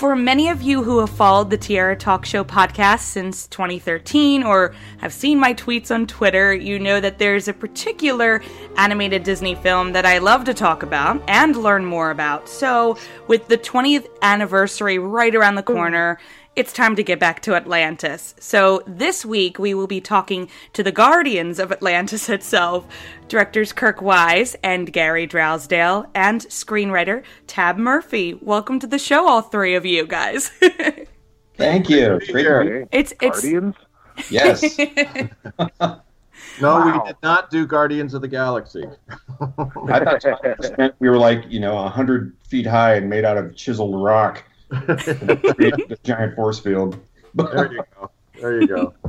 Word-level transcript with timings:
For 0.00 0.16
many 0.16 0.48
of 0.48 0.62
you 0.62 0.82
who 0.82 1.00
have 1.00 1.10
followed 1.10 1.50
the 1.50 1.58
Tierra 1.58 1.94
Talk 1.94 2.24
Show 2.24 2.42
podcast 2.42 3.00
since 3.00 3.46
2013 3.48 4.42
or 4.42 4.74
have 4.96 5.12
seen 5.12 5.38
my 5.38 5.52
tweets 5.52 5.94
on 5.94 6.06
Twitter, 6.06 6.54
you 6.54 6.78
know 6.78 7.02
that 7.02 7.18
there's 7.18 7.48
a 7.48 7.52
particular 7.52 8.40
animated 8.78 9.24
Disney 9.24 9.54
film 9.56 9.92
that 9.92 10.06
I 10.06 10.16
love 10.16 10.44
to 10.44 10.54
talk 10.54 10.82
about 10.82 11.22
and 11.28 11.54
learn 11.54 11.84
more 11.84 12.10
about. 12.10 12.48
So, 12.48 12.96
with 13.28 13.48
the 13.48 13.58
20th 13.58 14.06
anniversary 14.22 14.98
right 14.98 15.34
around 15.34 15.56
the 15.56 15.62
corner, 15.62 16.18
it's 16.60 16.74
time 16.74 16.94
to 16.94 17.02
get 17.02 17.18
back 17.18 17.40
to 17.40 17.54
Atlantis. 17.54 18.34
So, 18.38 18.82
this 18.86 19.24
week 19.24 19.58
we 19.58 19.72
will 19.72 19.86
be 19.86 19.98
talking 19.98 20.46
to 20.74 20.82
the 20.82 20.92
guardians 20.92 21.58
of 21.58 21.72
Atlantis 21.72 22.28
itself, 22.36 22.86
directors 23.28 23.72
Kirk 23.72 24.02
Wise 24.02 24.54
and 24.62 24.92
Gary 24.92 25.26
Trousdale, 25.26 26.06
and 26.14 26.42
screenwriter 26.42 27.22
Tab 27.46 27.78
Murphy. 27.78 28.34
Welcome 28.42 28.78
to 28.80 28.86
the 28.86 28.98
show, 28.98 29.26
all 29.26 29.40
three 29.40 29.74
of 29.74 29.86
you 29.86 30.06
guys. 30.06 30.48
Thank 31.56 31.88
you. 31.88 32.20
Great 32.30 32.42
to 32.44 32.62
Hey, 32.62 32.86
it's 32.92 33.14
it's 33.22 33.40
Guardians? 33.40 33.74
Yes. 34.28 34.78
No, 36.60 36.74
Wow. 36.74 37.02
we 37.02 37.08
did 37.08 37.16
not 37.22 37.50
do 37.50 37.66
Guardians 37.66 38.12
of 38.12 38.20
the 38.20 38.28
Galaxy. 38.28 38.84
I 39.40 39.46
thought 40.04 40.94
we 40.98 41.08
were 41.08 41.16
like, 41.16 41.44
you 41.48 41.60
know, 41.60 41.74
100 41.74 42.36
feet 42.46 42.66
high 42.66 42.94
and 42.96 43.08
made 43.08 43.24
out 43.24 43.38
of 43.38 43.54
chiseled 43.56 44.02
rock. 44.02 44.42
Create 44.70 45.88
the 45.88 45.98
giant 46.02 46.34
force 46.36 46.60
field. 46.60 46.98
There 47.34 47.72
you 47.72 47.82
go. 47.98 48.10
There 48.40 48.60
you 48.60 48.66
go. 48.66 48.94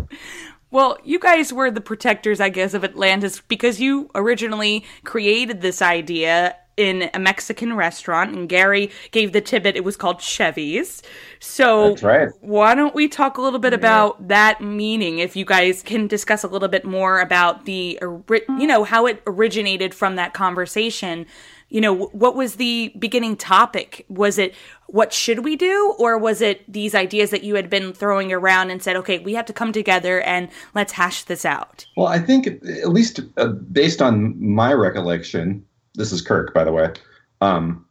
Well, 0.72 0.98
you 1.04 1.20
guys 1.20 1.52
were 1.52 1.70
the 1.70 1.82
protectors, 1.82 2.40
I 2.40 2.48
guess, 2.48 2.74
of 2.74 2.86
Atlantis 2.86 3.42
because 3.42 3.82
you 3.82 4.10
originally 4.16 4.86
created 5.04 5.60
this 5.60 5.82
idea 5.82 6.56
in 6.78 7.10
a 7.14 7.20
Mexican 7.20 7.76
restaurant, 7.76 8.34
and 8.34 8.48
Gary 8.48 8.90
gave 9.12 9.34
the 9.34 9.42
tidbit 9.42 9.76
it 9.76 9.84
was 9.84 9.98
called 9.98 10.22
Chevy's. 10.22 11.04
So, 11.40 11.90
That's 11.90 12.04
right. 12.04 12.30
why 12.40 12.74
don't 12.74 12.96
we 12.96 13.10
talk 13.10 13.38
a 13.38 13.42
little 13.42 13.60
bit 13.60 13.74
about 13.74 14.30
that 14.30 14.62
meaning? 14.62 15.20
If 15.20 15.36
you 15.36 15.44
guys 15.44 15.84
can 15.84 16.08
discuss 16.08 16.44
a 16.44 16.48
little 16.48 16.70
bit 16.70 16.86
more 16.86 17.20
about 17.20 17.66
the, 17.66 18.00
you 18.02 18.68
know, 18.68 18.86
how 18.86 19.06
it 19.08 19.22
originated 19.28 19.94
from 19.94 20.16
that 20.16 20.34
conversation. 20.34 21.26
You 21.72 21.80
know, 21.80 21.94
what 22.08 22.36
was 22.36 22.56
the 22.56 22.94
beginning 23.00 23.38
topic? 23.38 24.06
Was 24.10 24.38
it 24.38 24.54
what 24.88 25.14
should 25.14 25.46
we 25.46 25.56
do, 25.56 25.96
or 25.98 26.18
was 26.18 26.42
it 26.42 26.70
these 26.72 26.94
ideas 26.94 27.30
that 27.30 27.44
you 27.44 27.56
had 27.56 27.70
been 27.70 27.94
throwing 27.94 28.34
around 28.34 28.72
and 28.72 28.84
said, 28.84 28.98
okay, 28.98 29.20
we 29.20 29.34
have 29.36 29.46
to 29.46 29.54
come 29.54 29.72
together 29.72 30.20
and 30.22 30.50
let's 30.76 30.92
hash 30.92 31.24
this 31.24 31.46
out? 31.46 31.86
Well, 31.96 32.08
I 32.08 32.20
think, 32.20 32.46
at 32.48 32.90
least 32.90 33.22
uh, 33.38 33.48
based 33.48 34.02
on 34.02 34.36
my 34.44 34.74
recollection, 34.74 35.66
this 35.96 36.12
is 36.12 36.22
Kirk, 36.22 36.54
by 36.54 36.66
the 36.66 36.74
way. 36.74 36.92
Um, 37.40 37.86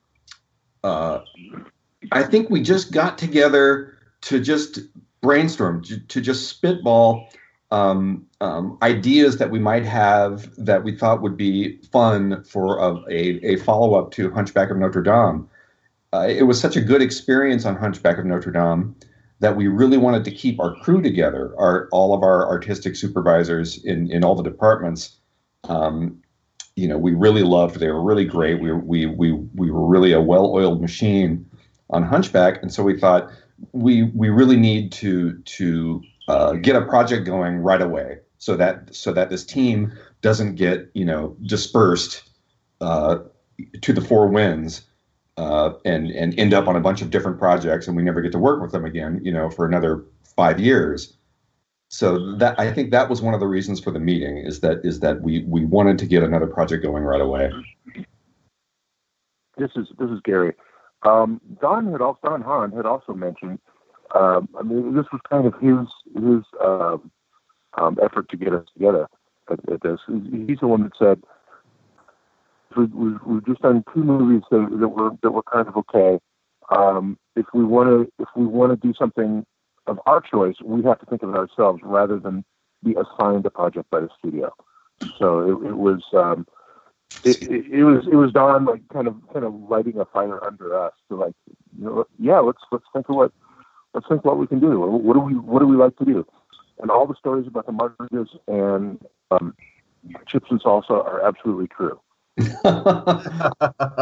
uh, 0.85 1.21
I 2.13 2.23
think 2.23 2.51
we 2.51 2.63
just 2.63 2.93
got 2.93 3.17
together 3.17 3.97
to 4.23 4.41
just 4.41 4.81
brainstorm, 5.23 5.83
to, 5.85 5.99
to 5.99 6.21
just 6.21 6.49
spitball 6.49 7.31
um, 7.71 8.27
um, 8.41 8.79
ideas 8.83 9.39
that 9.39 9.51
we 9.51 9.59
might 9.59 9.85
have 9.85 10.49
that 10.57 10.83
we 10.83 10.97
thought 10.97 11.23
would 11.23 11.37
be 11.37 11.77
fun 11.93 12.43
for 12.45 12.79
a, 12.79 12.97
a, 13.09 13.53
a 13.53 13.57
follow 13.57 13.95
up 13.95 14.11
to 14.13 14.31
Hunchback 14.31 14.71
of 14.71 14.77
Notre 14.77 15.03
Dame. 15.03 15.49
Uh, 16.13 16.27
it 16.29 16.43
was 16.43 16.61
such 16.61 16.77
a 16.77 16.81
good 16.81 17.01
experience 17.01 17.65
on 17.65 17.77
Hunchback 17.77 18.19
of 18.19 18.25
Notre 18.25 18.51
Dame 18.51 18.97
that 19.39 19.57
we 19.57 19.69
really 19.69 19.97
wanted 19.97 20.25
to 20.25 20.31
keep 20.31 20.61
our 20.61 20.75
crew 20.77 21.01
together, 21.01 21.55
our 21.59 21.89
all 21.93 22.13
of 22.13 22.23
our 22.23 22.47
artistic 22.49 22.97
supervisors 22.97 23.83
in 23.85 24.11
in 24.11 24.25
all 24.25 24.35
the 24.35 24.43
departments. 24.43 25.17
Um, 25.65 26.21
you 26.77 26.89
know, 26.89 26.99
we 26.99 27.15
really 27.15 27.43
loved. 27.43 27.79
They 27.79 27.89
were 27.89 28.03
really 28.03 28.25
great. 28.25 28.61
We 28.61 28.73
we 28.73 29.07
we 29.07 29.33
we 29.33 29.71
were 29.71 29.87
really 29.87 30.13
a 30.13 30.21
well-oiled 30.21 30.81
machine 30.81 31.47
on 31.91 32.03
Hunchback, 32.03 32.63
and 32.63 32.73
so 32.73 32.83
we 32.83 32.99
thought 32.99 33.31
we 33.73 34.05
we 34.05 34.29
really 34.29 34.57
need 34.57 34.91
to 34.93 35.39
to 35.39 36.03
uh, 36.31 36.53
get 36.53 36.77
a 36.77 36.83
project 36.83 37.27
going 37.27 37.57
right 37.57 37.83
away, 37.83 38.19
so 38.39 38.57
that 38.57 38.95
so 38.95 39.13
that 39.13 39.31
this 39.31 39.45
team 39.45 39.93
doesn't 40.23 40.55
get 40.55 40.89
you 40.95 41.05
know 41.05 41.37
dispersed 41.43 42.31
uh, 42.81 43.19
to 43.83 43.93
the 43.93 44.01
four 44.01 44.29
winds 44.29 44.87
uh, 45.37 45.73
and 45.85 46.11
and 46.13 46.39
end 46.39 46.55
up 46.55 46.69
on 46.69 46.77
a 46.77 46.81
bunch 46.81 47.03
of 47.03 47.11
different 47.11 47.39
projects, 47.39 47.89
and 47.89 47.97
we 47.97 48.03
never 48.05 48.21
get 48.21 48.31
to 48.31 48.39
work 48.39 48.63
with 48.63 48.71
them 48.71 48.85
again, 48.85 49.21
you 49.25 49.33
know, 49.33 49.51
for 49.51 49.67
another 49.67 50.05
five 50.37 50.61
years. 50.61 51.17
So 51.89 52.37
that 52.37 52.61
I 52.61 52.73
think 52.73 52.93
that 52.93 53.11
was 53.11 53.21
one 53.21 53.35
of 53.35 53.41
the 53.41 53.49
reasons 53.49 53.81
for 53.81 53.91
the 53.91 53.99
meeting 53.99 54.39
is 54.39 54.61
that 54.61 54.85
is 54.85 55.01
that 55.01 55.23
we 55.23 55.43
we 55.49 55.65
wanted 55.65 55.99
to 55.99 56.07
get 56.07 56.23
another 56.23 56.47
project 56.47 56.85
going 56.85 57.03
right 57.03 57.21
away. 57.21 57.51
This 59.57 59.71
is 59.75 59.89
this 59.99 60.11
is 60.11 60.21
Gary. 60.25 60.55
Um, 61.03 61.41
Don 61.61 61.91
had 61.91 62.01
also 62.01 62.21
Don 62.23 62.43
Hahn 62.43 62.71
had 62.71 62.87
also 62.87 63.15
mentioned. 63.15 63.59
Um, 64.15 64.49
I 64.59 64.63
mean, 64.63 64.95
this 64.95 65.07
was 65.13 65.21
kind 65.29 65.47
of 65.47 65.55
his 65.61 65.87
his 66.15 66.43
um, 66.65 67.11
um, 67.79 67.99
effort 68.03 68.29
to 68.31 68.37
get 68.37 68.53
us 68.53 68.67
together 68.73 69.07
at, 69.51 69.59
at 69.73 69.83
this. 69.83 70.01
He's 70.07 70.59
the 70.61 70.67
one 70.67 70.83
that 70.83 70.93
said 70.99 71.23
we, 72.77 72.85
we, 72.87 73.13
we've 73.27 73.47
just 73.47 73.63
done 73.63 73.85
two 73.93 74.03
movies 74.03 74.43
that, 74.51 74.69
that 74.81 74.89
were 74.89 75.11
that 75.23 75.31
were 75.31 75.43
kind 75.43 75.69
of 75.69 75.77
okay. 75.77 76.19
Um, 76.77 77.19
if 77.37 77.47
we 77.53 77.65
want 77.65 77.89
to 77.89 78.13
if 78.23 78.29
we 78.37 78.47
want 78.47 78.73
to 78.73 78.87
do 78.87 78.95
something 78.99 79.45
of 79.87 79.99
our 80.07 80.21
choice, 80.21 80.57
we 80.65 80.83
have 80.85 80.99
to 81.01 81.07
think 81.07 81.23
of 81.23 81.31
it 81.31 81.37
ourselves 81.37 81.81
rather 81.83 82.19
than 82.19 82.45
be 82.85 82.95
assigned 82.95 83.45
a 83.47 83.51
project 83.51 83.91
by 83.91 84.01
the 84.01 84.09
studio. 84.19 84.53
So 85.19 85.41
it, 85.41 85.69
it 85.69 85.77
was. 85.77 86.03
Um, 86.13 86.47
it, 87.25 87.43
it, 87.43 87.67
it 87.73 87.85
was 87.85 88.07
it 88.07 88.15
was 88.15 88.33
Don 88.33 88.67
like 88.67 88.83
kind 88.93 89.09
of 89.09 89.17
kind 89.33 89.45
of 89.45 89.53
lighting 89.69 89.99
a 89.99 90.05
fire 90.05 90.43
under 90.45 90.79
us 90.79 90.93
to 91.09 91.17
like 91.17 91.35
you 91.77 91.85
know 91.85 92.07
yeah 92.21 92.39
let's 92.39 92.61
let's 92.71 92.85
think 92.93 93.09
of 93.09 93.17
what 93.17 93.33
let's 93.95 94.07
think 94.09 94.25
what 94.25 94.39
we 94.39 94.47
can 94.47 94.61
do 94.61 94.81
what 94.81 95.15
do 95.15 95.21
we 95.21 95.35
what 95.35 95.61
do 95.61 95.67
we 95.67 95.77
like 95.77 95.97
to 95.97 96.05
do 96.05 96.27
and 96.81 96.91
all 96.91 97.07
the 97.07 97.15
stories 97.19 97.47
about 97.47 97.67
the 97.67 97.73
margaritas 97.73 98.29
and 98.49 98.99
um, 99.31 99.55
chips 100.27 100.47
and 100.51 100.63
salsa 100.63 100.91
are 100.91 101.23
absolutely 101.27 101.67
true 101.69 101.99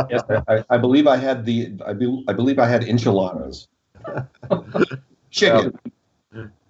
yes, 0.08 0.22
I, 0.48 0.64
I 0.70 0.78
believe 0.78 1.06
I 1.06 1.16
had 1.16 1.44
the 1.44 1.72
I, 1.86 1.92
be, 1.92 2.24
I 2.28 2.32
believe 2.32 2.58
I 2.58 2.66
had 2.66 2.84
enchiladas. 2.84 3.68
Chicken. 5.30 5.72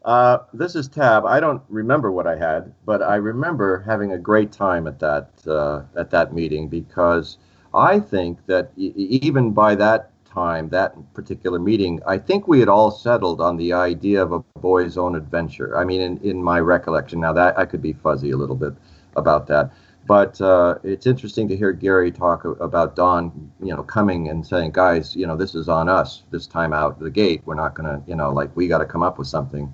Uh, 0.05 0.39
this 0.53 0.75
is 0.75 0.89
Tab. 0.89 1.25
I 1.27 1.41
don't 1.41 1.63
remember 1.69 2.11
what 2.11 2.27
I 2.27 2.37
had, 2.37 2.73
but 2.87 3.03
I 3.03 3.17
remember 3.17 3.81
having 3.81 4.13
a 4.13 4.19
great 4.19 4.53
time 4.53 4.87
at 4.87 4.99
that 5.01 5.47
uh, 5.47 5.83
at 5.97 6.11
that 6.11 6.33
meeting 6.35 6.69
because 6.69 7.39
I 7.75 8.01
think 8.01 8.47
that 8.47 8.73
e- 8.77 8.93
even 8.97 9.53
by 9.53 9.75
that 9.77 10.11
time, 10.33 10.69
that 10.71 10.95
particular 11.15 11.59
meeting, 11.59 12.01
I 12.07 12.19
think 12.19 12.49
we 12.49 12.61
had 12.61 12.69
all 12.69 12.91
settled 12.91 13.41
on 13.41 13.57
the 13.57 13.73
idea 13.73 14.23
of 14.23 14.33
a 14.33 14.41
boy's 14.61 14.97
own 14.97 15.17
adventure. 15.17 15.77
I 15.77 15.85
mean, 15.85 16.01
in, 16.01 16.19
in 16.19 16.43
my 16.43 16.61
recollection, 16.61 17.21
now 17.21 17.33
that 17.33 17.59
I 17.59 17.65
could 17.65 17.83
be 17.83 17.93
fuzzy 17.93 18.31
a 18.31 18.37
little 18.37 18.57
bit 18.57 18.75
about 19.17 19.47
that, 19.49 19.73
but 20.07 20.41
uh, 20.41 20.79
it's 20.85 21.07
interesting 21.07 21.49
to 21.49 21.57
hear 21.57 21.71
Gary 21.73 22.11
talk 22.11 22.45
about 22.45 22.97
Don, 22.97 23.53
you 23.61 23.75
know, 23.77 23.83
coming 23.83 24.29
and 24.29 24.47
saying, 24.47 24.71
guys, 24.73 25.15
you 25.15 25.27
know, 25.27 25.37
this 25.37 25.55
is 25.55 25.69
on 25.69 25.89
us 25.89 26.23
this 26.31 26.47
time 26.47 26.73
out 26.73 26.99
the 26.99 27.11
gate. 27.11 27.43
We're 27.45 27.57
not 27.57 27.75
to, 27.77 28.03
you 28.07 28.17
know, 28.17 28.33
like 28.33 28.55
we 28.57 28.69
got 28.69 28.79
to 28.79 28.87
come 28.87 29.03
up 29.03 29.19
with 29.19 29.29
something. 29.29 29.73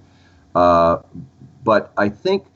Uh, 0.56 0.98
but 1.62 1.92
I 1.96 2.08
think 2.08 2.46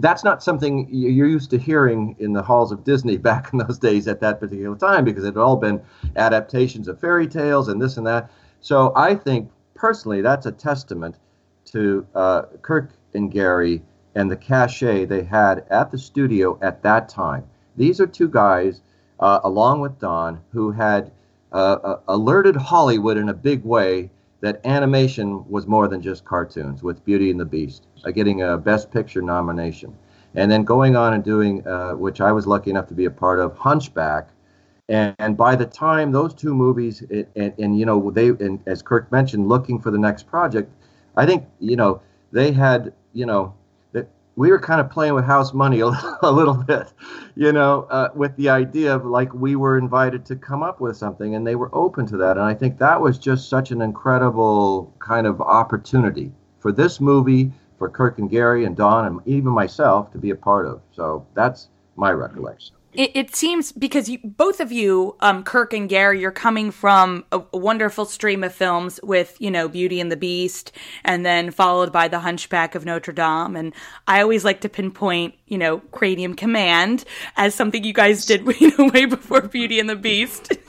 that's 0.00 0.24
not 0.24 0.42
something 0.42 0.88
you're 0.90 1.28
used 1.28 1.50
to 1.50 1.58
hearing 1.58 2.16
in 2.18 2.32
the 2.32 2.42
halls 2.42 2.72
of 2.72 2.84
Disney 2.84 3.16
back 3.28 3.52
in 3.52 3.58
those 3.58 3.78
days 3.78 4.08
at 4.08 4.20
that 4.20 4.40
particular 4.40 4.76
time 4.76 5.04
because 5.04 5.24
it 5.24 5.28
had 5.28 5.36
all 5.36 5.56
been 5.56 5.80
adaptations 6.16 6.88
of 6.88 7.00
fairy 7.00 7.26
tales 7.26 7.68
and 7.68 7.80
this 7.80 7.96
and 7.96 8.06
that. 8.06 8.30
So 8.60 8.92
I 8.96 9.14
think 9.14 9.50
personally 9.74 10.20
that's 10.20 10.46
a 10.46 10.52
testament 10.52 11.16
to 11.66 12.06
uh, 12.14 12.42
Kirk 12.62 12.90
and 13.14 13.30
Gary 13.30 13.82
and 14.14 14.30
the 14.30 14.36
cachet 14.36 15.04
they 15.04 15.22
had 15.22 15.64
at 15.70 15.90
the 15.90 15.98
studio 15.98 16.58
at 16.60 16.82
that 16.82 17.08
time. 17.08 17.44
These 17.76 18.00
are 18.00 18.06
two 18.06 18.28
guys, 18.28 18.80
uh, 19.20 19.40
along 19.44 19.80
with 19.80 19.98
Don, 20.00 20.40
who 20.50 20.72
had 20.72 21.12
uh, 21.52 21.96
alerted 22.08 22.56
Hollywood 22.56 23.16
in 23.16 23.28
a 23.28 23.34
big 23.34 23.64
way 23.64 24.10
that 24.40 24.60
animation 24.64 25.44
was 25.48 25.66
more 25.66 25.88
than 25.88 26.00
just 26.00 26.24
cartoons 26.24 26.82
with 26.82 27.04
Beauty 27.04 27.30
and 27.30 27.40
the 27.40 27.44
Beast, 27.44 27.86
uh, 28.04 28.10
getting 28.10 28.42
a 28.42 28.56
Best 28.56 28.90
Picture 28.90 29.22
nomination. 29.22 29.96
And 30.34 30.50
then 30.50 30.62
going 30.64 30.94
on 30.94 31.14
and 31.14 31.24
doing, 31.24 31.66
uh, 31.66 31.92
which 31.92 32.20
I 32.20 32.30
was 32.32 32.46
lucky 32.46 32.70
enough 32.70 32.86
to 32.88 32.94
be 32.94 33.06
a 33.06 33.10
part 33.10 33.40
of, 33.40 33.56
Hunchback. 33.56 34.28
And, 34.88 35.14
and 35.18 35.36
by 35.36 35.56
the 35.56 35.66
time 35.66 36.12
those 36.12 36.34
two 36.34 36.54
movies, 36.54 37.02
and, 37.10 37.52
and 37.58 37.78
you 37.78 37.84
know, 37.84 38.10
they, 38.10 38.28
and 38.28 38.60
as 38.66 38.82
Kirk 38.82 39.10
mentioned, 39.10 39.48
looking 39.48 39.80
for 39.80 39.90
the 39.90 39.98
next 39.98 40.26
project, 40.26 40.70
I 41.16 41.26
think, 41.26 41.44
you 41.58 41.76
know, 41.76 42.00
they 42.30 42.52
had, 42.52 42.92
you 43.12 43.26
know, 43.26 43.54
we 44.38 44.52
were 44.52 44.60
kind 44.60 44.80
of 44.80 44.88
playing 44.88 45.14
with 45.14 45.24
house 45.24 45.52
money 45.52 45.80
a, 45.80 45.86
a 46.22 46.30
little 46.30 46.54
bit, 46.54 46.92
you 47.34 47.50
know, 47.50 47.88
uh, 47.90 48.08
with 48.14 48.36
the 48.36 48.48
idea 48.48 48.94
of 48.94 49.04
like 49.04 49.34
we 49.34 49.56
were 49.56 49.76
invited 49.76 50.24
to 50.26 50.36
come 50.36 50.62
up 50.62 50.80
with 50.80 50.96
something 50.96 51.34
and 51.34 51.44
they 51.44 51.56
were 51.56 51.74
open 51.74 52.06
to 52.06 52.16
that. 52.16 52.36
And 52.36 52.46
I 52.46 52.54
think 52.54 52.78
that 52.78 53.00
was 53.00 53.18
just 53.18 53.48
such 53.48 53.72
an 53.72 53.82
incredible 53.82 54.94
kind 55.00 55.26
of 55.26 55.40
opportunity 55.40 56.32
for 56.60 56.70
this 56.70 57.00
movie, 57.00 57.50
for 57.78 57.88
Kirk 57.88 58.20
and 58.20 58.30
Gary 58.30 58.64
and 58.64 58.76
Don 58.76 59.06
and 59.06 59.20
even 59.26 59.50
myself 59.50 60.12
to 60.12 60.18
be 60.18 60.30
a 60.30 60.36
part 60.36 60.66
of. 60.66 60.82
So 60.92 61.26
that's 61.34 61.68
my 61.96 62.12
recollection. 62.12 62.76
It, 62.98 63.12
it 63.14 63.36
seems 63.36 63.70
because 63.70 64.08
you, 64.08 64.18
both 64.24 64.58
of 64.58 64.72
you, 64.72 65.14
um, 65.20 65.44
Kirk 65.44 65.72
and 65.72 65.88
Gary, 65.88 66.20
you're 66.20 66.32
coming 66.32 66.72
from 66.72 67.24
a, 67.30 67.40
a, 67.52 67.56
wonderful 67.56 68.04
stream 68.04 68.42
of 68.42 68.52
films 68.52 68.98
with, 69.04 69.36
you 69.38 69.52
know, 69.52 69.68
Beauty 69.68 70.00
and 70.00 70.10
the 70.10 70.16
Beast, 70.16 70.72
and 71.04 71.24
then 71.24 71.52
followed 71.52 71.92
by 71.92 72.08
The 72.08 72.18
Hunchback 72.18 72.74
of 72.74 72.84
Notre 72.84 73.12
Dame. 73.12 73.54
And 73.54 73.72
I 74.08 74.20
always 74.20 74.44
like 74.44 74.62
to 74.62 74.68
pinpoint, 74.68 75.34
you 75.46 75.58
know, 75.58 75.78
Cranium 75.92 76.34
Command 76.34 77.04
as 77.36 77.54
something 77.54 77.84
you 77.84 77.92
guys 77.92 78.26
did 78.26 78.44
way 78.92 79.04
before 79.04 79.42
Beauty 79.42 79.78
and 79.78 79.88
the 79.88 79.94
Beast. 79.94 80.52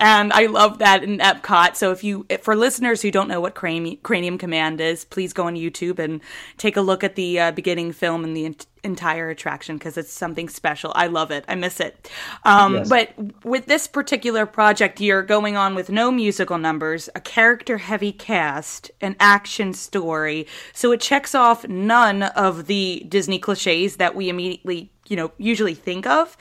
and 0.00 0.32
I 0.32 0.46
love 0.46 0.78
that 0.78 1.04
in 1.04 1.18
Epcot. 1.18 1.76
So 1.76 1.92
if 1.92 2.02
you, 2.02 2.26
for 2.40 2.56
listeners 2.56 3.02
who 3.02 3.10
don't 3.10 3.28
know 3.28 3.40
what 3.40 3.54
Cranium, 3.54 3.98
Cranium 4.02 4.38
Command 4.38 4.80
is, 4.80 5.04
please 5.04 5.34
go 5.34 5.46
on 5.46 5.54
YouTube 5.54 5.98
and 5.98 6.22
take 6.56 6.76
a 6.78 6.80
look 6.80 7.04
at 7.04 7.16
the 7.16 7.38
uh, 7.38 7.50
beginning 7.52 7.92
film 7.92 8.24
and 8.24 8.34
the 8.34 8.56
entire 8.82 9.28
attraction 9.28 9.76
because 9.76 9.98
it's 9.98 10.10
something 10.10 10.48
special. 10.48 10.92
I 10.94 11.08
love 11.08 11.30
it. 11.30 11.44
I 11.48 11.54
miss 11.54 11.80
it. 11.80 12.10
Um, 12.44 12.76
yes. 12.76 12.88
But 12.88 13.44
with 13.44 13.66
this 13.66 13.86
particular 13.86 14.46
project, 14.46 15.00
you're 15.02 15.22
going 15.22 15.58
on 15.58 15.74
with 15.74 15.90
no 15.90 16.10
musical 16.10 16.56
numbers, 16.56 17.10
a 17.14 17.20
character 17.20 17.76
heavy 17.76 18.12
cast, 18.12 18.90
an 19.02 19.16
action 19.20 19.74
story. 19.74 20.46
So 20.72 20.92
it 20.92 21.02
checks 21.02 21.34
off 21.34 21.68
none 21.68 22.22
of 22.22 22.66
the 22.66 23.04
Disney 23.06 23.38
cliches 23.38 23.96
that 23.96 24.14
we 24.14 24.30
immediately, 24.30 24.90
you 25.08 25.16
know, 25.16 25.32
usually 25.36 25.74
think 25.74 26.06
of, 26.06 26.38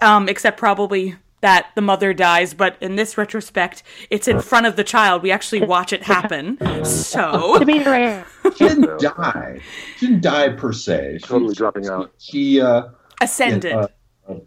um, 0.00 0.26
except 0.28 0.58
probably 0.58 1.16
that 1.44 1.68
the 1.74 1.82
mother 1.82 2.14
dies, 2.14 2.54
but 2.54 2.78
in 2.80 2.96
this 2.96 3.18
retrospect, 3.18 3.82
it's 4.08 4.26
in 4.26 4.40
front 4.40 4.64
of 4.64 4.76
the 4.76 4.82
child. 4.82 5.22
We 5.22 5.30
actually 5.30 5.60
watch 5.66 5.92
it 5.92 6.02
happen. 6.02 6.56
So 6.86 7.58
she 7.60 8.66
didn't 8.66 8.98
die. 8.98 9.60
She 9.98 10.06
didn't 10.06 10.22
die 10.22 10.48
per 10.48 10.72
se. 10.72 11.18
Totally 11.22 11.52
she, 11.52 11.58
dropping 11.58 11.86
out. 11.88 12.12
She 12.16 12.62
uh, 12.62 12.84
ascended. 13.20 13.74
Uh, 13.74 13.88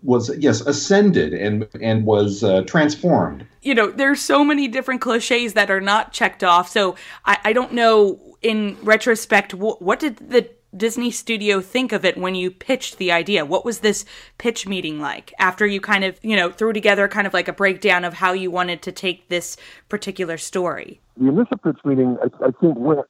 was 0.02 0.36
yes 0.40 0.62
ascended 0.62 1.36
and 1.36 1.68
and 1.80 2.04
was 2.04 2.44
uh, 2.44 2.64
transformed. 2.64 3.46
You 3.62 3.76
know, 3.76 3.92
there's 3.92 4.20
so 4.20 4.44
many 4.44 4.68
different 4.68 5.00
cliches 5.02 5.54
that 5.54 5.70
are 5.70 5.80
not 5.80 6.14
checked 6.14 6.44
off. 6.44 6.68
So 6.68 6.96
I, 7.26 7.38
I 7.46 7.54
don't 7.54 7.74
know. 7.74 8.20
In 8.44 8.78
retrospect, 8.84 9.56
what, 9.56 9.82
what 9.82 10.00
did 10.00 10.18
the 10.30 10.48
Disney 10.76 11.12
studio 11.12 11.62
think 11.62 11.92
of 11.92 12.04
it 12.04 12.18
when 12.18 12.36
you 12.36 12.52
pitched 12.52 12.98
the 12.98 13.12
idea? 13.12 13.46
What 13.46 13.64
was 13.64 13.80
this 13.80 14.06
pitch 14.38 14.68
meeting 14.68 15.00
like 15.00 15.34
after 15.40 15.66
you 15.66 15.80
kind 15.80 16.04
of, 16.04 16.20
you 16.22 16.36
know, 16.36 16.52
threw 16.52 16.74
together 16.74 17.08
kind 17.08 17.26
of 17.26 17.34
like 17.34 17.48
a 17.48 17.54
breakdown 17.54 18.04
of 18.04 18.16
how 18.16 18.34
you 18.34 18.52
wanted 18.52 18.82
to 18.84 18.92
take 18.92 19.30
this 19.30 19.58
particular 19.90 20.38
story? 20.38 21.00
The 21.18 21.30
initial 21.30 21.58
pitch 21.58 21.80
meeting, 21.86 22.18
I, 22.22 22.46
I 22.46 22.52
think, 22.60 22.78
went 22.78 23.06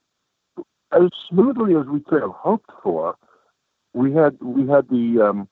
as 0.91 1.09
smoothly 1.29 1.75
as 1.75 1.85
we 1.87 1.99
could 2.01 2.21
have 2.21 2.31
hoped 2.31 2.69
for. 2.83 3.15
We 3.93 4.13
had 4.13 4.37
we 4.41 4.67
had 4.67 4.87
the, 4.89 5.21
um, 5.27 5.49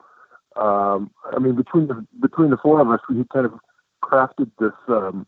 um, 0.61 1.11
I 1.33 1.39
mean, 1.39 1.55
between 1.55 1.87
the 1.87 2.05
between 2.21 2.51
the 2.51 2.57
four 2.57 2.79
of 2.79 2.89
us, 2.89 2.99
we 3.09 3.25
kind 3.33 3.45
of 3.45 3.53
crafted 4.03 4.51
this 4.59 4.73
um, 4.87 5.25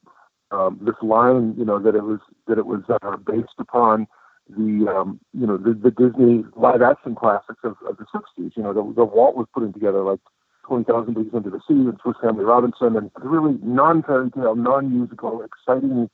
um, 0.51 0.79
this 0.81 0.95
line, 1.01 1.55
you 1.57 1.65
know, 1.65 1.79
that 1.79 1.95
it 1.95 2.03
was 2.03 2.19
that 2.47 2.57
it 2.57 2.65
was 2.65 2.81
uh, 2.89 3.17
based 3.17 3.49
upon 3.57 4.07
the 4.49 4.87
um, 4.89 5.19
you 5.33 5.45
know 5.45 5.57
the, 5.57 5.73
the 5.73 5.91
Disney 5.91 6.43
live 6.55 6.81
action 6.81 7.15
classics 7.15 7.59
of, 7.63 7.75
of 7.87 7.97
the 7.97 8.05
'60s. 8.05 8.51
You 8.55 8.63
know, 8.63 8.73
the, 8.73 8.93
the 8.93 9.05
Walt 9.05 9.35
was 9.35 9.47
putting 9.53 9.73
together 9.73 10.03
like 10.03 10.19
Twenty 10.65 10.83
Thousand 10.85 11.17
Leagues 11.17 11.33
Under 11.33 11.49
the 11.49 11.59
Sea 11.67 11.73
and 11.73 11.97
Swiss 12.01 12.15
Family 12.21 12.45
Robinson, 12.45 12.95
and 12.95 13.11
really 13.21 13.57
non-fairy 13.61 14.31
tale, 14.31 14.55
non-musical, 14.55 15.43
exciting 15.43 16.09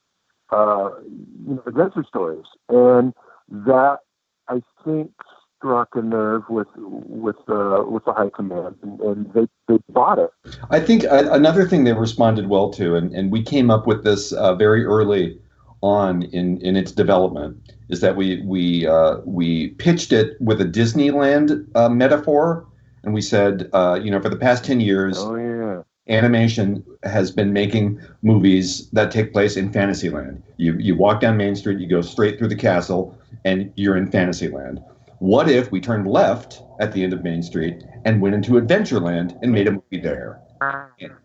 uh, 0.50 0.90
you 1.46 1.54
know 1.54 1.62
adventure 1.66 2.04
stories. 2.08 2.46
And 2.68 3.12
that 3.48 3.98
I 4.48 4.62
think 4.84 5.12
struck 5.64 5.90
a 5.94 6.02
nerve 6.02 6.42
with 6.48 6.68
with 6.76 7.36
uh, 7.48 7.84
with 7.86 8.04
the 8.04 8.12
high 8.12 8.30
command, 8.30 8.76
and, 8.82 9.00
and 9.00 9.32
they 9.32 9.46
they 9.68 9.78
bought 9.88 10.18
it. 10.18 10.30
I 10.70 10.80
think 10.80 11.04
uh, 11.04 11.28
another 11.30 11.66
thing 11.66 11.84
they 11.84 11.92
responded 11.92 12.48
well 12.48 12.70
to, 12.72 12.96
and, 12.96 13.12
and 13.14 13.32
we 13.32 13.42
came 13.42 13.70
up 13.70 13.86
with 13.86 14.04
this 14.04 14.32
uh, 14.32 14.54
very 14.54 14.84
early 14.84 15.38
on 15.84 16.22
in 16.22 16.58
in 16.58 16.76
its 16.76 16.90
development 16.90 17.56
is 17.90 18.00
that 18.00 18.16
we 18.16 18.40
we 18.42 18.86
uh, 18.86 19.18
we 19.24 19.68
pitched 19.68 20.12
it 20.12 20.40
with 20.40 20.60
a 20.60 20.64
Disneyland 20.64 21.66
uh, 21.74 21.88
metaphor, 21.88 22.66
and 23.02 23.12
we 23.12 23.20
said, 23.20 23.68
uh, 23.74 24.00
you 24.02 24.10
know, 24.10 24.20
for 24.20 24.30
the 24.30 24.36
past 24.36 24.64
ten 24.64 24.80
years, 24.80 25.18
oh, 25.18 25.36
yeah. 25.36 25.82
animation 26.08 26.82
has 27.02 27.30
been 27.30 27.52
making 27.52 28.00
movies 28.22 28.88
that 28.90 29.10
take 29.10 29.32
place 29.32 29.56
in 29.56 29.70
Fantasyland. 29.70 30.42
You 30.56 30.76
you 30.78 30.96
walk 30.96 31.20
down 31.20 31.36
Main 31.36 31.54
Street, 31.54 31.78
you 31.78 31.86
go 31.86 32.00
straight 32.00 32.38
through 32.38 32.48
the 32.48 32.56
castle, 32.56 33.16
and 33.44 33.70
you're 33.76 33.96
in 33.96 34.10
Fantasyland. 34.10 34.82
What 35.18 35.48
if 35.48 35.70
we 35.70 35.80
turned 35.80 36.08
left 36.08 36.62
at 36.80 36.92
the 36.92 37.04
end 37.04 37.12
of 37.12 37.22
Main 37.22 37.42
Street 37.42 37.84
and 38.04 38.20
went 38.20 38.34
into 38.34 38.52
Adventureland 38.52 39.38
and 39.42 39.52
made 39.52 39.68
a 39.68 39.72
movie 39.72 40.00
there? 40.00 40.40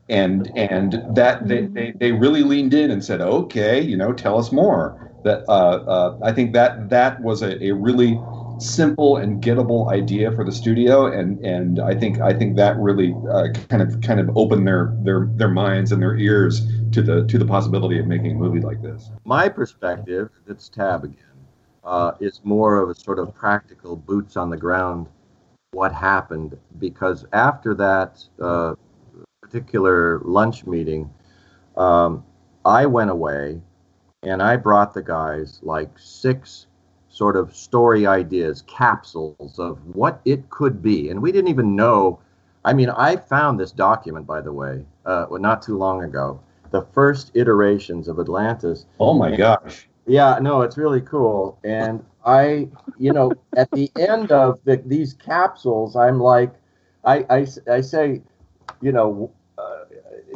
And 0.10 0.52
and 0.56 1.02
that 1.16 1.48
they, 1.48 1.66
they, 1.68 1.92
they 1.92 2.12
really 2.12 2.44
leaned 2.44 2.74
in 2.74 2.92
and 2.92 3.04
said, 3.04 3.22
okay, 3.22 3.80
you 3.80 3.96
know, 3.96 4.12
tell 4.12 4.38
us 4.38 4.52
more 4.52 5.10
that 5.24 5.44
uh, 5.48 5.52
uh, 5.52 6.20
I 6.24 6.32
think 6.32 6.54
that 6.54 6.90
that 6.90 7.22
was 7.22 7.42
a, 7.42 7.62
a, 7.64 7.72
really 7.72 8.20
simple 8.60 9.18
and 9.18 9.42
gettable 9.42 9.92
idea 9.92 10.32
for 10.32 10.44
the 10.44 10.52
studio, 10.52 11.06
and 11.06 11.40
and 11.46 11.80
I 11.80 11.96
think 11.96 12.20
I 12.20 12.34
think 12.34 12.56
that 12.58 12.78
really 12.78 13.16
uh, 13.30 13.48
kind 13.70 13.82
of 13.82 14.02
kind 14.02 14.20
of 14.20 14.36
opened 14.38 14.68
their 14.68 14.96
their 15.02 15.30
their 15.36 15.50
minds 15.50 15.92
and 15.92 16.02
their 16.02 16.16
ears 16.16 16.66
to 16.92 17.02
the 17.02 17.26
to 17.28 17.38
the 17.38 17.46
possibility 17.46 18.00
of 18.00 18.08
making 18.08 18.32
a 18.32 18.36
movie 18.36 18.62
like 18.62 18.82
this. 18.82 19.10
My 19.26 19.50
perspective, 19.50 20.30
that's 20.48 20.70
Tab 20.70 21.04
again, 21.04 21.18
uh, 21.84 22.14
is 22.20 22.42
more 22.44 22.78
of 22.78 22.90
a 22.90 22.96
sort 22.96 23.20
of 23.20 23.34
practical 23.36 23.96
boots 23.96 24.38
on 24.38 24.50
the 24.50 24.58
ground. 24.58 25.08
What 25.72 25.94
happened 25.94 26.58
because 26.80 27.26
after 27.32 27.76
that 27.76 28.24
uh, 28.42 28.74
particular 29.50 30.20
lunch 30.20 30.66
meeting, 30.66 31.10
um, 31.76 32.24
I 32.66 32.86
went 32.86 33.10
away 33.10 33.60
and 34.24 34.44
I 34.44 34.58
brought 34.58 34.94
the 34.94 35.02
guys 35.02 35.60
like 35.64 35.90
six 35.98 36.68
sort 37.10 37.36
of 37.36 37.56
story 37.56 38.06
ideas, 38.06 38.64
capsules 38.68 39.58
of 39.58 39.80
what 39.96 40.22
it 40.26 40.50
could 40.50 40.82
be. 40.82 41.10
And 41.10 41.22
we 41.22 41.32
didn't 41.32 41.50
even 41.50 41.76
know. 41.76 42.20
I 42.64 42.74
mean, 42.74 42.90
I 42.90 43.16
found 43.16 43.60
this 43.60 43.72
document, 43.72 44.28
by 44.28 44.42
the 44.42 44.54
way, 44.54 44.86
uh, 45.06 45.26
not 45.32 45.62
too 45.62 45.78
long 45.78 46.04
ago, 46.04 46.40
the 46.72 46.84
first 46.94 47.32
iterations 47.34 48.08
of 48.08 48.20
Atlantis. 48.20 48.86
Oh 49.00 49.14
my 49.14 49.36
gosh. 49.36 49.88
Yeah, 50.06 50.38
no, 50.42 50.62
it's 50.62 50.78
really 50.78 51.02
cool. 51.02 51.58
And 51.64 52.04
I, 52.26 52.70
you 52.98 53.14
know, 53.14 53.32
at 53.56 53.72
the 53.72 53.92
end 53.98 54.32
of 54.32 54.60
the, 54.66 54.78
these 54.86 55.14
capsules, 55.14 55.96
I'm 55.96 56.20
like, 56.20 56.54
I, 57.06 57.26
I, 57.30 57.48
I 57.72 57.82
say, 57.82 58.22
you 58.82 58.92
know, 58.92 59.32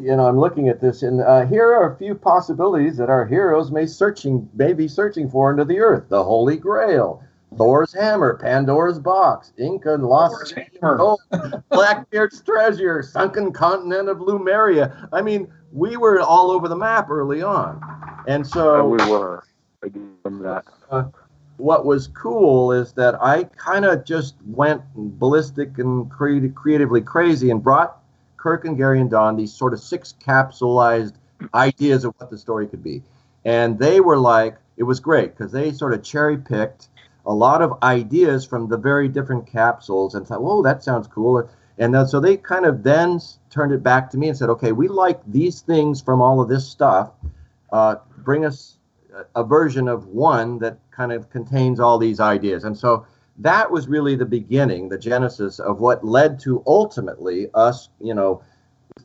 you 0.02 0.16
know, 0.16 0.28
I'm 0.28 0.40
looking 0.40 0.70
at 0.70 0.82
this, 0.82 1.04
and 1.04 1.22
uh, 1.22 1.46
here 1.46 1.68
are 1.68 1.94
a 1.94 1.98
few 1.98 2.16
possibilities 2.16 2.98
that 2.98 3.10
our 3.10 3.26
heroes 3.26 3.72
may 3.72 3.86
searching, 3.86 4.50
may 4.54 4.74
be 4.74 4.88
searching 4.88 5.30
for 5.30 5.50
under 5.52 5.66
the 5.66 5.80
earth: 5.80 6.10
the 6.10 6.24
Holy 6.24 6.58
Grail, 6.58 7.24
Thor's 7.58 7.94
hammer, 7.94 8.38
Pandora's 8.38 9.00
box, 9.00 9.54
Inca 9.58 9.94
and 9.94 10.04
Lost 10.04 10.56
Gold, 10.82 11.20
Blackbeard's 11.70 12.42
treasure, 12.42 13.02
sunken 13.04 13.52
continent 13.52 14.10
of 14.10 14.22
Lemuria. 14.22 15.10
I 15.14 15.22
mean, 15.22 15.52
we 15.72 15.98
were 15.98 16.20
all 16.20 16.52
over 16.52 16.68
the 16.68 16.76
map 16.76 17.10
early 17.10 17.42
on, 17.42 17.82
and 18.28 18.46
so 18.46 18.88
we 18.88 18.98
were. 19.10 19.44
I 19.84 19.90
that. 20.42 20.64
Uh, 20.90 21.06
what 21.58 21.86
was 21.86 22.08
cool 22.08 22.72
is 22.72 22.94
that 22.94 23.16
I 23.22 23.44
kind 23.44 23.86
of 23.86 24.06
just 24.06 24.36
went 24.46 24.82
ballistic 24.96 25.78
and 25.78 26.10
cre- 26.10 26.48
creatively 26.48 27.02
crazy 27.02 27.52
and 27.52 27.62
brought 27.62 28.03
Kirk 28.44 28.66
and 28.66 28.76
Gary 28.76 29.00
and 29.00 29.10
Don 29.10 29.38
these 29.38 29.54
sort 29.54 29.72
of 29.72 29.80
six 29.80 30.14
capsulized 30.22 31.14
ideas 31.54 32.04
of 32.04 32.14
what 32.18 32.30
the 32.30 32.38
story 32.38 32.68
could 32.68 32.84
be. 32.84 33.02
And 33.46 33.80
they 33.80 34.02
were 34.02 34.18
like, 34.18 34.58
it 34.76 34.84
was 34.84 35.00
great 35.00 35.38
because 35.38 35.54
they 35.54 35.72
sort 35.72 35.94
of 35.94 36.04
cherry 36.04 36.38
picked 36.38 36.90
a 37.26 37.34
lot 37.34 37.62
of 37.62 37.82
ideas 37.84 38.46
from 38.46 38.68
the 38.68 38.76
very 38.76 39.08
different 39.08 39.48
capsules 39.48 40.14
and 40.14 40.28
thought, 40.28 40.42
whoa, 40.42 40.62
that 40.62 40.84
sounds 40.84 41.08
cool. 41.08 41.50
And 41.78 41.96
then, 41.96 42.06
so 42.06 42.20
they 42.20 42.36
kind 42.36 42.66
of 42.66 42.84
then 42.84 43.22
turned 43.50 43.72
it 43.72 43.82
back 43.82 44.10
to 44.12 44.18
me 44.18 44.28
and 44.28 44.38
said, 44.38 44.50
okay, 44.50 44.74
we 44.74 44.90
like 44.90 45.22
these 45.26 45.62
things 45.62 46.02
from 46.02 46.22
all 46.22 46.42
of 46.42 46.50
this 46.50 46.68
stuff. 46.68 47.12
Uh, 47.72 47.96
bring 48.18 48.44
us 48.44 48.78
a 49.36 49.44
version 49.44 49.88
of 49.88 50.08
one 50.08 50.60
that 50.60 50.80
kind 50.92 51.14
of 51.14 51.30
contains 51.30 51.80
all 51.80 51.98
these 51.98 52.20
ideas. 52.20 52.66
And 52.66 52.78
so 52.78 53.06
that 53.38 53.72
was 53.72 53.88
really 53.88 54.16
the 54.16 54.26
beginning, 54.26 54.90
the 54.90 54.98
genesis 54.98 55.60
of 55.60 55.80
what 55.80 56.04
led 56.06 56.40
to 56.42 56.64
ultimately 56.68 57.50
us, 57.54 57.90
you 58.00 58.14
know, 58.14 58.44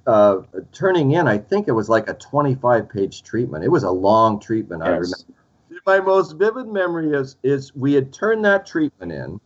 uh, 0.07 0.41
turning 0.73 1.13
in. 1.13 1.27
I 1.27 1.39
think 1.39 1.69
it 1.69 1.73
was 1.73 1.89
like 1.89 2.09
a 2.09 2.15
25 2.15 2.89
page 2.89 3.23
treatment. 3.23 3.65
It 3.65 3.71
was 3.71 3.85
a 3.85 3.91
long 3.91 4.39
treatment. 4.41 4.83
Yes. 4.85 4.89
I 4.89 4.97
remember. 4.97 5.17
My 5.87 6.01
most 6.01 6.33
vivid 6.33 6.67
memory 6.69 7.13
is 7.13 7.37
is 7.43 7.75
we 7.75 7.95
had 7.95 8.13
turned 8.13 8.45
that 8.45 8.67
treatment 8.67 9.11
in, 9.11 9.41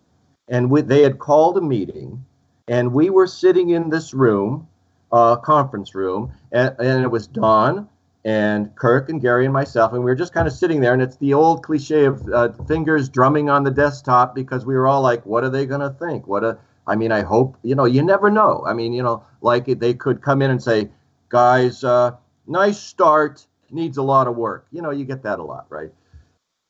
and 0.48 0.70
we, 0.70 0.80
they 0.80 1.02
had 1.02 1.18
called 1.18 1.56
a 1.56 1.60
meeting, 1.60 2.24
and 2.66 2.92
we 2.92 3.10
were 3.10 3.28
sitting 3.28 3.70
in 3.70 3.90
this 3.90 4.12
room, 4.12 4.66
uh, 5.12 5.36
conference 5.36 5.94
room, 5.94 6.32
and, 6.50 6.74
and 6.80 7.04
it 7.04 7.10
was 7.10 7.28
Don, 7.28 7.88
and 8.24 8.74
Kirk 8.76 9.08
and 9.08 9.20
Gary 9.20 9.44
and 9.44 9.52
myself, 9.52 9.92
and 9.92 10.00
we 10.00 10.10
were 10.10 10.14
just 10.14 10.32
kind 10.32 10.46
of 10.46 10.54
sitting 10.54 10.80
there, 10.80 10.92
and 10.92 11.02
it's 11.02 11.16
the 11.16 11.34
old 11.34 11.64
cliche 11.64 12.04
of 12.04 12.26
uh, 12.28 12.52
fingers 12.68 13.08
drumming 13.08 13.50
on 13.50 13.64
the 13.64 13.70
desktop 13.70 14.34
because 14.34 14.64
we 14.64 14.74
were 14.74 14.86
all 14.86 15.02
like, 15.02 15.26
"What 15.26 15.42
are 15.44 15.50
they 15.50 15.66
going 15.66 15.80
to 15.80 15.90
think? 15.90 16.26
What 16.26 16.44
a 16.44 16.58
I 16.86 16.96
mean, 16.96 17.12
I 17.12 17.22
hope 17.22 17.56
you 17.62 17.74
know. 17.74 17.84
You 17.84 18.02
never 18.02 18.30
know. 18.30 18.64
I 18.66 18.74
mean, 18.74 18.92
you 18.92 19.02
know, 19.02 19.24
like 19.40 19.66
they 19.66 19.94
could 19.94 20.22
come 20.22 20.42
in 20.42 20.50
and 20.50 20.62
say, 20.62 20.90
"Guys, 21.28 21.84
uh, 21.84 22.12
nice 22.46 22.78
start. 22.78 23.46
Needs 23.70 23.96
a 23.96 24.02
lot 24.02 24.26
of 24.26 24.36
work." 24.36 24.66
You 24.70 24.82
know, 24.82 24.90
you 24.90 25.04
get 25.04 25.22
that 25.22 25.38
a 25.38 25.42
lot, 25.44 25.66
right? 25.68 25.90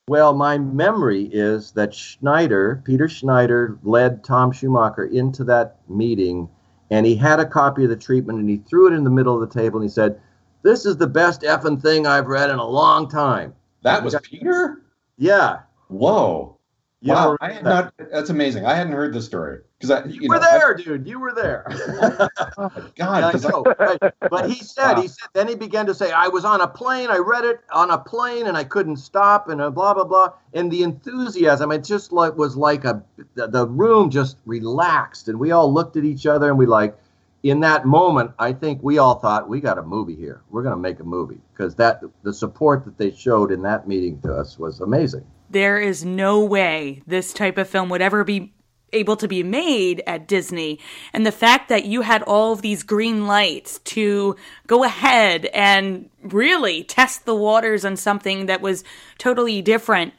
Well, 0.08 0.34
my 0.34 0.58
memory 0.58 1.30
is 1.32 1.72
that 1.72 1.94
Schneider, 1.94 2.82
Peter 2.84 3.08
Schneider, 3.08 3.78
led 3.82 4.24
Tom 4.24 4.52
Schumacher 4.52 5.04
into 5.04 5.44
that 5.44 5.78
meeting, 5.88 6.48
and 6.90 7.06
he 7.06 7.14
had 7.14 7.40
a 7.40 7.46
copy 7.46 7.84
of 7.84 7.90
the 7.90 7.96
treatment, 7.96 8.38
and 8.38 8.48
he 8.48 8.56
threw 8.56 8.88
it 8.88 8.94
in 8.94 9.04
the 9.04 9.10
middle 9.10 9.34
of 9.34 9.40
the 9.40 9.60
table, 9.60 9.78
and 9.78 9.88
he 9.88 9.92
said, 9.92 10.20
"This 10.62 10.86
is 10.86 10.96
the 10.96 11.06
best 11.06 11.42
effing 11.42 11.80
thing 11.80 12.06
I've 12.06 12.26
read 12.26 12.50
in 12.50 12.58
a 12.58 12.66
long 12.66 13.08
time." 13.08 13.54
That 13.82 14.02
was 14.04 14.14
Peter. 14.22 14.82
Yeah. 15.18 15.60
Whoa. 15.88 16.56
You 17.04 17.14
wow, 17.14 17.36
I 17.40 17.50
had 17.50 17.64
not. 17.64 17.92
That's 18.12 18.30
amazing. 18.30 18.64
I 18.64 18.74
hadn't 18.74 18.92
heard 18.92 19.12
this 19.12 19.24
story 19.26 19.58
because 19.76 19.90
I 19.90 20.04
You, 20.04 20.20
you 20.22 20.28
were 20.28 20.36
know, 20.38 20.46
I- 20.48 20.58
there, 20.58 20.74
dude. 20.74 21.08
You 21.08 21.18
were 21.18 21.32
there. 21.34 21.66
oh 22.58 22.70
God, 22.94 23.24
I 23.24 23.32
'cause 23.32 23.44
I- 23.44 23.48
know, 23.48 23.64
right. 23.76 23.98
But 24.30 24.48
he 24.48 24.54
said, 24.62 24.98
he 24.98 25.08
said, 25.08 25.28
then 25.32 25.48
he 25.48 25.56
began 25.56 25.84
to 25.86 25.94
say, 25.96 26.12
I 26.12 26.28
was 26.28 26.44
on 26.44 26.60
a 26.60 26.68
plane, 26.68 27.10
I 27.10 27.16
read 27.18 27.44
it 27.44 27.58
on 27.72 27.90
a 27.90 27.98
plane, 27.98 28.46
and 28.46 28.56
I 28.56 28.62
couldn't 28.62 28.98
stop, 28.98 29.48
and 29.48 29.60
uh, 29.60 29.70
blah 29.70 29.94
blah 29.94 30.04
blah. 30.04 30.28
And 30.54 30.70
the 30.70 30.84
enthusiasm, 30.84 31.72
it 31.72 31.82
just 31.82 32.12
like 32.12 32.36
was 32.36 32.56
like 32.56 32.84
a 32.84 33.02
the, 33.34 33.48
the 33.48 33.66
room 33.66 34.08
just 34.08 34.36
relaxed, 34.46 35.26
and 35.26 35.40
we 35.40 35.50
all 35.50 35.72
looked 35.74 35.96
at 35.96 36.04
each 36.04 36.24
other, 36.26 36.48
and 36.50 36.56
we 36.56 36.66
like, 36.66 36.96
in 37.42 37.60
that 37.60 37.84
moment, 37.84 38.32
I 38.38 38.52
think 38.52 38.80
we 38.82 38.98
all 38.98 39.16
thought 39.16 39.48
we 39.48 39.60
got 39.60 39.78
a 39.78 39.82
movie 39.82 40.16
here. 40.16 40.42
We're 40.50 40.62
gonna 40.62 40.76
make 40.76 41.00
a 41.00 41.04
movie 41.04 41.40
because 41.52 41.74
that 41.76 42.02
the 42.22 42.32
support 42.32 42.84
that 42.84 42.98
they 42.98 43.10
showed 43.10 43.50
in 43.50 43.62
that 43.62 43.88
meeting 43.88 44.20
to 44.22 44.32
us 44.32 44.58
was 44.58 44.80
amazing. 44.80 45.26
There 45.50 45.80
is 45.80 46.04
no 46.04 46.44
way 46.44 47.02
this 47.06 47.32
type 47.32 47.58
of 47.58 47.68
film 47.68 47.88
would 47.88 48.00
ever 48.00 48.24
be 48.24 48.54
able 48.92 49.16
to 49.16 49.26
be 49.26 49.42
made 49.42 50.02
at 50.06 50.28
Disney. 50.28 50.78
And 51.12 51.26
the 51.26 51.32
fact 51.32 51.68
that 51.68 51.84
you 51.84 52.02
had 52.02 52.22
all 52.22 52.52
of 52.52 52.62
these 52.62 52.82
green 52.82 53.26
lights 53.26 53.78
to 53.80 54.36
go 54.66 54.84
ahead 54.84 55.46
and 55.46 56.10
really 56.22 56.84
test 56.84 57.24
the 57.24 57.34
waters 57.34 57.84
on 57.84 57.96
something 57.96 58.46
that 58.46 58.60
was 58.60 58.84
totally 59.18 59.62
different. 59.62 60.12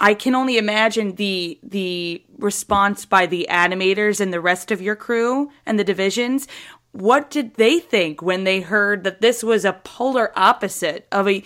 I 0.00 0.14
can 0.14 0.34
only 0.34 0.58
imagine 0.58 1.16
the 1.16 1.58
the 1.62 2.22
response 2.38 3.04
by 3.04 3.26
the 3.26 3.46
animators 3.50 4.20
and 4.20 4.32
the 4.32 4.40
rest 4.40 4.70
of 4.70 4.80
your 4.80 4.96
crew 4.96 5.50
and 5.66 5.78
the 5.78 5.84
divisions. 5.84 6.46
What 6.92 7.30
did 7.30 7.54
they 7.54 7.80
think 7.80 8.22
when 8.22 8.44
they 8.44 8.60
heard 8.60 9.04
that 9.04 9.20
this 9.20 9.42
was 9.42 9.64
a 9.64 9.74
polar 9.84 10.32
opposite 10.36 11.06
of 11.12 11.28
a 11.28 11.42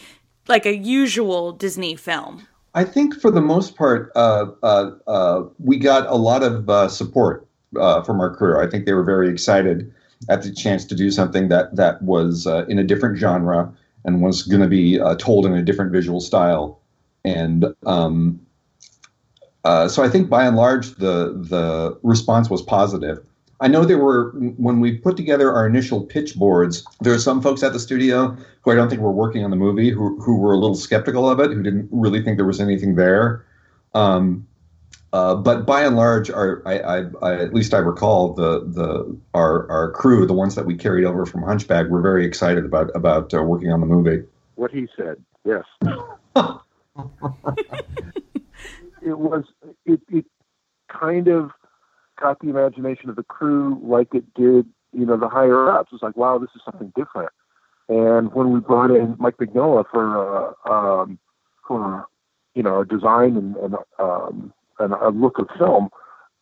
like 0.49 0.67
a 0.67 0.77
usual 0.77 1.53
Disney 1.53 1.97
film? 1.97 2.47
I 2.75 2.85
think 2.85 3.21
for 3.21 3.31
the 3.31 3.41
most 3.41 3.77
part, 3.77 4.11
uh, 4.15 4.47
uh, 4.63 4.91
uh, 5.07 5.43
we 5.59 5.79
got 5.79 6.07
a 6.07 6.15
lot 6.17 6.43
of 6.43 6.69
uh, 6.71 6.89
support 6.89 7.47
uh, 7.79 8.03
from 8.03 8.21
our 8.21 8.35
crew. 8.35 8.61
I 8.61 8.69
think 8.69 8.87
they 8.87 8.95
were 8.95 9.05
very 9.05 9.29
excited 9.29 9.93
at 10.29 10.43
the 10.43 10.53
chance 10.53 10.85
to 10.87 10.95
do 10.95 11.11
something 11.11 11.49
that 11.49 11.77
that 11.77 12.01
was 12.03 12.47
uh, 12.47 12.65
in 12.69 12.79
a 12.79 12.85
different 12.85 13.19
genre 13.19 13.73
and 14.05 14.23
was 14.23 14.43
going 14.43 14.63
to 14.63 14.69
be 14.69 14.99
told 15.19 15.47
in 15.47 15.55
a 15.55 15.63
different 15.63 15.93
visual 15.93 16.21
style. 16.21 16.81
And 17.25 17.67
um, 17.87 18.41
uh, 19.65 19.89
so 19.89 20.03
I 20.03 20.09
think 20.09 20.29
by 20.29 20.47
and 20.47 20.57
large 20.57 20.97
the 20.97 21.35
the 21.49 21.99
response 22.03 22.51
was 22.51 22.63
positive. 22.63 23.25
I 23.61 23.69
know 23.69 23.85
there 23.85 23.99
were 23.99 24.33
when 24.57 24.81
we 24.81 24.97
put 24.97 25.17
together 25.17 25.53
our 25.53 25.67
initial 25.67 26.05
pitch 26.05 26.35
boards. 26.35 26.85
There 27.01 27.15
are 27.15 27.19
some 27.19 27.41
folks 27.41 27.63
at 27.63 27.73
the 27.73 27.79
studio 27.79 28.37
who 28.63 28.73
I 28.73 28.75
don't 28.75 28.89
think 28.89 29.01
were 29.01 29.13
working 29.13 29.45
on 29.45 29.51
the 29.51 29.57
movie 29.57 29.91
who 29.91 30.21
who 30.21 30.37
were 30.37 30.53
a 30.53 30.59
little 30.59 30.75
skeptical 30.75 31.31
of 31.31 31.39
it, 31.39 31.53
who 31.53 31.63
didn't 31.63 31.89
really 31.93 32.23
think 32.23 32.39
there 32.39 32.47
was 32.47 32.61
anything 32.61 32.97
there. 32.97 33.47
Um, 33.95 34.49
uh, 35.13 35.37
but 35.37 35.65
by 35.65 35.83
and 35.85 35.95
large, 35.95 36.29
our 36.31 36.61
I, 36.67 36.79
I, 36.79 37.05
I, 37.23 37.35
at 37.35 37.55
least 37.55 37.73
I 37.73 37.79
recall 37.79 38.33
the 38.33 38.65
the 38.67 39.17
our 39.35 39.71
our 39.71 39.91
crew, 39.93 40.27
the 40.27 40.33
ones 40.33 40.57
that 40.57 40.67
we 40.67 40.75
carried 40.75 41.05
over 41.05 41.25
from 41.25 41.43
Hunchback, 41.43 41.87
were 41.89 42.01
very 42.01 42.25
excited 42.27 42.65
about 42.65 42.91
about 42.97 43.33
uh, 43.33 43.43
working 43.43 43.71
on 43.71 43.81
the 43.81 43.87
movie. 43.87 44.25
What 44.57 44.73
he 44.73 44.89
said, 44.97 45.23
yes. 45.45 45.65
it 49.03 49.19
was 49.19 49.45
it, 49.87 50.01
it 50.09 50.25
kind 50.89 51.29
of 51.29 51.51
got 52.21 52.39
the 52.41 52.49
imagination 52.49 53.11
of 53.11 53.17
the 53.17 53.23
crew 53.23 53.81
like 53.83 54.15
it 54.15 54.25
did, 54.35 54.67
you 54.93 55.07
know, 55.07 55.17
the 55.17 55.29
higher 55.29 55.71
ups. 55.71 55.89
It 55.91 55.95
was 55.95 56.03
like, 56.03 56.17
wow, 56.17 56.39
this 56.39 56.51
is 56.55 56.63
something 56.65 56.93
different. 56.97 57.33
And 57.89 58.33
when 58.33 58.53
we 58.53 58.61
brought 58.61 58.91
in 58.91 59.17
Mike 59.19 59.37
Mignola 59.39 59.85
for 59.91 60.55
uh, 60.67 60.71
um, 60.73 61.19
for 61.67 62.07
you 62.55 62.63
know 62.63 62.85
design 62.85 63.37
and 63.37 63.57
and, 63.57 63.75
um, 63.99 64.53
and 64.79 64.93
a 64.93 65.09
look 65.09 65.39
of 65.39 65.49
film, 65.59 65.91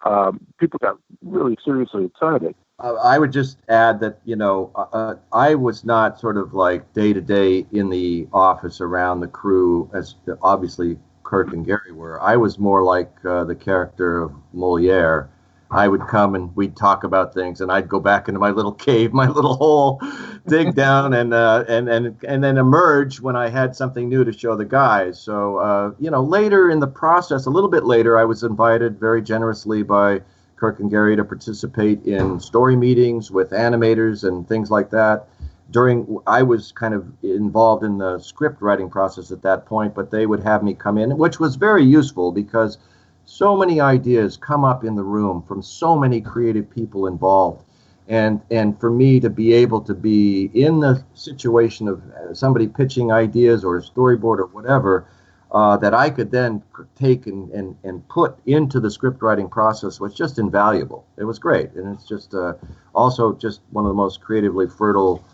um, 0.05 0.47
people 0.59 0.79
got 0.81 0.99
really 1.23 1.57
seriously 1.65 2.05
excited. 2.05 2.55
Uh, 2.81 2.95
I 2.95 3.19
would 3.19 3.33
just 3.33 3.59
add 3.69 4.01
that 4.01 4.19
you 4.25 4.37
know 4.37 4.71
uh, 4.75 5.15
I 5.33 5.55
was 5.55 5.85
not 5.85 6.19
sort 6.19 6.37
of 6.37 6.55
like 6.55 6.93
day 6.95 7.13
to 7.13 7.21
day 7.21 7.67
in 7.73 7.91
the 7.91 8.27
office 8.33 8.81
around 8.81 9.21
the 9.21 9.29
crew 9.29 9.91
as 9.93 10.15
obviously 10.43 10.99
Kirk 11.23 11.53
and 11.53 11.65
Gary 11.65 11.93
were. 11.93 12.21
I 12.21 12.37
was 12.37 12.59
more 12.59 12.83
like 12.83 13.13
uh, 13.25 13.45
the 13.45 13.55
character 13.55 14.23
of 14.23 14.33
Moliere. 14.53 15.29
I 15.73 15.87
would 15.87 16.09
come 16.09 16.35
and 16.35 16.55
we'd 16.57 16.75
talk 16.75 17.05
about 17.05 17.33
things, 17.33 17.61
and 17.61 17.71
I'd 17.71 17.89
go 17.89 18.01
back 18.01 18.27
into 18.27 18.41
my 18.41 18.51
little 18.51 18.73
cave, 18.89 19.13
my 19.13 19.29
little 19.29 19.55
hole, 19.55 20.01
dig 20.49 20.75
down, 20.87 21.15
and 21.15 21.33
uh, 21.33 21.65
and 21.69 21.89
and 21.89 22.17
and 22.27 22.43
then 22.43 22.59
emerge 22.59 23.21
when 23.21 23.37
I 23.37 23.49
had 23.49 23.77
something 23.77 24.09
new 24.09 24.25
to 24.25 24.33
show 24.33 24.57
the 24.57 24.65
guys. 24.65 25.21
So 25.21 25.59
uh, 25.59 25.93
you 26.01 26.11
know, 26.11 26.23
later 26.23 26.71
in 26.71 26.81
the 26.81 26.89
process, 26.89 27.47
a 27.47 27.51
little 27.51 27.71
bit 27.71 27.85
later, 27.85 28.19
I 28.19 28.25
was 28.25 28.43
invited 28.43 28.99
very 28.99 29.23
generously 29.23 29.83
by 29.83 30.23
Kirk 30.61 30.79
and 30.79 30.91
Gary 30.91 31.17
to 31.17 31.25
participate 31.25 32.05
in 32.05 32.39
story 32.39 32.77
meetings 32.77 33.31
with 33.31 33.51
animators 33.51 34.29
and 34.29 34.47
things 34.47 34.71
like 34.71 34.91
that. 34.91 35.27
During, 35.71 36.19
I 36.27 36.43
was 36.43 36.71
kind 36.73 36.93
of 36.93 37.07
involved 37.23 37.83
in 37.83 37.97
the 37.97 38.19
script 38.19 38.61
writing 38.61 38.91
process 38.91 39.31
at 39.31 39.41
that 39.43 39.65
point, 39.65 39.95
but 39.95 40.11
they 40.11 40.27
would 40.27 40.43
have 40.43 40.63
me 40.63 40.75
come 40.75 40.99
in, 40.99 41.17
which 41.17 41.41
was 41.41 41.57
very 41.57 41.85
useful 41.85 42.31
because 42.31 42.77
so 43.25 43.57
many 43.57 43.81
ideas 43.81 44.37
come 44.37 44.65
up 44.65 44.85
in 44.85 44.97
the 44.97 45.03
room 45.03 45.43
from 45.49 45.63
so 45.63 45.97
many 45.97 46.21
creative 46.21 46.69
people 46.69 47.07
involved. 47.07 47.65
And, 48.09 48.43
and 48.51 48.79
for 48.79 48.91
me 48.91 49.21
to 49.21 49.31
be 49.31 49.53
able 49.55 49.81
to 49.83 49.95
be 49.95 50.51
in 50.53 50.81
the 50.81 51.03
situation 51.15 51.89
of 51.89 52.03
somebody 52.37 52.67
pitching 52.67 53.13
ideas 53.13 53.65
or 53.65 53.79
a 53.79 53.83
storyboard 53.83 54.41
or 54.41 54.47
whatever, 54.47 55.07
uh, 55.53 55.77
that 55.79 55.95
I 55.95 56.11
could 56.11 56.31
then 56.31 56.63
take 56.95 57.27
and, 57.27 57.51
and, 57.51 57.77
and 57.83 58.07
put 58.09 58.39
into 58.47 58.79
the 58.79 58.91
script 58.91 59.23
writing 59.23 59.49
process 59.49 59.99
was 59.99 60.15
just 60.15 60.39
invaluable. 60.39 61.05
It 61.17 61.25
was 61.25 61.39
great. 61.39 61.73
And 61.73 61.93
it's 61.95 62.07
just 62.07 62.35
uh, 62.35 62.55
also 62.95 63.33
just 63.33 63.61
one 63.71 63.85
of 63.85 63.89
the 63.89 63.95
most 63.95 64.21
creatively 64.21 64.69
fertile 64.69 65.25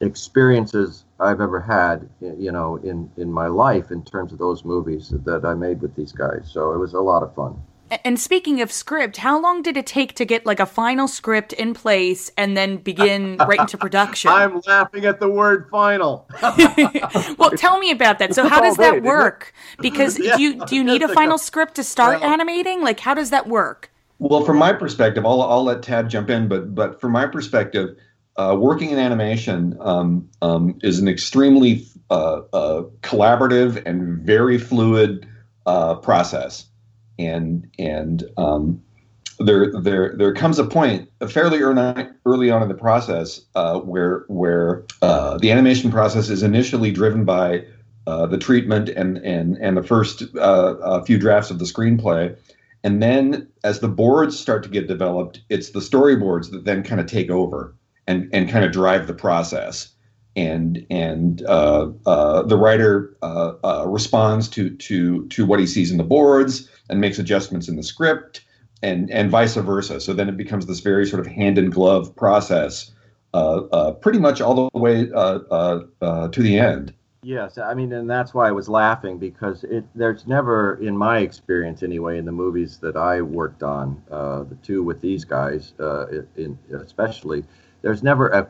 experiences 0.00 1.04
I've 1.18 1.42
ever 1.42 1.60
had, 1.60 2.08
you 2.20 2.52
know, 2.52 2.76
in, 2.76 3.10
in 3.18 3.30
my 3.30 3.48
life 3.48 3.90
in 3.90 4.02
terms 4.02 4.32
of 4.32 4.38
those 4.38 4.64
movies 4.64 5.10
that 5.10 5.44
I 5.44 5.52
made 5.52 5.82
with 5.82 5.94
these 5.94 6.12
guys. 6.12 6.50
So 6.50 6.72
it 6.72 6.78
was 6.78 6.94
a 6.94 7.00
lot 7.00 7.22
of 7.22 7.34
fun. 7.34 7.60
And 8.04 8.20
speaking 8.20 8.60
of 8.60 8.70
script, 8.70 9.16
how 9.16 9.40
long 9.40 9.62
did 9.62 9.76
it 9.76 9.86
take 9.86 10.14
to 10.14 10.24
get 10.24 10.46
like 10.46 10.60
a 10.60 10.66
final 10.66 11.08
script 11.08 11.52
in 11.52 11.74
place 11.74 12.30
and 12.36 12.56
then 12.56 12.76
begin 12.76 13.36
right 13.40 13.58
into 13.60 13.76
production? 13.76 14.30
I'm 14.30 14.60
laughing 14.66 15.04
at 15.04 15.20
the 15.20 15.28
word 15.28 15.68
final. 15.70 16.28
well, 17.38 17.50
tell 17.50 17.78
me 17.78 17.90
about 17.90 18.18
that. 18.20 18.34
So 18.34 18.48
how 18.48 18.60
does 18.60 18.76
that 18.76 19.02
work? 19.02 19.52
Because 19.80 20.18
Yeah. 20.18 20.36
do 20.36 20.42
you 20.42 20.64
do 20.66 20.76
you 20.76 20.84
need 20.84 21.02
a 21.02 21.08
final 21.08 21.38
script 21.38 21.74
to 21.76 21.84
start 21.84 22.20
well- 22.20 22.30
animating? 22.32 22.82
Like 22.82 23.00
how 23.00 23.14
does 23.14 23.30
that 23.30 23.48
work? 23.48 23.90
Well, 24.18 24.44
from 24.44 24.58
my 24.58 24.74
perspective, 24.74 25.24
I'll, 25.24 25.40
I'll 25.40 25.64
let 25.64 25.82
Tab 25.82 26.08
jump 26.10 26.28
in, 26.28 26.46
but 26.46 26.74
but 26.74 27.00
from 27.00 27.12
my 27.12 27.26
perspective, 27.26 27.96
uh, 28.36 28.56
working 28.58 28.90
in 28.90 28.98
animation 28.98 29.76
um, 29.80 30.28
um, 30.42 30.78
is 30.82 30.98
an 30.98 31.08
extremely 31.08 31.86
uh, 32.10 32.42
uh, 32.52 32.82
collaborative 33.02 33.84
and 33.86 34.18
very 34.18 34.58
fluid 34.58 35.26
uh, 35.66 35.94
process, 35.96 36.66
and 37.26 37.68
and 37.78 38.24
um, 38.36 38.82
there 39.38 39.72
there 39.72 40.14
there 40.16 40.34
comes 40.34 40.58
a 40.58 40.64
point 40.64 41.08
fairly 41.28 41.60
early 41.60 42.06
early 42.26 42.50
on 42.50 42.62
in 42.62 42.68
the 42.68 42.74
process 42.74 43.40
uh, 43.54 43.78
where 43.80 44.24
where 44.28 44.84
uh, 45.02 45.38
the 45.38 45.50
animation 45.50 45.90
process 45.90 46.28
is 46.28 46.42
initially 46.42 46.90
driven 46.90 47.24
by 47.24 47.64
uh, 48.06 48.26
the 48.26 48.38
treatment 48.38 48.88
and 48.90 49.18
and 49.18 49.56
and 49.58 49.76
the 49.76 49.82
first 49.82 50.24
uh, 50.36 51.02
few 51.02 51.18
drafts 51.18 51.50
of 51.50 51.58
the 51.58 51.64
screenplay, 51.64 52.36
and 52.84 53.02
then 53.02 53.48
as 53.64 53.80
the 53.80 53.88
boards 53.88 54.38
start 54.38 54.62
to 54.62 54.68
get 54.68 54.88
developed, 54.88 55.40
it's 55.48 55.70
the 55.70 55.80
storyboards 55.80 56.50
that 56.50 56.64
then 56.64 56.82
kind 56.82 57.00
of 57.00 57.06
take 57.06 57.30
over 57.30 57.74
and 58.06 58.28
and 58.32 58.50
kind 58.50 58.64
of 58.64 58.72
drive 58.72 59.06
the 59.06 59.14
process. 59.14 59.88
And 60.36 60.86
and 60.90 61.42
uh, 61.46 61.90
uh, 62.06 62.42
the 62.44 62.56
writer 62.56 63.16
uh, 63.20 63.54
uh, 63.64 63.84
responds 63.88 64.48
to 64.50 64.70
to 64.70 65.26
to 65.26 65.44
what 65.44 65.58
he 65.58 65.66
sees 65.66 65.90
in 65.90 65.98
the 65.98 66.04
boards 66.04 66.68
and 66.88 67.00
makes 67.00 67.18
adjustments 67.18 67.68
in 67.68 67.74
the 67.74 67.82
script, 67.82 68.42
and 68.80 69.10
and 69.10 69.28
vice 69.28 69.56
versa. 69.56 70.00
So 70.00 70.12
then 70.12 70.28
it 70.28 70.36
becomes 70.36 70.66
this 70.66 70.80
very 70.80 71.04
sort 71.04 71.18
of 71.18 71.26
hand 71.26 71.58
in 71.58 71.68
glove 71.68 72.14
process, 72.14 72.92
uh, 73.34 73.62
uh, 73.72 73.92
pretty 73.94 74.20
much 74.20 74.40
all 74.40 74.54
the 74.54 74.78
way 74.78 75.06
to 75.06 76.28
the 76.36 76.58
end. 76.58 76.94
Yes, 77.22 77.58
I 77.58 77.74
mean, 77.74 77.92
and 77.92 78.08
that's 78.08 78.32
why 78.32 78.48
I 78.48 78.52
was 78.52 78.68
laughing 78.68 79.18
because 79.18 79.64
it 79.64 79.84
there's 79.96 80.28
never, 80.28 80.76
in 80.76 80.96
my 80.96 81.18
experience 81.18 81.82
anyway, 81.82 82.18
in 82.18 82.24
the 82.24 82.32
movies 82.32 82.78
that 82.78 82.96
I 82.96 83.20
worked 83.20 83.64
on, 83.64 84.00
the 84.08 84.56
two 84.62 84.84
with 84.84 85.00
these 85.00 85.24
guys, 85.24 85.74
in, 86.36 86.56
especially, 86.72 87.44
there's 87.82 88.04
never 88.04 88.28
a 88.28 88.48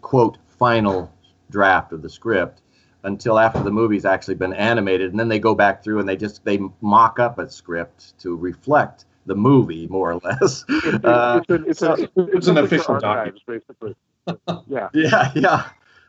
quote 0.00 0.38
final 0.58 1.12
draft 1.50 1.92
of 1.92 2.02
the 2.02 2.08
script 2.08 2.62
until 3.04 3.38
after 3.38 3.62
the 3.62 3.70
movie's 3.70 4.04
actually 4.04 4.34
been 4.34 4.52
animated, 4.52 5.10
and 5.10 5.18
then 5.18 5.28
they 5.28 5.38
go 5.38 5.54
back 5.54 5.82
through 5.82 6.00
and 6.00 6.08
they 6.08 6.16
just 6.16 6.44
they 6.44 6.58
mock 6.80 7.18
up 7.18 7.38
a 7.38 7.48
script 7.48 8.18
to 8.18 8.36
reflect 8.36 9.04
the 9.26 9.34
movie 9.34 9.86
more 9.88 10.12
or 10.12 10.16
less. 10.24 10.64
Uh, 10.68 11.40
it's, 11.48 11.50
a, 11.50 11.64
it's, 11.64 11.82
a, 11.82 11.92
it's, 11.92 12.12
it's 12.16 12.46
an 12.48 12.58
official 12.58 12.98
document, 12.98 13.40
basically. 13.46 13.94
Yeah, 14.66 14.88
yeah, 14.94 15.32
yeah. 15.34 15.68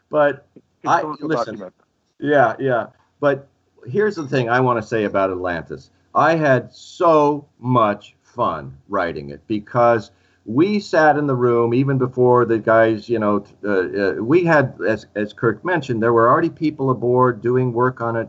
But 0.10 0.48
I 0.86 1.04
listen. 1.04 1.56
Document. 1.56 1.74
Yeah, 2.20 2.56
yeah. 2.60 2.88
But 3.20 3.48
here's 3.86 4.16
the 4.16 4.28
thing 4.28 4.50
I 4.50 4.60
want 4.60 4.82
to 4.82 4.88
say 4.88 5.04
about 5.04 5.32
Atlantis. 5.32 5.92
I 6.16 6.36
had 6.36 6.74
so 6.74 7.48
much 7.60 8.16
fun 8.24 8.76
writing 8.88 9.30
it 9.30 9.46
because 9.48 10.12
we 10.50 10.80
sat 10.80 11.16
in 11.16 11.28
the 11.28 11.36
room 11.36 11.76
even 11.76 12.00
before 12.00 12.44
the 12.44 12.58
guys, 12.58 13.08
you 13.08 13.20
know, 13.20 13.46
uh, 13.64 13.70
uh, 13.70 14.14
we 14.14 14.44
had, 14.44 14.74
as, 14.88 15.06
as 15.14 15.32
Kirk 15.32 15.64
mentioned, 15.64 16.02
there 16.02 16.12
were 16.12 16.28
already 16.28 16.50
people 16.50 16.90
aboard 16.90 17.40
doing 17.40 17.72
work 17.72 18.02
on 18.02 18.16
it 18.16 18.28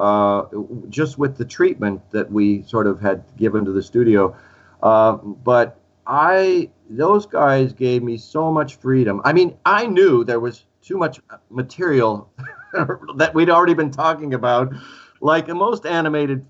uh, 0.00 0.46
just 0.88 1.16
with 1.16 1.36
the 1.36 1.44
treatment 1.44 2.02
that 2.10 2.28
we 2.28 2.64
sort 2.64 2.88
of 2.88 3.00
had 3.00 3.22
given 3.36 3.64
to 3.64 3.70
the 3.70 3.84
studio. 3.84 4.36
Uh, 4.82 5.12
but 5.12 5.78
I, 6.08 6.70
those 6.88 7.24
guys 7.24 7.72
gave 7.72 8.02
me 8.02 8.16
so 8.16 8.50
much 8.50 8.74
freedom. 8.74 9.22
I 9.24 9.32
mean, 9.32 9.56
I 9.64 9.86
knew 9.86 10.24
there 10.24 10.40
was 10.40 10.64
too 10.82 10.98
much 10.98 11.20
material 11.50 12.28
that 13.14 13.32
we'd 13.32 13.48
already 13.48 13.74
been 13.74 13.92
talking 13.92 14.34
about. 14.34 14.72
Like 15.20 15.46
most 15.46 15.86
animated 15.86 16.44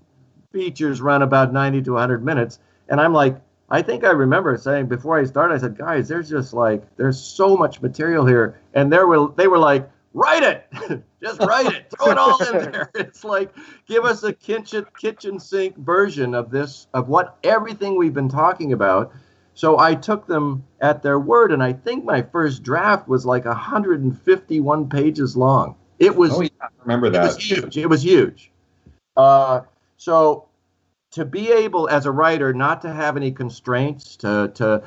features 0.51 0.99
run 0.99 1.21
about 1.21 1.53
90 1.53 1.83
to 1.83 1.91
100 1.91 2.25
minutes. 2.25 2.57
And 2.89 2.99
I'm 2.99 3.13
like, 3.13 3.39
I 3.71 3.81
think 3.81 4.03
I 4.03 4.11
remember 4.11 4.57
saying 4.57 4.87
before 4.87 5.17
I 5.17 5.23
started, 5.23 5.55
I 5.55 5.57
said, 5.57 5.77
guys, 5.77 6.09
there's 6.09 6.29
just 6.29 6.53
like, 6.53 6.83
there's 6.97 7.17
so 7.17 7.55
much 7.55 7.81
material 7.81 8.25
here. 8.25 8.59
And 8.73 8.91
there 8.91 9.07
were, 9.07 9.29
they 9.37 9.47
were 9.47 9.57
like, 9.57 9.89
write 10.13 10.43
it, 10.43 10.67
just 11.23 11.39
write 11.39 11.67
it, 11.67 11.89
throw 11.97 12.11
it 12.11 12.17
all 12.17 12.37
in 12.43 12.51
there. 12.71 12.91
It's 12.95 13.23
like, 13.23 13.55
give 13.87 14.03
us 14.03 14.23
a 14.23 14.33
kitchen, 14.33 14.85
kitchen 14.99 15.39
sink 15.39 15.77
version 15.77 16.35
of 16.35 16.51
this, 16.51 16.87
of 16.93 17.07
what 17.07 17.37
everything 17.45 17.97
we've 17.97 18.13
been 18.13 18.27
talking 18.27 18.73
about. 18.73 19.13
So 19.53 19.79
I 19.79 19.95
took 19.95 20.27
them 20.27 20.65
at 20.81 21.01
their 21.01 21.19
word, 21.19 21.53
and 21.53 21.63
I 21.63 21.71
think 21.71 22.03
my 22.03 22.23
first 22.23 22.63
draft 22.63 23.07
was 23.07 23.25
like 23.25 23.45
151 23.45 24.89
pages 24.89 25.37
long. 25.37 25.75
It 25.97 26.13
was. 26.13 26.33
Oh, 26.33 26.41
yeah, 26.41 26.49
I 26.61 26.67
remember 26.81 27.09
that. 27.09 27.23
It 27.23 27.35
was 27.35 27.37
huge. 27.37 27.77
It 27.77 27.87
was 27.87 28.03
huge. 28.03 28.51
Uh, 29.15 29.61
so 29.97 30.47
to 31.11 31.25
be 31.25 31.51
able, 31.51 31.89
as 31.89 32.05
a 32.05 32.11
writer, 32.11 32.53
not 32.53 32.81
to 32.81 32.91
have 32.91 33.17
any 33.17 33.31
constraints, 33.31 34.15
to 34.17 34.51
to 34.55 34.83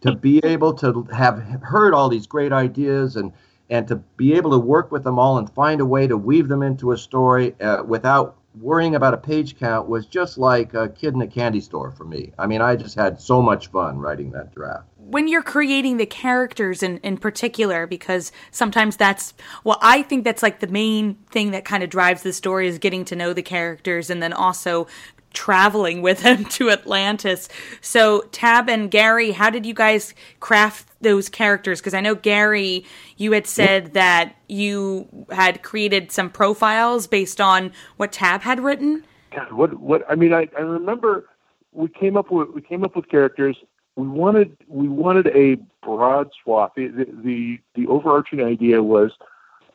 to 0.00 0.14
be 0.14 0.38
able 0.44 0.74
to 0.74 1.06
have 1.12 1.38
heard 1.62 1.94
all 1.94 2.08
these 2.08 2.26
great 2.26 2.52
ideas 2.52 3.16
and 3.16 3.32
and 3.70 3.88
to 3.88 3.96
be 4.16 4.34
able 4.34 4.50
to 4.50 4.58
work 4.58 4.92
with 4.92 5.04
them 5.04 5.18
all 5.18 5.38
and 5.38 5.50
find 5.50 5.80
a 5.80 5.86
way 5.86 6.06
to 6.06 6.16
weave 6.16 6.48
them 6.48 6.62
into 6.62 6.92
a 6.92 6.98
story 6.98 7.58
uh, 7.60 7.82
without 7.82 8.36
worrying 8.60 8.94
about 8.94 9.14
a 9.14 9.16
page 9.16 9.58
count 9.58 9.88
was 9.88 10.06
just 10.06 10.38
like 10.38 10.74
a 10.74 10.88
kid 10.88 11.14
in 11.14 11.22
a 11.22 11.26
candy 11.26 11.60
store 11.60 11.90
for 11.90 12.04
me. 12.04 12.32
I 12.38 12.46
mean, 12.46 12.60
I 12.60 12.76
just 12.76 12.94
had 12.94 13.20
so 13.20 13.42
much 13.42 13.68
fun 13.68 13.98
writing 13.98 14.30
that 14.32 14.54
draft 14.54 14.86
when 15.06 15.28
you're 15.28 15.42
creating 15.42 15.98
the 15.98 16.06
characters 16.06 16.82
in, 16.82 16.98
in 16.98 17.16
particular, 17.16 17.86
because 17.86 18.32
sometimes 18.50 18.96
that's, 18.96 19.34
well, 19.62 19.78
I 19.82 20.02
think 20.02 20.24
that's 20.24 20.42
like 20.42 20.60
the 20.60 20.66
main 20.66 21.14
thing 21.30 21.50
that 21.50 21.64
kind 21.64 21.82
of 21.82 21.90
drives 21.90 22.22
the 22.22 22.32
story 22.32 22.66
is 22.68 22.78
getting 22.78 23.04
to 23.06 23.16
know 23.16 23.32
the 23.32 23.42
characters 23.42 24.08
and 24.08 24.22
then 24.22 24.32
also 24.32 24.86
traveling 25.34 26.00
with 26.00 26.22
them 26.22 26.44
to 26.56 26.70
Atlantis. 26.70 27.48
So, 27.80 28.22
Tab 28.32 28.68
and 28.70 28.90
Gary, 28.90 29.32
how 29.32 29.50
did 29.50 29.66
you 29.66 29.74
guys 29.74 30.14
craft 30.40 30.88
those 31.00 31.28
characters? 31.28 31.80
Because 31.80 31.94
I 31.94 32.00
know, 32.00 32.14
Gary, 32.14 32.86
you 33.16 33.32
had 33.32 33.46
said 33.46 33.92
that 33.94 34.34
you 34.48 35.26
had 35.30 35.62
created 35.62 36.10
some 36.10 36.30
profiles 36.30 37.06
based 37.06 37.40
on 37.40 37.72
what 37.96 38.12
Tab 38.12 38.42
had 38.42 38.60
written. 38.60 39.04
God, 39.34 39.52
what, 39.52 39.80
what, 39.80 40.04
I 40.08 40.14
mean, 40.14 40.32
I, 40.32 40.48
I 40.56 40.62
remember 40.62 41.28
we 41.72 41.88
came 41.88 42.16
up 42.16 42.30
with, 42.30 42.48
we 42.50 42.62
came 42.62 42.84
up 42.84 42.96
with 42.96 43.08
characters 43.08 43.56
we 43.96 44.08
wanted 44.08 44.56
we 44.68 44.88
wanted 44.88 45.28
a 45.28 45.56
broad 45.84 46.30
swath. 46.42 46.72
The 46.76 46.88
the, 46.88 47.58
the 47.74 47.86
overarching 47.86 48.42
idea 48.42 48.82
was 48.82 49.12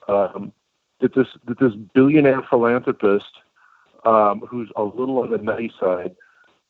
um, 0.07 0.51
that 0.99 1.13
this 1.15 1.27
that 1.45 1.59
this 1.59 1.73
billionaire 1.93 2.43
philanthropist, 2.49 3.29
um, 4.09 4.41
who's 4.41 4.69
a 4.75 4.83
little 4.83 5.19
on 5.19 5.31
the 5.31 5.37
nice 5.37 5.71
side, 5.79 6.15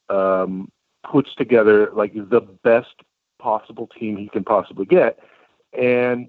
um, 0.10 0.72
puts 1.10 1.34
together 1.36 1.90
like 1.94 2.14
the 2.14 2.42
best 2.64 2.96
possible 3.40 3.88
team 3.88 4.18
he 4.18 4.28
can 4.28 4.44
possibly 4.44 4.86
get, 4.86 5.20
and 5.74 6.28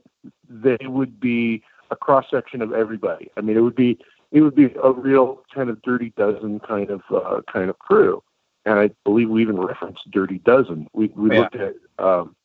they 0.49 0.79
would 0.83 1.19
be 1.19 1.63
a 1.91 1.97
cross 1.97 2.27
section 2.31 2.63
of 2.63 2.73
everybody. 2.73 3.31
I 3.37 3.41
mean, 3.41 3.57
it 3.57 3.61
would 3.61 3.77
be 3.77 3.99
it 4.33 4.43
would 4.43 4.55
be 4.55 4.73
a 4.83 4.93
real 4.93 5.43
kind 5.55 5.71
of 5.71 5.83
dirty 5.83 6.13
dozen 6.17 6.61
kind 6.61 6.91
of 6.91 7.03
uh, 7.11 7.41
kind 7.53 7.69
of 7.69 7.79
crew 7.79 8.23
and 8.65 8.79
I 8.79 8.91
believe 9.05 9.29
we 9.29 9.43
even 9.43 9.59
referenced 9.59 10.11
Dirty 10.11 10.39
Dozen. 10.39 10.89
We 10.93 11.09
we 11.09 11.33
yeah. 11.35 11.41
looked 11.41 11.57
at 11.57 11.75
um, 11.99 12.37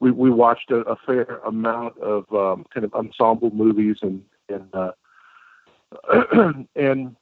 we 0.00 0.10
we 0.10 0.30
watched 0.30 0.70
a, 0.70 0.78
a 0.80 0.96
fair 1.06 1.40
amount 1.46 1.98
of 1.98 2.32
um, 2.32 2.64
kind 2.72 2.84
of 2.84 2.94
ensemble 2.94 3.50
movies 3.50 3.96
and 4.02 4.22
and 4.48 4.74
uh, 4.74 4.92
and 6.76 7.16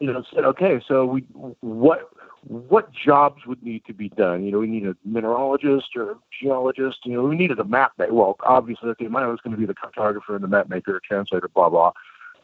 you 0.00 0.12
know 0.12 0.24
said 0.34 0.44
okay, 0.44 0.80
so 0.86 1.04
we 1.06 1.20
what 1.60 2.10
what 2.46 2.90
jobs 2.92 3.46
would 3.46 3.62
need 3.62 3.84
to 3.86 3.92
be 3.92 4.08
done? 4.08 4.44
You 4.44 4.52
know, 4.52 4.58
we 4.58 4.66
need 4.66 4.86
a 4.86 4.96
mineralogist 5.06 5.94
or 5.94 6.12
a 6.12 6.14
geologist. 6.40 6.98
You 7.04 7.14
know, 7.14 7.22
we 7.24 7.36
needed 7.36 7.58
a 7.58 7.64
map 7.64 7.92
maker. 7.98 8.14
Well, 8.14 8.36
obviously, 8.40 8.88
okay, 8.90 9.08
mine 9.08 9.28
was 9.28 9.40
going 9.44 9.54
to 9.54 9.60
be 9.60 9.66
the 9.66 9.74
cartographer 9.74 10.34
and 10.34 10.42
the 10.42 10.48
map 10.48 10.68
maker, 10.68 11.00
translator, 11.06 11.48
blah 11.48 11.68
blah. 11.68 11.92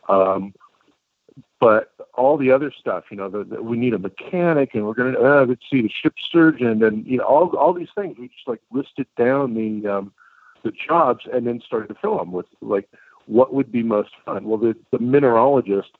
Um, 0.08 0.54
but 1.58 1.92
all 2.14 2.36
the 2.36 2.50
other 2.50 2.72
stuff, 2.78 3.04
you 3.10 3.16
know, 3.16 3.30
the, 3.30 3.44
the, 3.44 3.62
we 3.62 3.76
need 3.76 3.94
a 3.94 3.98
mechanic, 3.98 4.74
and 4.74 4.86
we're 4.86 4.94
going 4.94 5.14
to 5.14 5.20
uh, 5.20 5.46
let's 5.46 5.62
see 5.70 5.82
the 5.82 5.88
ship 5.88 6.14
surgeon, 6.30 6.82
and 6.82 7.06
you 7.06 7.18
know, 7.18 7.24
all 7.24 7.48
all 7.56 7.72
these 7.72 7.88
things. 7.94 8.16
We 8.18 8.28
just 8.28 8.46
like 8.46 8.60
listed 8.70 9.06
down 9.16 9.54
the 9.54 9.88
um, 9.88 10.12
the 10.62 10.72
jobs, 10.86 11.24
and 11.32 11.46
then 11.46 11.62
started 11.64 11.88
to 11.88 11.96
fill 12.00 12.18
them 12.18 12.32
with 12.32 12.46
like 12.60 12.88
what 13.26 13.54
would 13.54 13.72
be 13.72 13.82
most 13.82 14.10
fun. 14.24 14.44
Well, 14.44 14.58
the 14.58 14.76
the 14.90 14.98
mineralogist, 14.98 15.92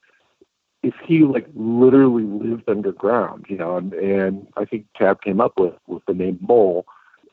if 0.86 0.94
he 1.04 1.20
like 1.24 1.48
literally 1.54 2.22
lived 2.22 2.68
underground, 2.68 3.46
you 3.48 3.56
know, 3.56 3.76
and, 3.76 3.92
and 3.94 4.46
I 4.56 4.64
think 4.64 4.86
Tab 4.96 5.20
came 5.20 5.40
up 5.40 5.58
with 5.58 5.74
with 5.88 6.04
the 6.06 6.14
name 6.14 6.38
Mole, 6.40 6.86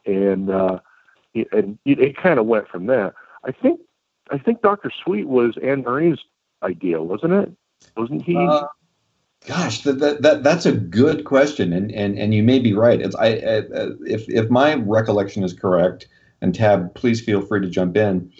and 0.08 0.50
uh, 0.50 0.80
and 1.52 1.78
it, 1.86 2.00
it 2.00 2.18
kind 2.18 2.40
of 2.40 2.48
went 2.48 2.68
from 2.68 2.88
there. 2.88 3.14
I 3.46 3.52
think 3.52 3.80
I 4.32 4.40
think 4.40 4.64
Doctor 4.64 4.92
Sweet 5.04 5.28
was 5.28 5.56
Anne 5.62 5.84
Marie's 5.84 6.20
idea, 6.64 7.02
wasn't 7.02 7.34
it? 7.34 7.52
wasn't 7.96 8.24
he? 8.24 8.36
Uh, 8.36 8.66
gosh, 9.46 9.82
that, 9.82 10.00
that, 10.00 10.22
that 10.24 10.44
that's 10.44 10.66
a 10.66 10.72
good 10.72 11.26
question, 11.26 11.74
and 11.74 11.92
and 11.92 12.18
and 12.18 12.34
you 12.34 12.42
may 12.42 12.58
be 12.58 12.74
right. 12.74 13.02
It's 13.02 13.16
I, 13.16 13.28
I 13.28 13.64
if 14.08 14.28
if 14.30 14.50
my 14.50 14.76
recollection 14.76 15.44
is 15.44 15.54
correct, 15.54 16.08
and 16.42 16.56
Tab, 16.56 16.96
please 16.96 17.22
feel 17.22 17.42
free 17.42 17.62
to 17.62 17.70
jump 17.70 17.98
in. 17.98 18.32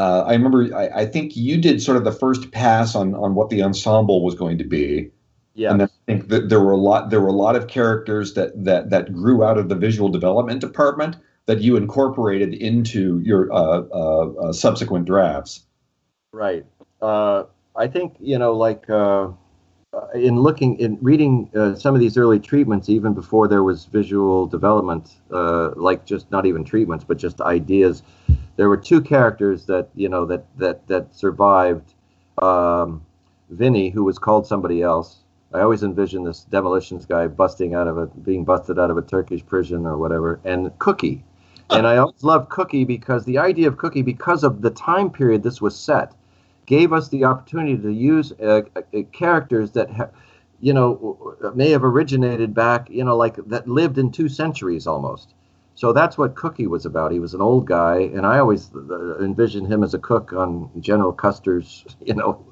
Uh, 0.00 0.24
I 0.26 0.32
remember 0.32 0.74
I, 0.74 1.02
I, 1.02 1.04
think 1.04 1.36
you 1.36 1.58
did 1.58 1.82
sort 1.82 1.98
of 1.98 2.04
the 2.04 2.12
first 2.12 2.52
pass 2.52 2.94
on 2.94 3.14
on 3.14 3.34
what 3.34 3.50
the 3.50 3.62
ensemble 3.62 4.24
was 4.24 4.34
going 4.34 4.56
to 4.56 4.64
be. 4.64 5.10
Yeah. 5.52 5.72
And 5.72 5.82
I 5.82 5.88
think 6.06 6.28
that 6.28 6.48
there 6.48 6.60
were 6.60 6.72
a 6.72 6.78
lot 6.78 7.10
there 7.10 7.20
were 7.20 7.28
a 7.28 7.32
lot 7.46 7.54
of 7.54 7.68
characters 7.68 8.32
that 8.32 8.64
that 8.64 8.88
that 8.88 9.12
grew 9.12 9.44
out 9.44 9.58
of 9.58 9.68
the 9.68 9.74
visual 9.74 10.08
development 10.08 10.62
department 10.62 11.16
that 11.44 11.60
you 11.60 11.76
incorporated 11.76 12.54
into 12.54 13.20
your 13.20 13.52
uh, 13.52 13.82
uh, 13.92 14.28
uh 14.40 14.52
subsequent 14.54 15.04
drafts. 15.04 15.66
Right. 16.32 16.64
Uh, 17.02 17.44
I 17.76 17.86
think 17.86 18.14
you 18.20 18.38
know, 18.38 18.54
like 18.54 18.88
uh, 18.88 19.28
in 20.14 20.40
looking 20.40 20.78
in 20.78 20.98
reading 21.00 21.50
uh, 21.54 21.74
some 21.74 21.94
of 21.94 22.00
these 22.00 22.16
early 22.16 22.38
treatments, 22.38 22.88
even 22.88 23.12
before 23.12 23.48
there 23.48 23.64
was 23.64 23.86
visual 23.86 24.46
development, 24.46 25.16
uh, 25.32 25.70
like 25.76 26.04
just 26.04 26.30
not 26.30 26.46
even 26.46 26.64
treatments, 26.64 27.04
but 27.04 27.16
just 27.16 27.40
ideas. 27.40 28.02
There 28.56 28.68
were 28.68 28.76
two 28.76 29.00
characters 29.00 29.66
that 29.66 29.88
you 29.94 30.08
know 30.08 30.24
that 30.26 30.44
that 30.58 30.86
that 30.88 31.14
survived. 31.14 31.94
Um, 32.40 33.04
Vinny, 33.50 33.90
who 33.90 34.04
was 34.04 34.18
called 34.18 34.46
somebody 34.46 34.80
else. 34.80 35.18
I 35.52 35.60
always 35.60 35.82
envision 35.82 36.22
this 36.22 36.44
demolitions 36.44 37.04
guy 37.04 37.26
busting 37.26 37.74
out 37.74 37.88
of 37.88 37.98
a 37.98 38.06
being 38.06 38.44
busted 38.44 38.78
out 38.78 38.90
of 38.90 38.96
a 38.96 39.02
Turkish 39.02 39.44
prison 39.44 39.86
or 39.86 39.98
whatever, 39.98 40.40
and 40.44 40.76
Cookie. 40.78 41.24
And 41.70 41.86
I 41.86 41.98
always 41.98 42.22
loved 42.24 42.48
Cookie 42.48 42.84
because 42.84 43.24
the 43.24 43.38
idea 43.38 43.68
of 43.68 43.76
Cookie, 43.76 44.02
because 44.02 44.42
of 44.42 44.60
the 44.60 44.70
time 44.70 45.10
period 45.10 45.42
this 45.42 45.60
was 45.60 45.76
set, 45.76 46.14
gave 46.70 46.92
us 46.92 47.08
the 47.08 47.24
opportunity 47.24 47.76
to 47.76 47.92
use 47.92 48.32
uh, 48.40 48.62
uh, 48.76 49.02
characters 49.12 49.72
that 49.72 49.90
ha- 49.90 50.10
you 50.60 50.72
know 50.72 51.36
may 51.56 51.70
have 51.70 51.82
originated 51.82 52.54
back 52.54 52.88
you 52.88 53.04
know 53.04 53.16
like 53.16 53.36
that 53.48 53.66
lived 53.66 53.98
in 53.98 54.10
two 54.12 54.28
centuries 54.28 54.86
almost 54.86 55.34
So 55.80 55.94
that's 55.94 56.18
what 56.18 56.34
Cookie 56.36 56.66
was 56.66 56.84
about. 56.84 57.10
He 57.10 57.20
was 57.20 57.32
an 57.32 57.40
old 57.40 57.64
guy, 57.66 58.00
and 58.14 58.26
I 58.26 58.38
always 58.38 58.70
envisioned 59.20 59.72
him 59.72 59.82
as 59.82 59.94
a 59.94 59.98
cook 59.98 60.34
on 60.34 60.70
General 60.78 61.12
Custer's, 61.12 61.86
you 62.08 62.14
know, 62.14 62.44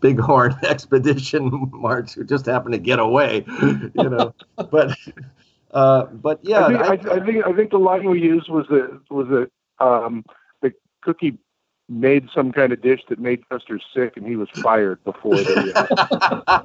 bighorn 0.00 0.56
expedition 0.62 1.70
march 1.72 2.14
who 2.14 2.24
just 2.24 2.46
happened 2.46 2.72
to 2.72 2.78
get 2.78 2.98
away, 2.98 3.44
you 4.00 4.08
know. 4.08 4.34
but 4.70 4.96
uh, 5.72 6.06
but 6.06 6.40
yeah, 6.42 6.66
I 6.66 6.96
think, 6.96 7.06
I, 7.06 7.14
I, 7.16 7.26
think 7.26 7.46
I 7.46 7.52
think 7.52 7.70
the 7.70 7.78
line 7.90 8.08
we 8.08 8.22
used 8.22 8.48
was 8.48 8.66
that 8.70 8.88
was 9.10 9.28
that 9.28 9.50
um, 9.86 10.24
the 10.62 10.72
cookie 11.02 11.38
made 11.88 12.28
some 12.34 12.50
kind 12.52 12.72
of 12.72 12.82
dish 12.82 13.00
that 13.08 13.18
made 13.18 13.48
Custer 13.48 13.78
sick, 13.94 14.16
and 14.16 14.26
he 14.26 14.36
was 14.36 14.48
fired 14.62 15.02
before 15.04 15.36
the. 15.36 16.64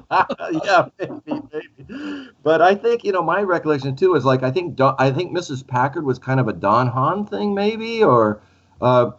yeah, 0.64 0.88
maybe, 0.98 1.42
maybe. 1.52 2.28
But 2.42 2.60
I 2.60 2.74
think 2.74 3.04
you 3.04 3.12
know 3.12 3.22
my 3.22 3.42
recollection 3.42 3.94
too 3.94 4.14
is 4.14 4.24
like 4.24 4.42
I 4.42 4.50
think 4.50 4.74
Don, 4.74 4.96
I 4.98 5.10
think 5.10 5.36
Mrs. 5.36 5.66
Packard 5.66 6.04
was 6.04 6.18
kind 6.18 6.40
of 6.40 6.48
a 6.48 6.52
Don 6.52 6.88
Hahn 6.88 7.26
thing, 7.26 7.54
maybe, 7.54 8.02
or 8.02 8.42
uh, 8.80 9.12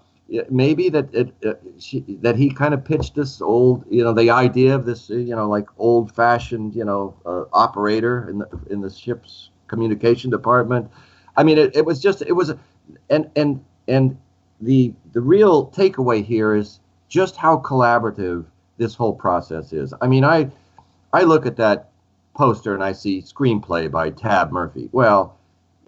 maybe 0.50 0.90
that 0.90 1.14
it, 1.14 1.34
uh, 1.46 1.54
she, 1.80 2.04
that 2.22 2.36
he 2.36 2.50
kind 2.50 2.74
of 2.74 2.84
pitched 2.84 3.16
this 3.16 3.42
old, 3.42 3.86
you 3.90 4.04
know, 4.04 4.14
the 4.14 4.30
idea 4.30 4.76
of 4.76 4.86
this, 4.86 5.10
you 5.10 5.36
know, 5.36 5.48
like 5.48 5.68
old-fashioned, 5.78 6.76
you 6.76 6.84
know, 6.84 7.16
uh, 7.26 7.44
operator 7.54 8.30
in 8.30 8.40
the 8.40 8.50
in 8.70 8.82
the 8.82 8.90
ship's 8.90 9.52
communication 9.68 10.30
department. 10.30 10.90
I 11.38 11.44
mean, 11.44 11.58
it, 11.58 11.76
it 11.76 11.86
was 11.86 12.02
just 12.02 12.22
it 12.22 12.34
was, 12.34 12.54
and 13.10 13.30
and 13.36 13.64
and 13.88 14.18
the 14.64 14.94
the 15.12 15.22
real 15.22 15.68
takeaway 15.68 16.24
here 16.24 16.56
is 16.56 16.80
just 17.10 17.36
how 17.36 17.58
collaborative 17.58 18.46
this 18.78 18.96
whole 18.96 19.14
process 19.14 19.74
is. 19.74 19.94
I 20.02 20.08
mean, 20.08 20.24
I 20.24 20.50
I 21.12 21.24
look 21.24 21.46
at 21.46 21.58
that 21.58 21.90
poster 22.34 22.74
and 22.74 22.84
I 22.84 22.94
see 22.94 23.22
screenplay 23.22 23.92
by 23.92 24.10
Tab 24.10 24.52
Murphy. 24.52 24.90
Well, 24.92 25.38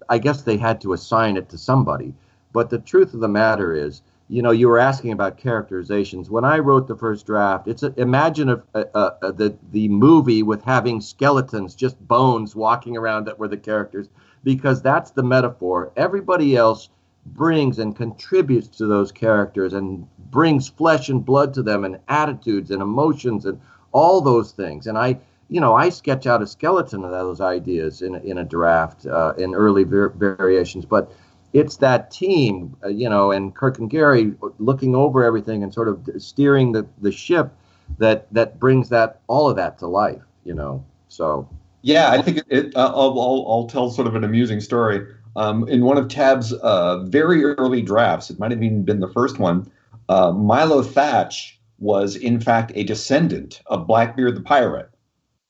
I 0.08 0.18
guess 0.18 0.42
they 0.42 0.56
had 0.56 0.80
to 0.82 0.92
assign 0.92 1.36
it 1.36 1.48
to 1.48 1.58
somebody. 1.58 2.14
But 2.52 2.70
the 2.70 2.78
truth 2.78 3.12
of 3.12 3.20
the 3.20 3.28
matter 3.28 3.74
is, 3.74 4.02
you 4.28 4.40
know, 4.40 4.52
you 4.52 4.68
were 4.68 4.78
asking 4.78 5.12
about 5.12 5.36
characterizations. 5.36 6.30
When 6.30 6.44
I 6.44 6.58
wrote 6.58 6.88
the 6.88 6.96
first 6.96 7.26
draft, 7.26 7.68
it's 7.68 7.82
a, 7.82 7.92
imagine 7.96 8.48
a, 8.50 8.62
a, 8.74 9.12
a, 9.22 9.32
the 9.32 9.56
the 9.72 9.88
movie 9.88 10.42
with 10.42 10.62
having 10.62 11.00
skeletons, 11.00 11.74
just 11.74 11.98
bones 12.06 12.54
walking 12.54 12.96
around 12.96 13.26
that 13.26 13.38
were 13.38 13.48
the 13.48 13.56
characters, 13.56 14.08
because 14.44 14.80
that's 14.80 15.10
the 15.10 15.22
metaphor. 15.22 15.92
Everybody 15.96 16.56
else 16.56 16.88
brings 17.34 17.78
and 17.78 17.96
contributes 17.96 18.68
to 18.78 18.86
those 18.86 19.12
characters 19.12 19.72
and 19.72 20.06
brings 20.30 20.68
flesh 20.68 21.08
and 21.08 21.24
blood 21.24 21.54
to 21.54 21.62
them 21.62 21.84
and 21.84 21.98
attitudes 22.08 22.70
and 22.70 22.82
emotions 22.82 23.44
and 23.44 23.60
all 23.92 24.20
those 24.20 24.52
things. 24.52 24.86
And 24.86 24.98
I, 24.98 25.18
you 25.48 25.60
know, 25.60 25.74
I 25.74 25.88
sketch 25.88 26.26
out 26.26 26.42
a 26.42 26.46
skeleton 26.46 27.04
of 27.04 27.10
those 27.10 27.40
ideas 27.40 28.02
in 28.02 28.16
in 28.16 28.38
a 28.38 28.44
draft 28.44 29.06
uh, 29.06 29.34
in 29.38 29.54
early 29.54 29.84
var- 29.84 30.10
variations, 30.10 30.84
but 30.84 31.12
it's 31.52 31.76
that 31.78 32.10
team, 32.10 32.76
uh, 32.84 32.88
you 32.88 33.08
know, 33.08 33.30
and 33.30 33.54
Kirk 33.54 33.78
and 33.78 33.88
Gary 33.88 34.34
looking 34.58 34.94
over 34.94 35.24
everything 35.24 35.62
and 35.62 35.72
sort 35.72 35.88
of 35.88 36.08
steering 36.18 36.72
the, 36.72 36.86
the 37.00 37.12
ship 37.12 37.52
that 37.98 38.26
that 38.32 38.58
brings 38.58 38.88
that 38.90 39.20
all 39.26 39.48
of 39.48 39.56
that 39.56 39.78
to 39.78 39.86
life, 39.86 40.22
you 40.44 40.54
know. 40.54 40.84
So 41.08 41.48
yeah, 41.82 42.10
I 42.10 42.20
think 42.20 42.38
it. 42.38 42.44
it 42.48 42.76
uh, 42.76 42.88
I'll, 42.88 43.18
I'll, 43.20 43.46
I'll 43.48 43.66
tell 43.68 43.90
sort 43.90 44.06
of 44.06 44.14
an 44.14 44.24
amusing 44.24 44.60
story. 44.60 45.06
Um, 45.36 45.68
in 45.68 45.84
one 45.84 45.98
of 45.98 46.08
Tab's 46.08 46.52
uh, 46.52 47.00
very 47.04 47.44
early 47.44 47.82
drafts, 47.82 48.30
it 48.30 48.38
might 48.38 48.50
have 48.50 48.62
even 48.62 48.82
been 48.82 49.00
the 49.00 49.12
first 49.12 49.38
one, 49.38 49.70
uh, 50.08 50.32
Milo 50.32 50.82
Thatch 50.82 51.60
was 51.78 52.16
in 52.16 52.40
fact 52.40 52.72
a 52.74 52.84
descendant 52.84 53.60
of 53.66 53.86
Blackbeard 53.86 54.34
the 54.34 54.40
pirate. 54.40 54.90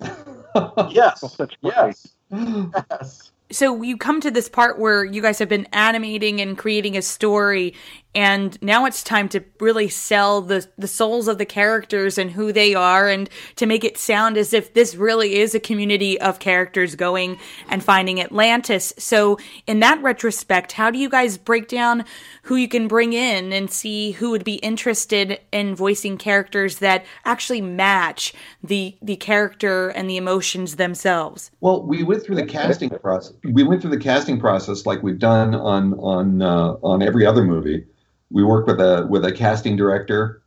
yes. 0.91 1.39
yes. 1.63 2.09
yes 2.31 3.31
so 3.51 3.83
you 3.83 3.97
come 3.97 4.21
to 4.21 4.31
this 4.31 4.49
part 4.49 4.79
where 4.79 5.05
you 5.05 5.23
guys 5.23 5.39
have 5.39 5.49
been 5.49 5.67
animating 5.73 6.41
and 6.41 6.59
creating 6.59 6.97
a 6.97 7.03
story 7.03 7.75
and 8.17 8.61
now 8.63 8.87
it's 8.87 9.03
time 9.03 9.29
to 9.29 9.45
really 9.61 9.89
sell 9.89 10.41
the 10.41 10.67
the 10.79 10.89
souls 10.89 11.29
of 11.29 11.37
the 11.37 11.45
characters 11.45 12.17
and 12.17 12.31
who 12.31 12.51
they 12.51 12.75
are 12.75 13.09
and 13.09 13.29
to 13.57 13.67
make 13.67 13.85
it 13.85 13.99
sound 13.99 14.39
as 14.39 14.55
if 14.55 14.73
this 14.73 14.95
really 14.95 15.37
is 15.37 15.55
a 15.55 15.61
community 15.61 16.19
of 16.19 16.39
characters 16.39 16.95
going 16.95 17.39
and 17.69 17.85
finding 17.85 18.19
Atlantis. 18.19 18.95
So 18.97 19.39
in 19.67 19.81
that 19.81 20.03
retrospect, 20.03 20.73
how 20.73 20.91
do 20.91 20.99
you 20.99 21.11
guys 21.11 21.37
break 21.37 21.69
down 21.69 22.07
who 22.45 22.57
you 22.57 22.69
can 22.69 22.89
bring 22.89 23.13
in 23.13 23.53
and 23.53 23.71
see 23.71 24.13
who 24.13 24.31
would 24.31 24.45
be 24.45 24.55
interested 24.55 25.39
in 25.53 25.77
voicing 25.77 26.17
characters 26.17 26.79
that 26.79 27.05
actually 27.27 27.61
match 27.61 28.33
the 28.65 28.97
the 29.03 29.17
character 29.17 29.91
and 29.91 30.09
the 30.09 30.17
emotions 30.17 30.77
themselves? 30.77 31.51
Well, 31.61 31.83
we 31.83 32.03
went 32.03 32.23
through 32.23 32.37
the 32.37 32.47
casting 32.47 32.89
process. 32.89 33.35
We 33.45 33.63
went 33.63 33.83
through 33.83 33.91
the 33.91 34.01
casting 34.03 34.41
process 34.41 34.87
like 34.87 35.03
we've 35.03 35.19
done 35.19 35.55
on 35.55 35.93
on 36.01 36.41
uh, 36.41 36.77
on 36.83 37.03
every 37.03 37.27
other 37.27 37.45
movie 37.45 37.85
we 38.31 38.45
work 38.45 38.67
with 38.67 38.81
a 38.81 39.07
with 39.09 39.25
a 39.25 39.33
casting 39.33 39.77
director. 39.77 40.43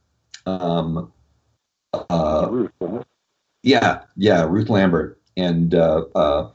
Um, 0.46 1.12
uh, 1.94 2.68
yeah, 3.64 4.04
yeah, 4.16 4.44
Ruth 4.44 4.70
Lambert, 4.70 5.20
and 5.38 5.74
uh, 5.74 6.06
uh, 6.16 6.50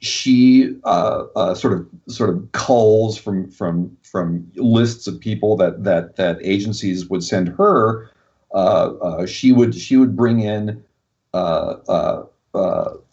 she 0.00 0.76
uh, 0.84 1.24
uh, 1.36 1.54
sort 1.54 1.74
of 1.74 1.88
sort 2.08 2.30
of 2.30 2.50
culls 2.52 3.18
from 3.18 3.50
from 3.50 3.96
from 4.02 4.50
lists 4.56 5.06
of 5.06 5.20
people 5.20 5.56
that 5.56 5.84
that 5.84 6.16
that 6.16 6.38
agencies 6.42 7.08
would 7.08 7.24
send 7.24 7.48
her. 7.48 8.10
Uh, 8.52 9.26
she 9.26 9.52
would 9.52 9.74
she 9.74 9.96
would 9.96 10.16
bring 10.16 10.40
in 10.40 10.82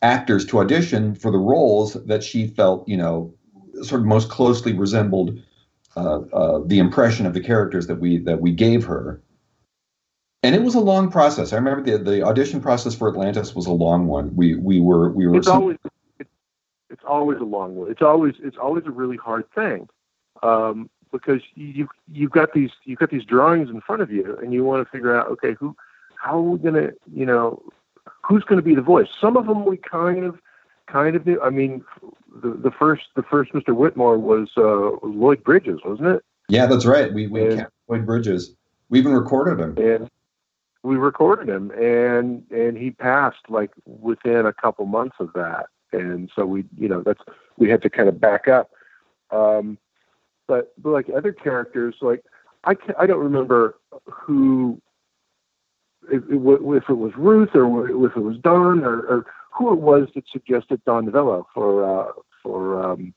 actors 0.01 0.45
to 0.45 0.59
audition 0.59 1.13
for 1.15 1.31
the 1.31 1.37
roles 1.37 1.93
that 2.05 2.23
she 2.23 2.47
felt 2.47 2.87
you 2.87 2.97
know 2.97 3.31
sort 3.83 4.01
of 4.01 4.07
most 4.07 4.29
closely 4.29 4.73
resembled 4.73 5.39
uh, 5.97 6.19
uh, 6.31 6.61
the 6.65 6.79
impression 6.79 7.25
of 7.25 7.33
the 7.33 7.41
characters 7.41 7.87
that 7.87 7.95
we 7.95 8.19
that 8.19 8.39
we 8.39 8.51
gave 8.51 8.85
her. 8.85 9.21
And 10.43 10.55
it 10.55 10.61
was 10.61 10.75
a 10.75 10.79
long 10.79 11.09
process. 11.09 11.53
I 11.53 11.55
remember 11.55 11.83
the 11.83 11.97
the 11.97 12.23
audition 12.23 12.61
process 12.61 12.93
for 12.93 13.09
Atlantis 13.09 13.55
was 13.55 13.65
a 13.65 13.71
long 13.71 14.07
one. 14.07 14.35
We 14.35 14.55
we 14.55 14.79
were 14.79 15.09
we 15.09 15.27
were. 15.27 15.35
It's 15.35 15.47
always 15.47 15.77
it's, 16.19 16.29
it's 16.91 17.03
always 17.03 17.39
a 17.39 17.43
long 17.43 17.75
one. 17.75 17.89
It's 17.89 18.03
always 18.03 18.35
it's 18.43 18.57
always 18.57 18.85
a 18.85 18.91
really 18.91 19.17
hard 19.17 19.51
thing. 19.55 19.89
Um, 20.43 20.89
because 21.11 21.41
you 21.55 21.87
you've 22.11 22.31
got 22.31 22.53
these 22.53 22.71
you've 22.83 22.99
got 22.99 23.09
these 23.09 23.25
drawings 23.25 23.69
in 23.69 23.81
front 23.81 24.01
of 24.01 24.11
you 24.11 24.37
and 24.41 24.53
you 24.53 24.63
want 24.63 24.85
to 24.85 24.91
figure 24.91 25.17
out 25.17 25.27
okay 25.27 25.55
who 25.59 25.75
how 26.21 26.37
are 26.37 26.41
we 26.41 26.59
gonna 26.59 26.89
you 27.13 27.25
know 27.25 27.61
who's 28.23 28.43
going 28.43 28.57
to 28.57 28.63
be 28.63 28.75
the 28.75 28.81
voice 28.81 29.07
some 29.19 29.37
of 29.37 29.47
them 29.47 29.65
we 29.65 29.77
kind 29.77 30.23
of 30.23 30.37
kind 30.87 31.15
of 31.15 31.25
knew 31.25 31.41
i 31.41 31.49
mean 31.49 31.83
the, 32.41 32.49
the 32.51 32.71
first 32.71 33.03
the 33.15 33.23
first 33.23 33.53
Mr. 33.53 33.75
Whitmore 33.75 34.17
was 34.17 34.49
uh, 34.57 35.05
Lloyd 35.05 35.43
Bridges, 35.43 35.79
wasn't 35.85 36.09
it? 36.09 36.23
Yeah, 36.49 36.65
that's 36.65 36.85
right. 36.85 37.13
We 37.13 37.27
we 37.27 37.45
and, 37.47 37.67
Lloyd 37.87 38.05
Bridges. 38.05 38.55
We 38.89 38.99
even 38.99 39.13
recorded 39.13 39.59
him. 39.59 39.77
And 39.77 40.09
we 40.83 40.95
recorded 40.95 41.49
him, 41.49 41.71
and 41.71 42.43
and 42.51 42.77
he 42.77 42.91
passed 42.91 43.49
like 43.49 43.71
within 43.85 44.45
a 44.45 44.53
couple 44.53 44.85
months 44.85 45.17
of 45.19 45.33
that, 45.33 45.67
and 45.91 46.29
so 46.35 46.45
we 46.45 46.65
you 46.77 46.87
know 46.87 47.01
that's 47.01 47.21
we 47.57 47.69
had 47.69 47.81
to 47.81 47.89
kind 47.89 48.07
of 48.09 48.19
back 48.19 48.47
up. 48.47 48.71
Um, 49.31 49.77
but 50.47 50.73
but 50.81 50.91
like 50.91 51.07
other 51.15 51.33
characters, 51.33 51.95
like 52.01 52.23
I 52.63 52.75
can, 52.75 52.95
I 52.97 53.05
don't 53.05 53.19
remember 53.19 53.75
who 54.05 54.81
if, 56.11 56.23
if 56.29 56.89
it 56.89 56.97
was 56.97 57.11
Ruth 57.17 57.49
or 57.53 58.05
if 58.05 58.15
it 58.15 58.21
was 58.21 58.37
Don 58.37 58.83
or, 58.83 59.01
or 59.01 59.25
who 59.51 59.73
it 59.73 59.79
was 59.79 60.07
that 60.15 60.23
suggested 60.31 60.81
Don 60.85 61.05
Novello 61.05 61.47
for 61.53 61.83
uh, 61.83 62.11
for 62.47 62.81
um, 62.83 63.13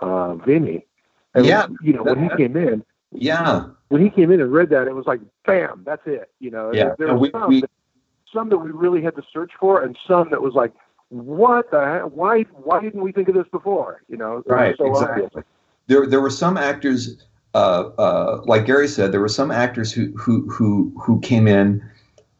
uh, 0.00 0.34
Vinny. 0.34 0.86
And 1.34 1.46
yeah, 1.46 1.66
you 1.82 1.92
know 1.92 2.02
when 2.02 2.22
he 2.22 2.36
came 2.36 2.56
in. 2.56 2.84
Yeah, 3.12 3.66
when 3.88 4.02
he 4.02 4.10
came 4.10 4.30
in 4.32 4.40
and 4.40 4.52
read 4.52 4.70
that, 4.70 4.86
it 4.86 4.94
was 4.94 5.06
like, 5.06 5.20
bam, 5.46 5.82
that's 5.86 6.02
it. 6.06 6.30
You 6.40 6.50
know, 6.50 6.72
yeah. 6.72 6.84
there, 6.84 6.94
there 6.98 7.14
were 7.14 7.18
we, 7.18 7.30
some, 7.30 7.48
we, 7.48 7.60
that, 7.62 7.70
some 8.32 8.48
that 8.50 8.58
we 8.58 8.70
really 8.70 9.02
had 9.02 9.14
to 9.16 9.22
search 9.32 9.52
for, 9.58 9.82
and 9.82 9.96
some 10.06 10.30
that 10.30 10.42
was 10.42 10.54
like, 10.54 10.72
what 11.08 11.70
the 11.70 11.84
heck? 11.84 12.02
why 12.04 12.42
why 12.64 12.80
didn't 12.80 13.02
we 13.02 13.12
think 13.12 13.28
of 13.28 13.34
this 13.34 13.46
before? 13.50 14.02
You 14.08 14.18
know, 14.18 14.42
right? 14.46 14.76
So 14.76 14.86
exactly. 14.86 15.42
There 15.86 16.06
there 16.06 16.20
were 16.20 16.30
some 16.30 16.58
actors, 16.58 17.24
uh, 17.54 17.90
uh, 17.98 18.42
like 18.44 18.66
Gary 18.66 18.88
said, 18.88 19.12
there 19.12 19.20
were 19.20 19.28
some 19.28 19.50
actors 19.50 19.90
who 19.92 20.12
who 20.16 20.48
who 20.50 20.92
who 21.00 21.20
came 21.20 21.48
in, 21.48 21.82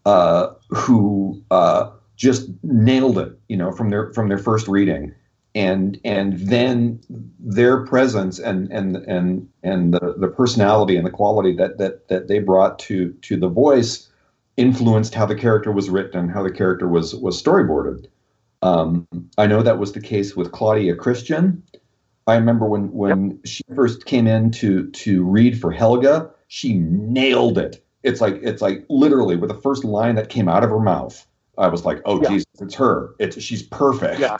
uh, 0.05 0.49
who 0.69 1.43
uh, 1.51 1.91
just 2.17 2.51
nailed 2.63 3.19
it, 3.19 3.39
you 3.49 3.57
know, 3.57 3.73
from 3.73 3.89
their 3.89 4.13
from 4.13 4.29
their 4.29 4.39
first 4.39 4.69
reading 4.69 5.15
and 5.55 5.99
and 6.05 6.39
then 6.39 7.01
their 7.39 7.85
presence 7.85 8.39
and 8.39 8.71
and 8.71 8.97
and 8.97 9.49
and 9.63 9.95
the, 9.95 10.15
the 10.19 10.29
personality 10.29 10.97
and 10.97 11.07
the 11.07 11.11
quality 11.11 11.55
that 11.57 11.79
that 11.79 12.09
that 12.09 12.29
they 12.29 12.39
brought 12.39 12.79
to 12.79 13.13
to 13.23 13.37
the 13.37 13.49
voice 13.49 14.09
influenced 14.57 15.15
how 15.15 15.27
the 15.27 15.35
character 15.35 15.73
was 15.73 15.89
written 15.89 16.19
and 16.19 16.31
how 16.31 16.43
the 16.43 16.53
character 16.53 16.89
was 16.89 17.15
was 17.15 17.41
storyboarded. 17.43 18.07
Um, 18.61 19.07
i 19.39 19.47
know 19.47 19.63
that 19.63 19.79
was 19.79 19.93
the 19.93 20.01
case 20.01 20.35
with 20.35 20.53
claudia 20.53 20.97
christian. 20.97 21.63
I 22.27 22.35
remember 22.37 22.67
when 22.67 22.93
when 22.93 23.41
she 23.45 23.63
first 23.75 24.05
came 24.05 24.27
in 24.27 24.51
to 24.53 24.91
to 24.91 25.25
read 25.25 25.61
for 25.61 25.71
helga 25.71 26.31
she 26.49 26.75
nailed 26.79 27.59
it. 27.59 27.85
It's 28.03 28.21
like 28.21 28.41
it's 28.43 28.63
like 28.63 28.85
literally 28.89 29.37
with 29.37 29.51
the 29.51 29.61
first 29.61 29.85
line 29.85 30.17
that 30.17 30.31
came 30.31 30.49
out 30.49 30.65
of 30.65 30.71
her 30.71 30.81
mouth 30.81 31.27
I 31.59 31.69
was 31.69 31.85
like, 31.85 32.01
oh, 32.05 32.23
yeah. 32.23 32.29
Jesus, 32.31 32.47
it's 32.61 32.75
her. 32.77 33.15
It's 33.19 33.41
she's 33.43 33.65
perfect. 33.65 34.21
Yeah. 34.21 34.37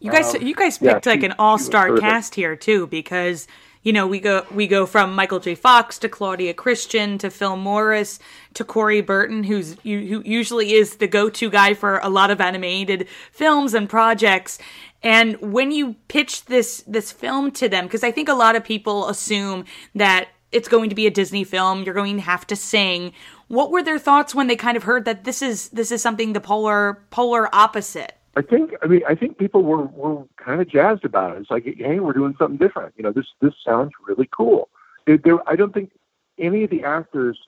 You 0.00 0.10
guys, 0.10 0.34
um, 0.34 0.42
you 0.42 0.54
guys 0.54 0.78
picked 0.78 1.06
yeah, 1.06 1.12
like 1.12 1.22
an 1.22 1.34
all-star 1.38 1.98
cast 1.98 2.34
here 2.34 2.54
too, 2.56 2.86
because 2.86 3.46
you 3.82 3.92
know 3.92 4.06
we 4.06 4.20
go 4.20 4.44
we 4.50 4.66
go 4.66 4.86
from 4.86 5.14
Michael 5.14 5.40
J. 5.40 5.54
Fox 5.54 5.98
to 6.00 6.08
Claudia 6.08 6.54
Christian 6.54 7.18
to 7.18 7.30
Phil 7.30 7.56
Morris 7.56 8.18
to 8.54 8.64
Corey 8.64 9.00
Burton, 9.00 9.44
who's 9.44 9.76
who 9.82 10.22
usually 10.24 10.72
is 10.72 10.96
the 10.96 11.06
go-to 11.06 11.50
guy 11.50 11.74
for 11.74 11.98
a 12.02 12.08
lot 12.08 12.30
of 12.30 12.40
animated 12.40 13.08
films 13.32 13.74
and 13.74 13.88
projects. 13.88 14.58
And 15.02 15.40
when 15.40 15.72
you 15.72 15.96
pitch 16.08 16.44
this 16.44 16.84
this 16.86 17.10
film 17.10 17.50
to 17.52 17.68
them, 17.68 17.86
because 17.86 18.04
I 18.04 18.10
think 18.12 18.28
a 18.28 18.34
lot 18.34 18.54
of 18.54 18.64
people 18.64 19.08
assume 19.08 19.64
that 19.94 20.28
it's 20.52 20.68
going 20.68 20.90
to 20.90 20.96
be 20.96 21.06
a 21.06 21.10
Disney 21.10 21.44
film, 21.44 21.84
you're 21.84 21.94
going 21.94 22.16
to 22.16 22.22
have 22.22 22.46
to 22.48 22.56
sing. 22.56 23.12
What 23.50 23.72
were 23.72 23.82
their 23.82 23.98
thoughts 23.98 24.32
when 24.32 24.46
they 24.46 24.54
kind 24.54 24.76
of 24.76 24.84
heard 24.84 25.04
that 25.06 25.24
this 25.24 25.42
is 25.42 25.70
this 25.70 25.90
is 25.90 26.00
something 26.00 26.34
the 26.34 26.40
polar 26.40 27.02
polar 27.10 27.52
opposite? 27.52 28.12
I 28.36 28.42
think 28.42 28.74
I 28.80 28.86
mean 28.86 29.00
I 29.08 29.16
think 29.16 29.38
people 29.38 29.64
were 29.64 29.86
were 29.86 30.24
kind 30.36 30.60
of 30.60 30.68
jazzed 30.68 31.04
about 31.04 31.34
it. 31.34 31.40
It's 31.40 31.50
like, 31.50 31.64
hey, 31.64 31.98
we're 31.98 32.12
doing 32.12 32.36
something 32.38 32.58
different. 32.58 32.94
You 32.96 33.02
know, 33.02 33.10
this 33.10 33.26
this 33.40 33.52
sounds 33.66 33.90
really 34.06 34.28
cool. 34.30 34.68
It, 35.04 35.24
there, 35.24 35.36
I 35.48 35.56
don't 35.56 35.74
think 35.74 35.90
any 36.38 36.62
of 36.62 36.70
the 36.70 36.84
actors 36.84 37.40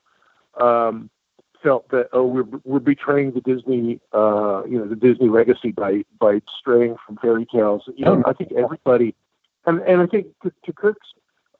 um, 0.60 1.08
felt 1.62 1.88
that 1.90 2.08
oh 2.12 2.26
we're 2.26 2.48
we're 2.64 2.80
betraying 2.80 3.30
the 3.30 3.40
Disney 3.40 4.00
uh, 4.12 4.64
you 4.68 4.80
know 4.80 4.88
the 4.88 4.96
Disney 4.96 5.28
legacy 5.28 5.70
by 5.70 6.04
by 6.18 6.42
straying 6.58 6.96
from 7.06 7.16
fairy 7.18 7.46
tales. 7.46 7.82
You 7.94 8.06
know, 8.06 8.24
I 8.26 8.32
think 8.32 8.50
everybody 8.50 9.14
and 9.66 9.80
and 9.82 10.02
I 10.02 10.06
think 10.06 10.26
to, 10.42 10.52
to 10.64 10.72
Kirk's 10.72 11.06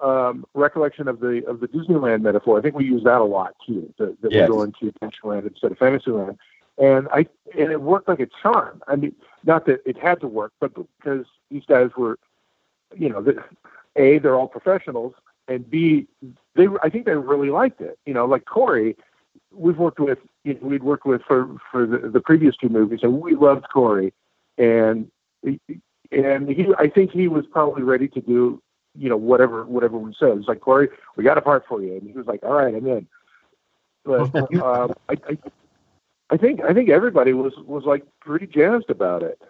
um, 0.03 0.45
recollection 0.55 1.09
of 1.09 1.21
the 1.21 1.43
of 1.47 1.61
the 1.61 1.69
Disneyland 1.69 2.23
metaphor. 2.23 2.59
I 2.59 2.63
think 2.63 2.75
we 2.75 2.85
use 2.85 3.05
that 3.05 3.21
a 3.21 3.25
lot 3.25 3.55
too. 3.67 3.93
That, 3.99 4.21
that 4.23 4.33
yes. 4.33 4.49
we're 4.49 4.57
going 4.57 4.73
to 4.81 4.93
Adventureland 4.93 5.47
instead 5.47 5.73
of 5.73 5.79
Fantasyland, 5.79 6.39
and 6.79 7.09
I 7.13 7.27
and 7.59 7.71
it 7.71 7.81
worked 7.81 8.09
like 8.09 8.21
a 8.21 8.29
charm. 8.43 8.83
I 8.89 8.97
mean, 8.97 9.15
not 9.45 9.67
that 9.67 9.81
it 9.87 9.97
had 9.97 10.21
to 10.21 10.27
work, 10.27 10.53
but 10.61 10.73
because 10.75 11.27
these 11.51 11.65
guys 11.67 11.91
were, 11.97 12.19
you 12.97 13.09
know, 13.09 13.23
the, 13.23 13.43
a 13.97 14.19
they're 14.19 14.37
all 14.37 14.49
professionals, 14.49 15.15
and 15.49 15.69
b 15.71 16.07
they 16.55 16.67
I 16.83 16.89
think 16.89 17.07
they 17.07 17.15
really 17.15 17.51
liked 17.51 17.81
it. 17.81 17.99
You 18.07 18.15
know, 18.15 18.27
like 18.27 18.45
Corey, 18.45 18.97
we've 19.53 19.79
worked 19.79 20.01
with 20.01 20.19
you 20.45 20.55
know, 20.55 20.61
we'd 20.63 20.83
worked 20.83 21.07
with 21.07 21.23
for 21.23 21.57
for 21.71 21.87
the, 21.87 21.99
the 22.09 22.21
previous 22.21 22.57
two 22.57 22.69
movies, 22.69 23.01
and 23.03 23.21
we 23.21 23.35
loved 23.35 23.67
Corey, 23.73 24.13
and 24.59 25.11
and 26.13 26.49
he 26.49 26.67
I 26.79 26.89
think 26.89 27.11
he 27.11 27.29
was 27.29 27.45
probably 27.47 27.83
ready 27.83 28.09
to 28.09 28.21
do 28.21 28.62
you 28.97 29.09
know, 29.09 29.17
whatever 29.17 29.65
whatever 29.65 29.99
we 29.99 30.15
said. 30.19 30.39
It's 30.39 30.49
like 30.49 30.61
Corey, 30.61 30.89
we 31.17 31.25
got 31.25 31.39
a 31.39 31.43
part 31.43 31.65
for 31.69 31.83
you, 31.83 31.95
and 31.95 32.03
he 32.03 32.13
was 32.13 32.27
like, 32.27 32.43
"All 32.43 32.53
right, 32.53 32.75
I'm 32.75 32.87
in." 32.87 33.07
But 34.05 34.35
um, 34.63 34.95
I, 35.09 35.17
I, 35.29 35.39
I 36.31 36.37
think 36.37 36.63
I 36.63 36.73
think 36.73 36.91
everybody 36.91 37.33
was 37.33 37.53
was 37.67 37.85
like 37.85 38.05
pretty 38.21 38.47
jazzed 38.47 38.91
about 38.91 39.23
it. 39.23 39.41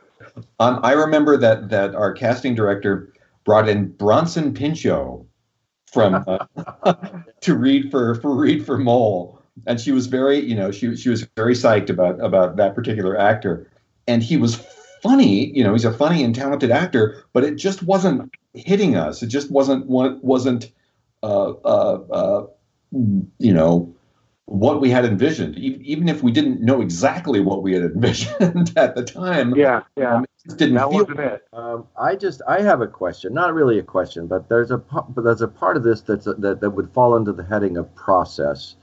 Um, 0.61 0.81
I 0.83 0.93
remember 0.93 1.37
that 1.37 1.69
that 1.71 1.95
our 1.95 2.13
casting 2.13 2.55
director 2.55 3.13
brought 3.45 3.69
in 3.69 3.89
Bronson 3.93 4.55
Pinchot 4.55 5.25
from 5.93 6.25
uh, 6.27 6.95
to 7.41 7.57
read 7.57 7.91
for 7.91 8.15
for 8.17 8.35
read 8.35 8.65
for 8.65 8.79
Mole, 8.79 9.43
and 9.67 9.81
she 9.81 9.93
was 9.93 10.07
very 10.07 10.39
you 10.39 10.55
know 10.55 10.71
she 10.71 10.97
she 10.97 11.09
was 11.09 11.27
very 11.37 11.55
psyched 11.55 11.91
about 11.91 12.23
about 12.25 12.57
that 12.57 12.75
particular 12.75 13.19
actor, 13.19 13.71
and 14.07 14.23
he 14.23 14.37
was 14.37 14.57
funny. 15.03 15.47
You 15.57 15.65
know, 15.65 15.73
he's 15.73 15.85
a 15.85 15.93
funny 15.93 16.23
and 16.23 16.35
talented 16.35 16.71
actor, 16.71 17.25
but 17.33 17.45
it 17.45 17.57
just 17.57 17.83
wasn't 17.83 18.33
hitting 18.55 18.97
us. 18.97 19.23
It 19.23 19.29
just 19.29 19.51
wasn't 19.51 19.87
what 19.87 20.23
wasn't 20.23 20.71
uh, 21.23 21.51
uh, 21.65 22.01
uh, 22.11 22.47
you 23.39 23.53
know 23.53 23.95
what 24.47 24.81
we 24.81 24.91
had 24.91 25.05
envisioned. 25.05 25.57
even 25.57 26.09
if 26.09 26.23
we 26.23 26.33
didn't 26.33 26.61
know 26.61 26.81
exactly 26.81 27.41
what 27.41 27.63
we 27.63 27.73
had 27.73 27.83
envisioned 27.95 28.73
at 28.77 28.95
the 28.95 29.03
time. 29.03 29.55
Yeah, 29.55 29.83
yeah. 29.97 30.17
Um, 30.17 30.27
it 30.45 30.57
didn't 30.59 30.75
that 30.75 30.91
feel. 30.91 31.09
It. 31.09 31.43
Um, 31.53 31.87
I 31.97 32.17
just 32.17 32.43
I 32.49 32.61
have 32.63 32.81
a 32.81 32.89
question. 32.89 33.33
Not 33.33 33.55
really 33.55 33.79
a 33.79 33.83
question, 33.83 34.27
but 34.27 34.49
there's 34.49 34.71
a 34.71 34.79
but 34.79 35.23
there's 35.23 35.43
a 35.43 35.49
part 35.49 35.77
of 35.77 35.85
this 35.85 36.01
that's 36.01 36.27
a, 36.27 36.35
that 36.35 36.61
that 36.61 36.71
would 36.71 36.91
fall 36.93 37.15
under 37.15 37.33
the 37.33 37.45
heading 37.45 37.77
of 37.77 37.95
process. 37.95 38.77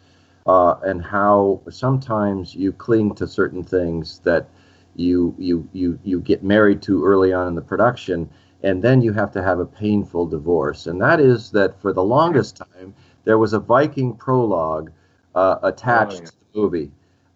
Uh, 0.47 0.79
and 0.83 1.03
how 1.03 1.61
sometimes 1.69 2.55
you 2.55 2.71
cling 2.71 3.13
to 3.13 3.27
certain 3.27 3.63
things 3.63 4.19
that 4.19 4.49
you 4.95 5.35
you 5.37 5.67
you 5.73 5.99
you 6.03 6.19
get 6.19 6.43
married 6.43 6.81
too 6.81 7.05
early 7.05 7.31
on 7.33 7.47
in 7.47 7.55
the 7.55 7.61
production 7.61 8.29
and 8.63 8.81
then 8.81 9.01
you 9.01 9.13
have 9.13 9.31
to 9.31 9.43
have 9.43 9.59
a 9.59 9.65
painful 9.65 10.25
divorce. 10.25 10.87
And 10.87 11.01
that 11.01 11.19
is 11.19 11.51
that 11.51 11.79
for 11.81 11.93
the 11.93 12.03
longest 12.03 12.57
time, 12.75 12.93
there 13.23 13.37
was 13.37 13.53
a 13.53 13.59
Viking 13.59 14.15
prologue 14.15 14.91
uh, 15.35 15.57
attached 15.63 16.13
oh, 16.13 16.19
yeah. 16.19 16.25
to 16.25 16.31
the 16.31 16.59
movie. 16.59 16.91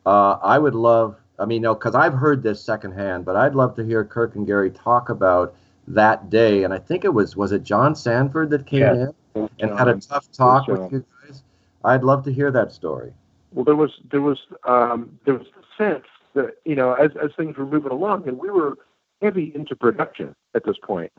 Uh, 0.05 0.37
I 0.43 0.59
would 0.59 0.75
love, 0.75 1.15
I 1.39 1.45
mean, 1.45 1.61
no, 1.61 1.73
because 1.73 1.95
I've 1.95 2.13
heard 2.13 2.43
this 2.43 2.61
secondhand, 2.61 3.25
but 3.25 3.35
I'd 3.35 3.55
love 3.55 3.75
to 3.75 3.85
hear 3.85 4.03
Kirk 4.03 4.35
and 4.35 4.45
Gary 4.45 4.71
talk 4.71 5.09
about 5.09 5.55
that 5.87 6.29
day. 6.29 6.63
And 6.63 6.73
I 6.73 6.79
think 6.79 7.05
it 7.05 7.13
was, 7.13 7.37
was 7.37 7.51
it 7.51 7.63
John 7.63 7.95
Sanford 7.95 8.49
that 8.49 8.65
came 8.65 8.81
yeah. 8.81 9.07
in 9.35 9.49
and 9.59 9.77
had 9.77 9.87
a 9.87 9.95
tough 9.95 10.29
talk 10.31 10.67
with 10.67 10.91
you 10.91 11.05
guys? 11.25 11.43
I'd 11.85 12.03
love 12.03 12.23
to 12.25 12.33
hear 12.33 12.51
that 12.51 12.71
story. 12.71 13.13
Well, 13.51 13.63
there 13.63 13.75
was, 13.75 13.91
there 14.11 14.21
was, 14.21 14.39
um, 14.65 15.17
there 15.25 15.35
was 15.35 15.47
the 15.55 15.63
sense 15.77 16.05
that, 16.35 16.55
you 16.65 16.75
know, 16.75 16.93
as, 16.93 17.11
as 17.21 17.31
things 17.37 17.57
were 17.57 17.65
moving 17.65 17.91
along 17.91 18.27
and 18.27 18.37
we 18.37 18.49
were, 18.49 18.77
heavy 19.23 19.51
into 19.55 19.75
production 19.75 20.35
at 20.53 20.65
this 20.65 20.75
point. 20.83 21.11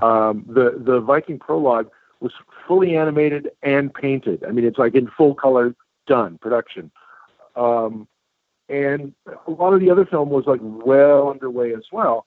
Um, 0.00 0.44
the 0.48 0.82
the 0.82 1.00
Viking 1.00 1.38
prologue 1.38 1.90
was 2.20 2.32
fully 2.66 2.96
animated 2.96 3.50
and 3.62 3.92
painted. 3.92 4.42
I 4.44 4.50
mean, 4.50 4.64
it's 4.64 4.78
like 4.78 4.94
in 4.94 5.08
full 5.08 5.34
color, 5.34 5.74
done 6.06 6.38
production. 6.38 6.90
Um, 7.54 8.08
and 8.68 9.12
a 9.46 9.50
lot 9.50 9.74
of 9.74 9.80
the 9.80 9.90
other 9.90 10.06
film 10.06 10.30
was 10.30 10.46
like 10.46 10.60
well 10.62 11.28
underway 11.28 11.74
as 11.74 11.84
well. 11.92 12.26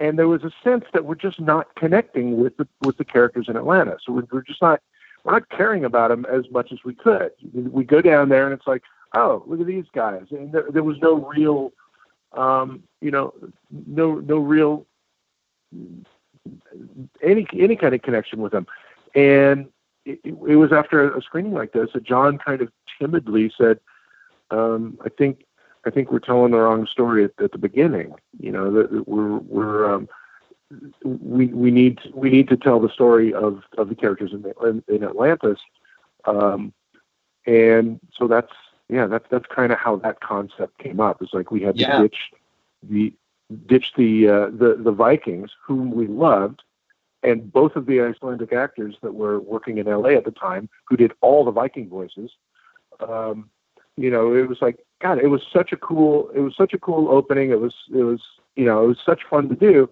And 0.00 0.18
there 0.18 0.28
was 0.28 0.42
a 0.42 0.50
sense 0.64 0.84
that 0.92 1.04
we're 1.04 1.14
just 1.14 1.40
not 1.40 1.74
connecting 1.76 2.36
with 2.38 2.56
the 2.58 2.68
with 2.82 2.98
the 2.98 3.04
characters 3.04 3.46
in 3.48 3.56
Atlanta. 3.56 3.96
So 4.04 4.12
we're, 4.12 4.26
we're 4.30 4.42
just 4.42 4.60
not 4.60 4.80
we're 5.24 5.32
not 5.32 5.48
caring 5.48 5.84
about 5.84 6.08
them 6.08 6.26
as 6.30 6.50
much 6.50 6.72
as 6.72 6.80
we 6.84 6.94
could. 6.94 7.30
We 7.54 7.84
go 7.84 8.02
down 8.02 8.28
there 8.28 8.44
and 8.44 8.52
it's 8.52 8.66
like, 8.66 8.82
oh, 9.14 9.42
look 9.46 9.60
at 9.60 9.66
these 9.66 9.86
guys. 9.94 10.26
And 10.30 10.52
there, 10.52 10.66
there 10.70 10.82
was 10.82 10.98
no 10.98 11.26
real 11.26 11.72
um, 12.34 12.82
you 13.00 13.10
know, 13.10 13.34
no 13.86 14.14
no 14.14 14.38
real 14.38 14.86
any 17.22 17.46
any 17.58 17.76
kind 17.76 17.94
of 17.94 18.02
connection 18.02 18.40
with 18.40 18.52
them. 18.52 18.66
And 19.14 19.68
it, 20.04 20.20
it 20.24 20.56
was 20.56 20.72
after 20.72 21.14
a 21.14 21.22
screening 21.22 21.52
like 21.52 21.72
this 21.72 21.90
that 21.94 22.04
John 22.04 22.38
kind 22.38 22.60
of 22.60 22.70
timidly 22.98 23.52
said, 23.56 23.80
um, 24.50 24.98
"I 25.04 25.08
think 25.08 25.44
I 25.84 25.90
think 25.90 26.10
we're 26.10 26.20
telling 26.20 26.52
the 26.52 26.58
wrong 26.58 26.86
story 26.86 27.24
at, 27.24 27.32
at 27.42 27.52
the 27.52 27.58
beginning. 27.58 28.14
You 28.38 28.52
know, 28.52 28.72
that 28.72 29.06
we're 29.06 29.38
we're 29.38 29.92
um, 29.92 30.08
we 31.04 31.46
we 31.46 31.70
need 31.70 32.00
we 32.14 32.30
need 32.30 32.48
to 32.48 32.56
tell 32.56 32.80
the 32.80 32.88
story 32.88 33.34
of 33.34 33.62
of 33.76 33.88
the 33.88 33.94
characters 33.94 34.32
in 34.32 34.44
in, 34.66 34.82
in 34.88 35.04
Atlantis." 35.04 35.58
Um, 36.24 36.72
and 37.44 37.98
so 38.16 38.28
that's 38.28 38.52
yeah, 38.92 39.06
that's 39.06 39.24
that's 39.30 39.46
kind 39.46 39.72
of 39.72 39.78
how 39.78 39.96
that 39.96 40.20
concept 40.20 40.78
came 40.78 41.00
up. 41.00 41.22
It's 41.22 41.32
like 41.32 41.50
we 41.50 41.62
had 41.62 41.76
to 41.76 41.80
yeah. 41.80 42.02
ditch 42.02 42.18
the 42.82 43.14
ditch 43.66 43.92
the 43.96 44.28
uh, 44.28 44.46
the 44.50 44.76
the 44.78 44.92
Vikings, 44.92 45.50
whom 45.64 45.92
we 45.92 46.06
loved, 46.06 46.62
and 47.22 47.50
both 47.50 47.74
of 47.74 47.86
the 47.86 48.02
Icelandic 48.02 48.52
actors 48.52 48.96
that 49.02 49.14
were 49.14 49.40
working 49.40 49.78
in 49.78 49.86
LA 49.86 50.10
at 50.10 50.26
the 50.26 50.30
time, 50.30 50.68
who 50.84 50.98
did 50.98 51.12
all 51.22 51.42
the 51.42 51.50
Viking 51.50 51.88
voices. 51.88 52.30
Um, 53.00 53.48
you 53.96 54.10
know, 54.10 54.34
it 54.34 54.46
was 54.46 54.58
like 54.60 54.84
God. 55.00 55.18
It 55.18 55.28
was 55.28 55.42
such 55.50 55.72
a 55.72 55.76
cool. 55.78 56.28
It 56.34 56.40
was 56.40 56.54
such 56.54 56.74
a 56.74 56.78
cool 56.78 57.08
opening. 57.08 57.50
It 57.50 57.60
was. 57.60 57.74
It 57.94 58.02
was. 58.02 58.20
You 58.56 58.66
know, 58.66 58.84
it 58.84 58.88
was 58.88 58.98
such 59.04 59.22
fun 59.30 59.48
to 59.48 59.54
do. 59.54 59.88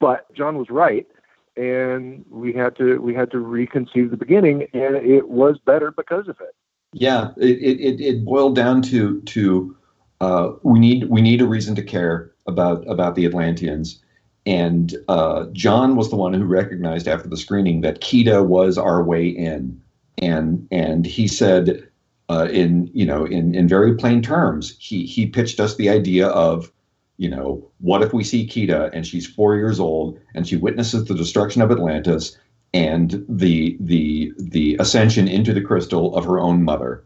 But 0.00 0.32
John 0.32 0.56
was 0.56 0.70
right, 0.70 1.06
and 1.54 2.24
we 2.30 2.54
had 2.54 2.76
to 2.76 2.96
we 2.98 3.12
had 3.12 3.30
to 3.32 3.36
reconceive 3.36 4.10
the 4.10 4.16
beginning, 4.16 4.68
and 4.72 4.96
it 4.96 5.28
was 5.28 5.58
better 5.58 5.90
because 5.90 6.28
of 6.28 6.40
it. 6.40 6.54
Yeah, 6.92 7.30
it, 7.36 7.58
it, 7.58 8.00
it 8.00 8.24
boiled 8.24 8.56
down 8.56 8.82
to 8.82 9.20
to 9.22 9.76
uh, 10.20 10.52
we 10.62 10.78
need 10.78 11.04
we 11.04 11.20
need 11.20 11.40
a 11.40 11.46
reason 11.46 11.74
to 11.74 11.82
care 11.82 12.32
about 12.46 12.88
about 12.88 13.14
the 13.14 13.26
Atlanteans. 13.26 14.02
And 14.46 14.96
uh, 15.08 15.46
John 15.52 15.96
was 15.96 16.08
the 16.08 16.16
one 16.16 16.32
who 16.32 16.44
recognized 16.44 17.06
after 17.06 17.28
the 17.28 17.36
screening 17.36 17.82
that 17.82 18.00
Kida 18.00 18.46
was 18.46 18.78
our 18.78 19.02
way 19.02 19.28
in, 19.28 19.80
and 20.16 20.66
and 20.70 21.04
he 21.04 21.28
said 21.28 21.86
uh, 22.30 22.48
in 22.50 22.90
you 22.94 23.04
know 23.04 23.26
in 23.26 23.54
in 23.54 23.68
very 23.68 23.94
plain 23.94 24.22
terms 24.22 24.76
he 24.78 25.04
he 25.04 25.26
pitched 25.26 25.60
us 25.60 25.76
the 25.76 25.90
idea 25.90 26.28
of 26.28 26.72
you 27.18 27.28
know 27.28 27.70
what 27.80 28.02
if 28.02 28.14
we 28.14 28.24
see 28.24 28.46
Kida 28.46 28.90
and 28.94 29.06
she's 29.06 29.26
four 29.26 29.56
years 29.56 29.78
old 29.78 30.18
and 30.34 30.48
she 30.48 30.56
witnesses 30.56 31.04
the 31.04 31.14
destruction 31.14 31.60
of 31.60 31.70
Atlantis 31.70 32.38
and 32.74 33.24
the 33.28 33.76
the 33.80 34.32
the 34.38 34.76
ascension 34.78 35.26
into 35.28 35.52
the 35.52 35.60
crystal 35.60 36.14
of 36.14 36.24
her 36.24 36.38
own 36.38 36.62
mother 36.62 37.04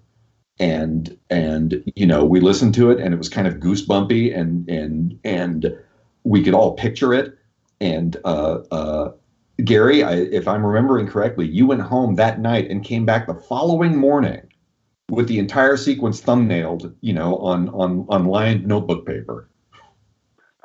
and 0.58 1.16
and 1.30 1.82
you 1.94 2.06
know 2.06 2.24
we 2.24 2.40
listened 2.40 2.74
to 2.74 2.90
it 2.90 3.00
and 3.00 3.14
it 3.14 3.16
was 3.18 3.28
kind 3.28 3.46
of 3.46 3.54
goosebumpy 3.54 4.36
and 4.36 4.68
and 4.68 5.18
and 5.24 5.76
we 6.24 6.42
could 6.42 6.54
all 6.54 6.74
picture 6.74 7.14
it 7.14 7.36
and 7.82 8.16
uh, 8.24 8.58
uh, 8.70 9.12
Gary, 9.64 10.02
I, 10.04 10.14
if 10.14 10.46
I'm 10.46 10.64
remembering 10.64 11.08
correctly, 11.08 11.48
you 11.48 11.66
went 11.66 11.82
home 11.82 12.14
that 12.14 12.40
night 12.40 12.70
and 12.70 12.84
came 12.84 13.04
back 13.04 13.26
the 13.26 13.34
following 13.34 13.96
morning 13.96 14.40
with 15.10 15.26
the 15.26 15.40
entire 15.40 15.76
sequence 15.76 16.22
thumbnailed, 16.22 16.94
you 17.00 17.12
know, 17.12 17.36
on 17.38 17.68
on 17.70 18.06
on 18.08 18.26
lined 18.26 18.66
notebook 18.66 19.04
paper. 19.04 19.48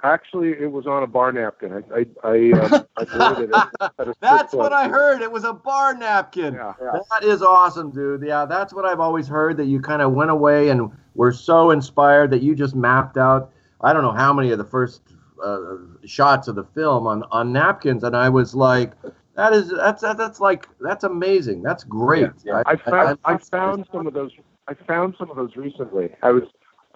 Actually, 0.07 0.51
it 0.51 0.71
was 0.71 0.87
on 0.87 1.03
a 1.03 1.07
bar 1.07 1.33
napkin. 1.33 1.73
I 1.73 1.99
I, 1.99 2.05
I, 2.23 2.51
uh, 2.53 2.83
I 2.97 3.41
it. 3.41 3.49
At, 3.53 4.15
that's 4.21 4.53
what 4.53 4.71
I 4.71 4.87
heard. 4.87 5.21
It 5.21 5.31
was 5.31 5.43
a 5.43 5.53
bar 5.53 5.93
napkin. 5.95 6.53
Yeah, 6.53 6.73
yeah. 6.81 6.99
That 7.11 7.23
is 7.23 7.41
awesome, 7.41 7.91
dude. 7.91 8.23
Yeah, 8.23 8.45
that's 8.45 8.73
what 8.73 8.85
I've 8.85 9.01
always 9.01 9.27
heard. 9.27 9.57
That 9.57 9.65
you 9.65 9.81
kind 9.81 10.01
of 10.01 10.13
went 10.13 10.31
away 10.31 10.69
and 10.69 10.89
were 11.15 11.33
so 11.33 11.71
inspired 11.71 12.31
that 12.31 12.41
you 12.41 12.55
just 12.55 12.73
mapped 12.73 13.17
out. 13.17 13.51
I 13.81 13.91
don't 13.91 14.03
know 14.03 14.13
how 14.13 14.31
many 14.31 14.51
of 14.51 14.57
the 14.57 14.65
first 14.65 15.01
uh, 15.43 15.75
shots 16.05 16.47
of 16.47 16.55
the 16.55 16.63
film 16.63 17.05
on 17.05 17.23
on 17.31 17.51
napkins, 17.51 18.03
and 18.03 18.15
I 18.15 18.29
was 18.29 18.55
like, 18.55 18.93
that 19.35 19.51
is 19.51 19.69
that's 19.69 20.01
that's 20.01 20.39
like 20.39 20.69
that's 20.79 21.03
amazing. 21.03 21.63
That's 21.63 21.83
great. 21.83 22.31
Yeah, 22.45 22.53
yeah. 22.53 22.63
I, 22.65 22.71
I, 22.71 22.75
found 22.77 23.19
I, 23.25 23.33
I 23.33 23.37
found 23.37 23.85
some 23.91 24.07
of 24.07 24.13
those. 24.13 24.31
I 24.69 24.73
found 24.73 25.15
some 25.19 25.29
of 25.29 25.35
those 25.35 25.55
recently. 25.55 26.09
I 26.23 26.31
was 26.31 26.43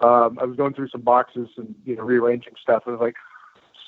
um, 0.02 0.38
I 0.40 0.44
was 0.44 0.56
going 0.56 0.74
through 0.74 0.88
some 0.88 1.02
boxes 1.02 1.48
and 1.56 1.74
you 1.84 1.96
know 1.96 2.02
rearranging 2.02 2.54
stuff, 2.60 2.84
and 2.86 2.94
I 2.94 2.98
was 2.98 3.04
like, 3.04 3.16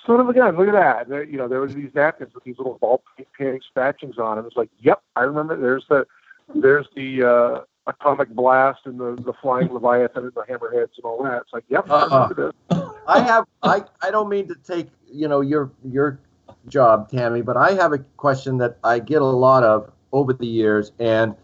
"Son 0.07 0.21
of 0.21 0.29
a 0.29 0.33
gun! 0.33 0.57
Look 0.57 0.69
at 0.69 0.75
that!" 0.75 1.09
There, 1.09 1.25
you 1.25 1.37
know, 1.37 1.49
there 1.49 1.61
was 1.61 1.75
these 1.75 1.91
napkins 1.95 2.35
with 2.35 2.45
these 2.45 2.59
little 2.59 2.79
ball 2.79 3.03
paint 3.37 3.63
scratchings 3.69 4.19
on 4.19 4.37
them. 4.37 4.47
It's 4.47 4.57
like, 4.57 4.71
"Yep, 4.81 5.03
I 5.17 5.23
remember." 5.23 5.57
There's 5.57 5.85
the 5.89 6.07
there's 6.55 6.87
the 6.95 7.23
uh, 7.25 7.61
atomic 7.91 8.31
blast 8.31 8.81
and 8.85 8.99
the 8.99 9.17
the 9.25 9.33
flying 9.43 9.73
leviathan 9.73 10.25
and 10.25 10.33
the 10.35 10.43
hammerheads 10.43 10.97
and 10.97 11.05
all 11.05 11.23
that. 11.25 11.43
It's 11.43 11.53
like, 11.53 11.65
"Yep, 11.69 11.91
I 11.91 12.05
remember 12.05 12.53
uh-uh. 12.71 12.77
this." 12.79 12.89
I 13.07 13.21
have 13.21 13.47
I 13.63 13.83
I 14.03 14.11
don't 14.11 14.29
mean 14.29 14.49
to 14.49 14.55
take 14.55 14.89
you 15.11 15.29
know 15.29 15.41
your 15.41 15.71
your 15.85 16.21
job, 16.69 17.11
Tammy, 17.11 17.43
but 17.43 17.57
I 17.57 17.73
have 17.73 17.93
a 17.93 17.99
question 18.17 18.59
that 18.59 18.79
I 18.85 18.99
get 18.99 19.21
a 19.21 19.27
lot 19.27 19.65
of 19.65 19.91
over 20.13 20.33
the 20.33 20.47
years, 20.47 20.93
and 20.99 21.35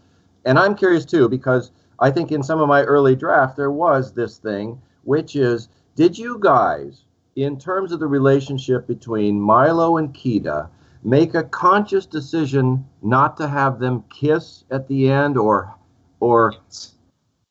and 0.45 0.57
I'm 0.57 0.75
curious 0.75 1.05
too 1.05 1.29
because 1.29 1.71
I 2.01 2.09
think 2.09 2.31
in 2.31 2.41
some 2.41 2.59
of 2.59 2.67
my 2.67 2.81
early 2.81 3.15
drafts 3.15 3.55
there 3.55 3.71
was 3.71 4.11
this 4.11 4.37
thing, 4.37 4.81
which 5.03 5.35
is, 5.35 5.69
did 5.95 6.17
you 6.17 6.39
guys, 6.39 7.03
in 7.35 7.59
terms 7.59 7.91
of 7.91 7.99
the 7.99 8.07
relationship 8.07 8.87
between 8.87 9.39
Milo 9.39 9.97
and 9.97 10.13
Kida, 10.13 10.67
make 11.03 11.35
a 11.35 11.43
conscious 11.43 12.07
decision 12.07 12.85
not 13.03 13.37
to 13.37 13.47
have 13.47 13.79
them 13.79 14.03
kiss 14.09 14.63
at 14.71 14.87
the 14.87 15.09
end, 15.09 15.37
or, 15.37 15.73
or, 16.19 16.53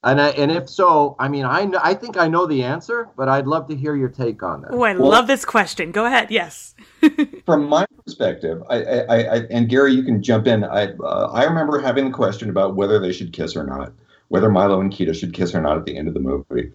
and 0.02 0.20
I, 0.20 0.30
and 0.30 0.50
if 0.50 0.68
so, 0.68 1.14
I 1.18 1.28
mean, 1.28 1.44
I 1.44 1.70
I 1.82 1.94
think 1.94 2.16
I 2.16 2.26
know 2.26 2.46
the 2.46 2.62
answer, 2.62 3.08
but 3.16 3.28
I'd 3.28 3.46
love 3.46 3.68
to 3.68 3.76
hear 3.76 3.94
your 3.94 4.08
take 4.08 4.42
on 4.42 4.62
that. 4.62 4.70
Oh, 4.72 4.82
I 4.82 4.94
well, 4.94 5.10
love 5.10 5.26
this 5.26 5.44
question. 5.44 5.92
Go 5.92 6.06
ahead. 6.06 6.30
Yes. 6.30 6.74
from 7.46 7.68
my 7.68 7.86
perspective, 8.04 8.62
I, 8.68 8.82
I, 8.82 9.16
I, 9.16 9.36
and 9.50 9.68
Gary, 9.68 9.92
you 9.92 10.02
can 10.02 10.22
jump 10.22 10.46
in. 10.46 10.64
I, 10.64 10.92
uh, 10.94 11.30
I 11.32 11.44
remember 11.44 11.80
having 11.80 12.06
the 12.06 12.10
question 12.10 12.50
about 12.50 12.76
whether 12.76 12.98
they 12.98 13.12
should 13.12 13.32
kiss 13.32 13.54
or 13.56 13.64
not 13.64 13.92
whether 14.30 14.48
Milo 14.48 14.80
and 14.80 14.92
Kida 14.92 15.14
should 15.14 15.34
kiss 15.34 15.54
or 15.54 15.60
not 15.60 15.76
at 15.76 15.84
the 15.84 15.96
end 15.96 16.06
of 16.08 16.14
the 16.14 16.20
movie. 16.20 16.72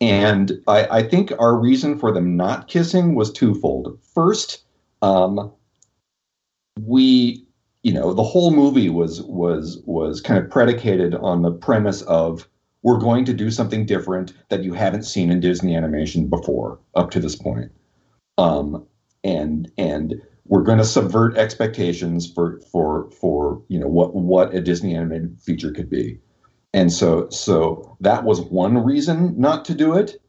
And 0.00 0.60
I, 0.66 0.86
I 0.86 1.02
think 1.02 1.32
our 1.38 1.54
reason 1.54 1.98
for 1.98 2.10
them 2.10 2.36
not 2.36 2.66
kissing 2.66 3.14
was 3.14 3.30
twofold. 3.30 3.98
First, 4.14 4.64
um, 5.02 5.52
we, 6.80 7.46
you 7.82 7.92
know, 7.92 8.14
the 8.14 8.22
whole 8.22 8.50
movie 8.50 8.88
was 8.88 9.22
was 9.22 9.82
was 9.84 10.20
kind 10.22 10.42
of 10.42 10.50
predicated 10.50 11.14
on 11.14 11.42
the 11.42 11.52
premise 11.52 12.02
of 12.02 12.48
we're 12.82 12.98
going 12.98 13.26
to 13.26 13.34
do 13.34 13.50
something 13.50 13.84
different 13.84 14.32
that 14.48 14.64
you 14.64 14.72
haven't 14.72 15.04
seen 15.04 15.30
in 15.30 15.40
Disney 15.40 15.76
animation 15.76 16.28
before 16.28 16.78
up 16.94 17.10
to 17.10 17.20
this 17.20 17.36
point. 17.36 17.70
Um, 18.38 18.86
and 19.22 19.70
and 19.76 20.22
we're 20.46 20.62
going 20.62 20.78
to 20.78 20.84
subvert 20.84 21.36
expectations 21.36 22.30
for 22.30 22.60
for 22.72 23.10
for 23.10 23.62
you 23.68 23.78
know 23.78 23.88
what 23.88 24.14
what 24.14 24.54
a 24.54 24.60
Disney 24.62 24.96
animated 24.96 25.38
feature 25.38 25.70
could 25.70 25.90
be 25.90 26.18
and 26.74 26.92
so 26.92 27.28
so 27.30 27.96
that 28.00 28.24
was 28.24 28.40
one 28.40 28.84
reason 28.84 29.40
not 29.40 29.64
to 29.66 29.74
do 29.74 29.94
it. 29.94 30.20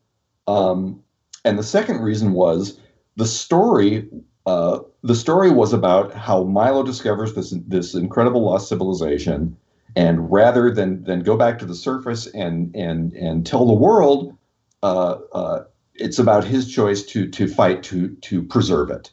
Um, 0.47 1.03
and 1.43 1.57
the 1.57 1.63
second 1.63 2.01
reason 2.01 2.33
was 2.33 2.79
the 3.17 3.25
story 3.25 4.07
uh, 4.45 4.79
the 5.01 5.15
story 5.15 5.49
was 5.49 5.73
about 5.73 6.13
how 6.13 6.43
Milo 6.43 6.83
discovers 6.83 7.33
this 7.33 7.53
this 7.67 7.95
incredible 7.95 8.45
lost 8.45 8.69
civilization. 8.69 9.57
And 9.95 10.31
rather 10.31 10.69
than 10.71 11.03
than 11.03 11.21
go 11.21 11.35
back 11.35 11.57
to 11.59 11.65
the 11.65 11.75
surface 11.75 12.27
and 12.27 12.73
and 12.75 13.13
and 13.13 13.45
tell 13.45 13.65
the 13.65 13.73
world 13.73 14.37
uh, 14.83 15.17
uh, 15.33 15.63
it's 15.95 16.19
about 16.19 16.43
his 16.43 16.71
choice 16.71 17.01
to 17.07 17.27
to 17.27 17.47
fight 17.47 17.81
to 17.83 18.09
to 18.17 18.43
preserve 18.43 18.91
it 18.91 19.11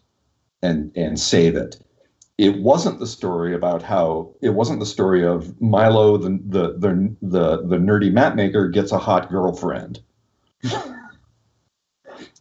and 0.61 0.93
and 0.95 1.19
save 1.19 1.57
it 1.57 1.81
it 2.39 2.59
wasn't 2.59 2.99
the 2.99 3.07
story 3.07 3.55
about 3.55 3.83
how 3.83 4.35
it 4.41 4.51
wasn't 4.51 4.81
the 4.81 4.87
story 4.87 5.25
of 5.25 5.61
Milo 5.61 6.17
the 6.17 6.41
the 6.47 6.73
the 6.79 7.17
the, 7.23 7.67
the 7.67 7.77
nerdy 7.77 8.11
map 8.13 8.35
maker 8.35 8.69
gets 8.69 8.93
a 8.93 8.99
hot 8.99 9.31
girlfriend. 9.31 10.01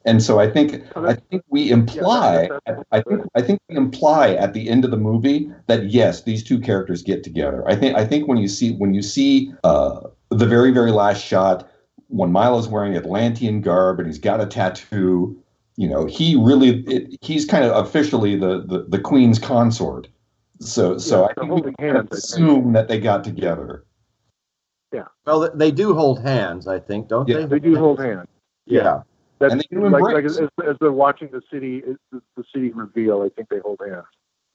and 0.05 0.23
so 0.23 0.39
I 0.39 0.49
think 0.49 0.83
I 0.95 1.15
think 1.15 1.43
we 1.49 1.69
imply 1.69 2.49
I 2.91 3.01
think 3.01 3.21
I 3.35 3.41
think 3.41 3.59
we 3.69 3.75
imply 3.75 4.33
at 4.35 4.53
the 4.53 4.69
end 4.69 4.85
of 4.85 4.91
the 4.91 4.97
movie 4.97 5.51
that 5.67 5.89
yes, 5.89 6.23
these 6.23 6.43
two 6.43 6.59
characters 6.59 7.01
get 7.01 7.23
together. 7.23 7.67
I 7.67 7.75
think 7.75 7.95
I 7.97 8.05
think 8.05 8.27
when 8.27 8.37
you 8.37 8.47
see 8.47 8.73
when 8.73 8.93
you 8.93 9.01
see 9.01 9.53
uh, 9.63 10.01
the 10.29 10.45
very 10.45 10.71
very 10.71 10.91
last 10.91 11.23
shot 11.23 11.69
when 12.07 12.31
Milo's 12.31 12.67
wearing 12.67 12.95
Atlantean 12.95 13.61
garb 13.61 13.99
and 13.99 14.07
he's 14.07 14.19
got 14.19 14.41
a 14.41 14.45
tattoo 14.45 15.40
you 15.75 15.87
know, 15.87 16.05
he 16.05 16.35
really 16.35 16.81
it, 16.83 17.17
he's 17.21 17.45
kind 17.45 17.65
of 17.65 17.85
officially 17.85 18.35
the, 18.35 18.63
the, 18.67 18.85
the 18.87 18.99
queen's 18.99 19.39
consort. 19.39 20.07
So 20.59 20.97
so 20.97 21.27
I 21.27 21.33
think 21.33 21.65
we 21.65 21.73
can 21.73 22.07
assume 22.11 22.73
that 22.73 22.87
they 22.87 22.99
got 22.99 23.23
together. 23.23 23.85
Yeah. 24.93 25.05
Well, 25.25 25.49
they 25.55 25.71
do 25.71 25.93
hold 25.93 26.21
hands, 26.21 26.67
I 26.67 26.79
think, 26.79 27.07
don't 27.07 27.27
yeah. 27.27 27.37
they? 27.37 27.45
They 27.45 27.59
do 27.59 27.75
hold 27.75 27.99
hands. 27.99 28.27
Yeah. 28.65 28.83
yeah. 28.83 29.01
That's 29.39 29.53
and 29.53 29.61
they 29.61 29.75
do 29.75 29.89
like, 29.89 30.03
like 30.03 30.25
as, 30.25 30.39
as, 30.39 30.75
they're 30.79 30.91
watching 30.91 31.29
the 31.31 31.41
city 31.51 31.81
the, 32.11 32.21
the 32.37 32.43
city 32.53 32.71
reveal, 32.71 33.23
I 33.23 33.29
think 33.29 33.49
they 33.49 33.59
hold 33.59 33.79
hands. 33.83 34.05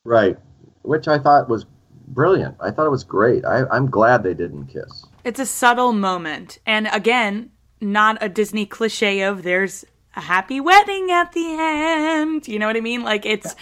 Right. 0.05 0.39
Which 0.83 1.09
I 1.09 1.19
thought 1.19 1.49
was 1.49 1.67
brilliant. 2.09 2.55
I 2.61 2.71
thought 2.71 2.87
it 2.87 2.91
was 2.91 3.03
great. 3.03 3.45
I, 3.45 3.65
I'm 3.73 3.91
glad 3.91 4.23
they 4.23 4.35
didn't 4.35 4.67
kiss. 4.67 5.07
It's 5.25 5.41
a 5.41 5.47
subtle 5.47 5.93
moment. 5.93 6.61
And 6.67 6.89
again, 6.93 7.51
not 7.81 8.19
a 8.21 8.29
Disney 8.29 8.65
cliche 8.65 9.23
of 9.23 9.43
there's 9.43 9.85
a 10.17 10.21
happy 10.21 10.61
wedding 10.61 11.11
at 11.11 11.33
the 11.33 11.57
end. 11.59 12.49
You 12.49 12.59
know 12.59 12.67
what 12.67 12.77
I 12.77 12.81
mean? 12.81 13.03
Like 13.03 13.27
it's 13.27 13.55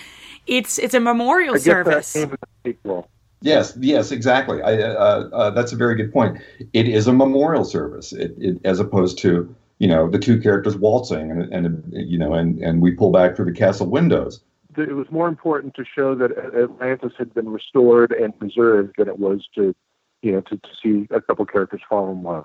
it's 0.47 0.79
it's 0.79 0.95
a 0.95 1.01
memorial 1.01 1.59
service. 1.59 2.17
Yes, 3.41 3.77
yes, 3.79 4.11
exactly. 4.11 4.63
I, 4.63 4.79
uh, 4.79 5.29
uh, 5.31 5.51
that's 5.51 5.73
a 5.73 5.77
very 5.77 5.97
good 5.97 6.11
point. 6.13 6.39
It 6.73 6.89
is 6.89 7.07
a 7.09 7.13
memorial 7.13 7.65
service, 7.67 8.15
it, 8.15 8.35
it, 8.39 8.59
as 8.65 8.81
opposed 8.81 9.19
to 9.19 9.55
you 9.79 9.89
know 9.89 10.09
the 10.09 10.19
two 10.19 10.41
characters 10.41 10.77
waltzing 10.77 11.31
and, 11.31 11.53
and 11.53 11.85
you 11.93 12.17
know 12.17 12.33
and, 12.33 12.59
and 12.61 12.81
we 12.81 12.93
pull 12.93 13.11
back 13.11 13.37
through 13.37 13.47
the 13.47 13.53
castle 13.53 13.87
windows. 13.87 14.41
It 14.77 14.95
was 14.95 15.07
more 15.11 15.29
important 15.29 15.75
to 15.75 15.85
show 15.85 16.15
that 16.15 16.33
Atlantis 16.33 17.13
had 17.19 17.35
been 17.35 17.49
restored 17.49 18.13
and 18.13 18.37
preserved 18.39 18.95
than 18.97 19.09
it 19.09 19.19
was 19.19 19.47
to 19.57 19.75
you 20.23 20.33
know 20.33 20.41
to, 20.43 20.57
to 20.57 20.69
see 20.83 21.07
a 21.11 21.21
couple 21.21 21.45
characters 21.45 21.83
fall 21.89 22.11
in 22.11 22.23
love. 22.23 22.45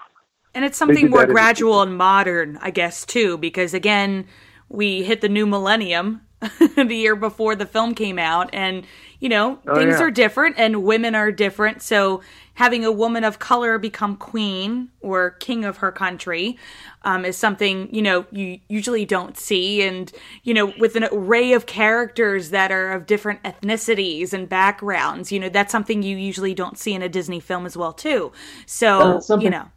And 0.53 0.65
it's 0.65 0.77
something 0.77 1.09
more 1.09 1.25
gradual 1.25 1.81
and 1.81 1.95
modern, 1.95 2.57
I 2.61 2.71
guess, 2.71 3.05
too, 3.05 3.37
because 3.37 3.73
again, 3.73 4.25
we 4.67 5.03
hit 5.03 5.21
the 5.21 5.29
new 5.29 5.45
millennium 5.45 6.21
the 6.59 6.95
year 6.95 7.15
before 7.15 7.55
the 7.55 7.65
film 7.65 7.93
came 7.93 8.17
out 8.17 8.49
and 8.53 8.85
you 9.19 9.27
know 9.27 9.59
oh, 9.67 9.75
things 9.75 9.95
yeah. 9.99 10.03
are 10.03 10.11
different 10.11 10.55
and 10.57 10.83
women 10.83 11.13
are 11.13 11.33
different. 11.33 11.81
So 11.81 12.21
having 12.53 12.85
a 12.85 12.91
woman 12.91 13.25
of 13.25 13.39
color 13.39 13.77
become 13.77 14.15
queen 14.15 14.89
or 15.01 15.31
king 15.31 15.65
of 15.65 15.77
her 15.77 15.91
country 15.91 16.57
um, 17.01 17.25
is 17.25 17.35
something 17.35 17.93
you 17.93 18.01
know 18.01 18.25
you 18.31 18.59
usually 18.69 19.03
don't 19.03 19.37
see. 19.37 19.81
And 19.81 20.09
you 20.43 20.53
know 20.53 20.73
with 20.79 20.95
an 20.95 21.09
array 21.11 21.51
of 21.51 21.65
characters 21.65 22.51
that 22.51 22.71
are 22.71 22.91
of 22.93 23.05
different 23.05 23.43
ethnicities 23.43 24.31
and 24.31 24.47
backgrounds 24.47 25.33
you 25.33 25.39
know 25.41 25.49
that's 25.49 25.73
something 25.73 26.03
you 26.03 26.15
usually 26.15 26.53
don't 26.53 26.77
see 26.77 26.93
in 26.93 27.01
a 27.01 27.09
disney 27.09 27.41
film 27.41 27.65
as 27.65 27.75
well 27.75 27.91
too. 27.91 28.31
So 28.65 29.19
you 29.41 29.49
know 29.49 29.69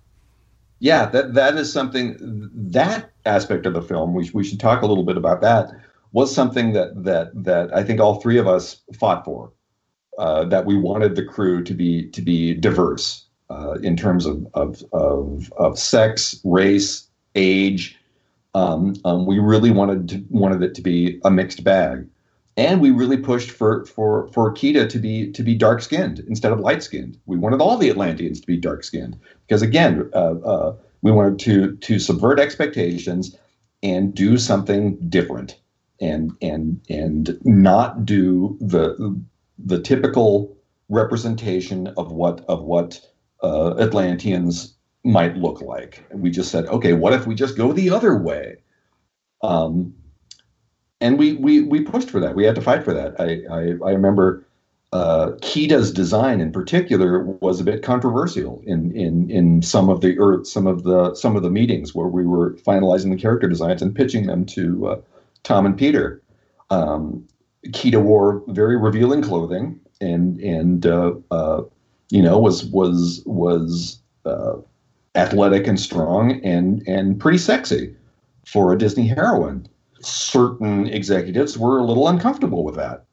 yeah, 0.83 1.07
that 1.07 1.35
that 1.35 1.57
is 1.57 1.73
something. 1.73 2.16
That 2.53 3.12
aspect 3.25 3.66
of 3.66 3.75
the 3.75 3.83
film, 3.83 4.14
we 4.14 4.29
we 4.35 4.42
should 4.42 4.59
talk 4.59 4.83
a 4.83 4.87
little 4.87 5.05
bit 5.05 5.16
about 5.16 5.40
that. 5.40 5.71
Was 6.11 6.35
something 6.35 6.73
that 6.73 7.05
that 7.05 7.31
that 7.45 7.73
I 7.73 7.85
think 7.85 8.01
all 8.01 8.21
three 8.21 8.37
of 8.37 8.49
us 8.49 8.83
fought 8.99 9.25
for. 9.25 9.53
Uh, 10.18 10.45
that 10.45 10.66
we 10.66 10.77
wanted 10.77 11.14
the 11.14 11.25
crew 11.25 11.62
to 11.62 11.73
be 11.73 12.09
to 12.11 12.21
be 12.21 12.53
diverse 12.55 13.27
uh, 13.49 13.75
in 13.85 13.97
terms 13.97 14.27
of 14.27 14.45
of 14.55 14.85
of, 14.92 15.53
of 15.57 15.79
sex, 15.79 16.40
race, 16.42 17.07
age. 17.37 17.97
Um, 18.55 18.97
um, 19.05 19.25
we 19.25 19.38
really 19.38 19.71
wanted 19.71 20.09
to, 20.09 20.25
wanted 20.31 20.64
it 20.64 20.75
to 20.75 20.83
be 20.83 21.21
a 21.25 21.31
mixed 21.31 21.62
bag 21.62 22.09
and 22.57 22.81
we 22.81 22.90
really 22.90 23.17
pushed 23.17 23.50
for 23.50 23.85
for 23.87 24.29
for 24.29 24.53
Kida 24.53 24.88
to 24.88 24.98
be 24.98 25.31
to 25.33 25.42
be 25.42 25.55
dark 25.55 25.83
skinned 25.83 26.21
instead 26.21 26.53
of 26.53 26.61
light 26.61 26.83
skinned. 26.83 27.19
We 27.27 27.37
wanted 27.38 27.61
all 27.61 27.77
the 27.77 27.90
Atlanteans 27.90 28.40
to 28.40 28.46
be 28.46 28.57
dark 28.57 28.85
skinned 28.85 29.19
because 29.46 29.63
again, 29.63 30.11
uh, 30.15 30.35
uh, 30.44 30.77
we 31.03 31.13
wanted 31.13 31.38
to 31.40 31.77
to 31.77 31.98
subvert 31.98 32.38
expectations 32.38 33.37
and 33.83 34.15
do 34.15 34.37
something 34.38 34.96
different 35.09 35.59
and 36.00 36.33
and 36.42 36.81
and 36.88 37.38
not 37.44 38.05
do 38.05 38.57
the 38.61 39.21
the 39.59 39.81
typical 39.81 40.57
representation 40.88 41.87
of 41.96 42.13
what 42.13 42.44
of 42.48 42.63
what 42.63 43.00
uh, 43.42 43.77
Atlanteans 43.79 44.75
might 45.05 45.37
look 45.37 45.61
like. 45.61 46.05
And 46.11 46.21
we 46.21 46.31
just 46.31 46.50
said, 46.50 46.67
okay, 46.67 46.92
what 46.92 47.13
if 47.13 47.27
we 47.27 47.35
just 47.35 47.57
go 47.57 47.73
the 47.73 47.90
other 47.90 48.17
way? 48.17 48.59
Um, 49.42 49.94
and 51.03 51.19
we 51.19 51.35
we 51.35 51.63
we 51.63 51.83
pushed 51.83 52.09
for 52.09 52.21
that. 52.21 52.35
We 52.35 52.44
had 52.44 52.55
to 52.55 52.63
fight 52.63 52.85
for 52.85 52.94
that. 52.94 53.21
I 53.21 53.42
I, 53.53 53.90
I 53.90 53.92
remember 53.92 54.44
uh, 54.92 55.33
design 55.92 56.40
in 56.40 56.53
particular 56.53 57.23
was 57.23 57.61
a 57.61 57.65
bit 57.65 57.83
controversial 57.83 58.63
in 58.67 58.94
in 58.94 59.31
in 59.31 59.63
some 59.63 59.88
of 59.88 60.00
the 60.00 60.19
or 60.19 60.44
some 60.44 60.67
of 60.67 60.85
the 60.85 61.15
some 61.15 61.37
of 61.37 61.42
the 61.42 61.50
meetings 61.50 61.94
where 61.94 62.09
we 62.09 62.27
were 62.27 62.55
finalizing 62.67 63.11
the 63.11 63.21
character 63.21 63.48
designs 63.48 63.83
and 63.83 63.94
pitching 63.94 64.27
them 64.27 64.44
to 64.46 64.88
uh, 64.88 65.00
Tom 65.42 65.67
and 65.67 65.77
Peter. 65.77 66.23
Um, 66.71 67.27
wore 68.00 68.42
very 68.48 68.77
revealing 68.77 69.23
clothing 69.23 69.79
and 70.00 70.40
and 70.40 70.87
uh, 70.87 71.13
uh 71.31 71.63
you 72.11 72.23
know 72.23 72.38
was 72.38 72.65
was 72.67 73.23
was 73.25 73.98
uh, 74.25 74.55
athletic 75.15 75.67
and 75.67 75.79
strong 75.79 76.40
and 76.44 76.83
and 76.87 77.19
pretty 77.21 77.38
sexy 77.38 77.94
for 78.44 78.73
a 78.73 78.79
Disney 78.79 79.07
heroine. 79.07 79.67
Certain 80.03 80.87
executives 80.88 81.57
were 81.59 81.79
a 81.79 81.85
little 81.85 82.09
uncomfortable 82.09 82.65
with 82.65 82.77
that. 82.77 83.05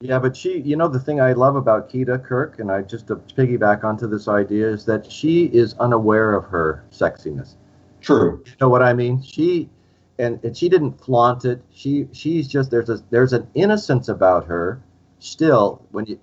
Yeah, 0.00 0.18
but 0.18 0.36
she, 0.36 0.60
you 0.60 0.76
know, 0.76 0.88
the 0.88 0.98
thing 0.98 1.20
I 1.20 1.32
love 1.32 1.56
about 1.56 1.88
Kida 1.88 2.22
Kirk, 2.22 2.58
and 2.58 2.70
I 2.70 2.82
just 2.82 3.06
to 3.06 3.16
piggyback 3.16 3.84
onto 3.84 4.06
this 4.06 4.28
idea, 4.28 4.68
is 4.68 4.84
that 4.84 5.10
she 5.10 5.46
is 5.46 5.74
unaware 5.74 6.34
of 6.34 6.44
her 6.44 6.84
sexiness. 6.90 7.54
True. 8.00 8.42
You 8.44 8.52
know 8.60 8.68
what 8.68 8.82
I 8.82 8.92
mean? 8.92 9.22
She, 9.22 9.70
and, 10.18 10.38
and 10.44 10.54
she 10.54 10.68
didn't 10.68 11.00
flaunt 11.00 11.46
it. 11.46 11.62
She, 11.72 12.06
she's 12.12 12.46
just 12.48 12.70
there's 12.70 12.90
a 12.90 13.02
there's 13.10 13.32
an 13.32 13.48
innocence 13.54 14.08
about 14.08 14.44
her, 14.46 14.82
still 15.20 15.86
when 15.90 16.04
you 16.04 16.18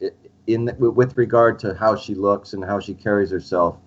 in 0.47 0.75
with 0.77 1.17
regard 1.17 1.59
to 1.59 1.73
how 1.73 1.95
she 1.95 2.13
looks 2.13 2.53
and 2.53 2.63
how 2.63 2.79
she 2.79 2.93
carries 2.93 3.31
herself, 3.31 3.77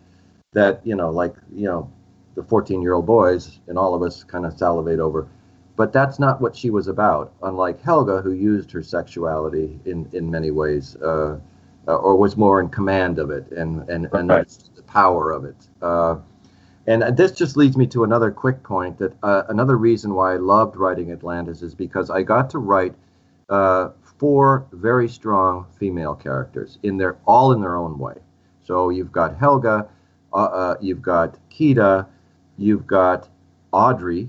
that 0.53 0.85
you 0.85 0.97
know, 0.97 1.11
like 1.11 1.35
you 1.55 1.67
know, 1.67 1.91
the 2.35 2.43
14 2.43 2.83
year 2.83 2.95
old 2.95 3.07
boys 3.07 3.61
and 3.69 3.79
all 3.79 3.95
of 3.95 4.03
us 4.03 4.25
kind 4.25 4.45
of 4.45 4.59
salivate 4.59 4.99
over 4.99 5.29
but 5.77 5.93
that's 5.93 6.19
not 6.19 6.41
what 6.41 6.55
she 6.57 6.71
was 6.71 6.89
about. 6.89 7.33
Unlike 7.43 7.83
Helga, 7.83 8.21
who 8.23 8.33
used 8.33 8.71
her 8.73 8.83
sexuality 8.83 9.79
in 9.85 10.09
in 10.13 10.31
many 10.31 10.51
ways, 10.51 10.97
uh, 10.97 11.39
uh, 11.87 11.97
or 11.97 12.17
was 12.17 12.37
more 12.37 12.61
in 12.61 12.69
command 12.69 13.19
of 13.19 13.31
it 13.31 13.51
and 13.51 13.89
and, 13.89 14.09
and 14.13 14.31
the 14.31 14.83
power 14.87 15.31
of 15.31 15.45
it. 15.45 15.57
Uh, 15.83 16.17
and 16.87 17.17
this 17.17 17.33
just 17.33 17.57
leads 17.57 17.79
me 17.79 17.87
to 17.87 18.05
another 18.05 18.31
quick 18.31 18.63
point 18.63 18.99
that 18.99 19.15
uh, 19.23 19.45
another 19.49 19.79
reason 19.79 20.13
why 20.13 20.35
I 20.35 20.37
loved 20.37 20.77
writing 20.77 21.13
Atlantis 21.13 21.63
is 21.63 21.75
because 21.75 22.11
I 22.11 22.23
got 22.23 22.51
to 22.51 22.59
write 22.59 22.95
uh, 23.49 23.91
four 24.19 24.67
very 24.73 25.09
strong 25.09 25.67
female 25.79 26.15
characters 26.15 26.79
in 26.83 26.99
their 26.99 27.17
all 27.27 27.53
in 27.53 27.61
their 27.61 27.77
own 27.77 27.99
way. 27.99 28.17
So 28.63 28.91
you've 28.91 29.13
got 29.13 29.37
Helga, 29.37 29.89
uh, 30.33 30.75
you've 30.81 31.03
got 31.03 31.39
Kida, 31.51 32.07
you've 32.59 32.87
got 32.87 33.29
Audrey, 33.73 34.29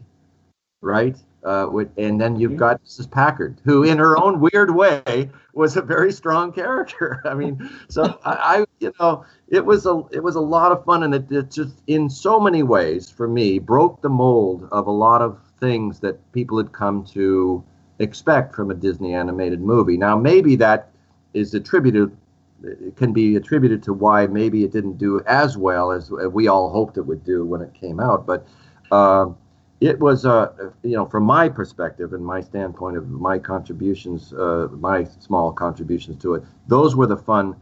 right? 0.81 1.17
Uh, 1.45 1.85
and 1.97 2.19
then 2.19 2.35
you've 2.39 2.57
got 2.57 2.83
Mrs. 2.83 3.09
Packard, 3.09 3.61
who, 3.65 3.83
in 3.83 3.99
her 3.99 4.17
own 4.17 4.39
weird 4.39 4.73
way, 4.73 5.29
was 5.53 5.77
a 5.77 5.81
very 5.81 6.11
strong 6.11 6.51
character. 6.51 7.21
I 7.25 7.35
mean, 7.35 7.69
so 7.87 8.19
I, 8.25 8.31
I, 8.31 8.65
you 8.79 8.91
know, 8.99 9.23
it 9.47 9.63
was 9.63 9.85
a 9.85 10.01
it 10.11 10.23
was 10.23 10.35
a 10.35 10.41
lot 10.41 10.71
of 10.71 10.83
fun, 10.85 11.03
and 11.03 11.13
it, 11.13 11.31
it 11.31 11.51
just, 11.51 11.83
in 11.85 12.09
so 12.09 12.39
many 12.39 12.63
ways, 12.63 13.11
for 13.11 13.27
me, 13.27 13.59
broke 13.59 14.01
the 14.01 14.09
mold 14.09 14.67
of 14.71 14.87
a 14.87 14.91
lot 14.91 15.21
of 15.21 15.37
things 15.59 15.99
that 15.99 16.31
people 16.31 16.57
had 16.57 16.71
come 16.71 17.05
to 17.05 17.63
expect 17.99 18.55
from 18.55 18.71
a 18.71 18.73
Disney 18.73 19.13
animated 19.13 19.61
movie. 19.61 19.97
Now, 19.97 20.17
maybe 20.17 20.55
that 20.55 20.89
is 21.35 21.53
attributed 21.53 22.15
it 22.63 22.95
can 22.95 23.13
be 23.13 23.35
attributed 23.35 23.83
to 23.83 23.93
why 23.93 24.25
maybe 24.25 24.63
it 24.63 24.71
didn't 24.71 24.97
do 24.97 25.21
as 25.27 25.55
well 25.57 25.91
as 25.91 26.09
we 26.09 26.47
all 26.47 26.71
hoped 26.71 26.97
it 26.97 27.01
would 27.01 27.23
do 27.23 27.45
when 27.45 27.61
it 27.61 27.71
came 27.75 27.99
out, 27.99 28.25
but. 28.25 28.47
Um, 28.91 29.37
it 29.85 29.99
was, 29.99 30.25
uh, 30.25 30.51
you 30.83 30.95
know, 30.95 31.05
from 31.05 31.23
my 31.23 31.47
perspective 31.47 32.13
and 32.13 32.25
my 32.25 32.41
standpoint 32.41 32.97
of 32.97 33.09
my 33.09 33.37
contributions, 33.37 34.33
uh, 34.33 34.67
my 34.71 35.03
small 35.03 35.51
contributions 35.51 36.21
to 36.23 36.33
it, 36.33 36.43
those 36.67 36.95
were 36.95 37.05
the 37.05 37.17
fun 37.17 37.55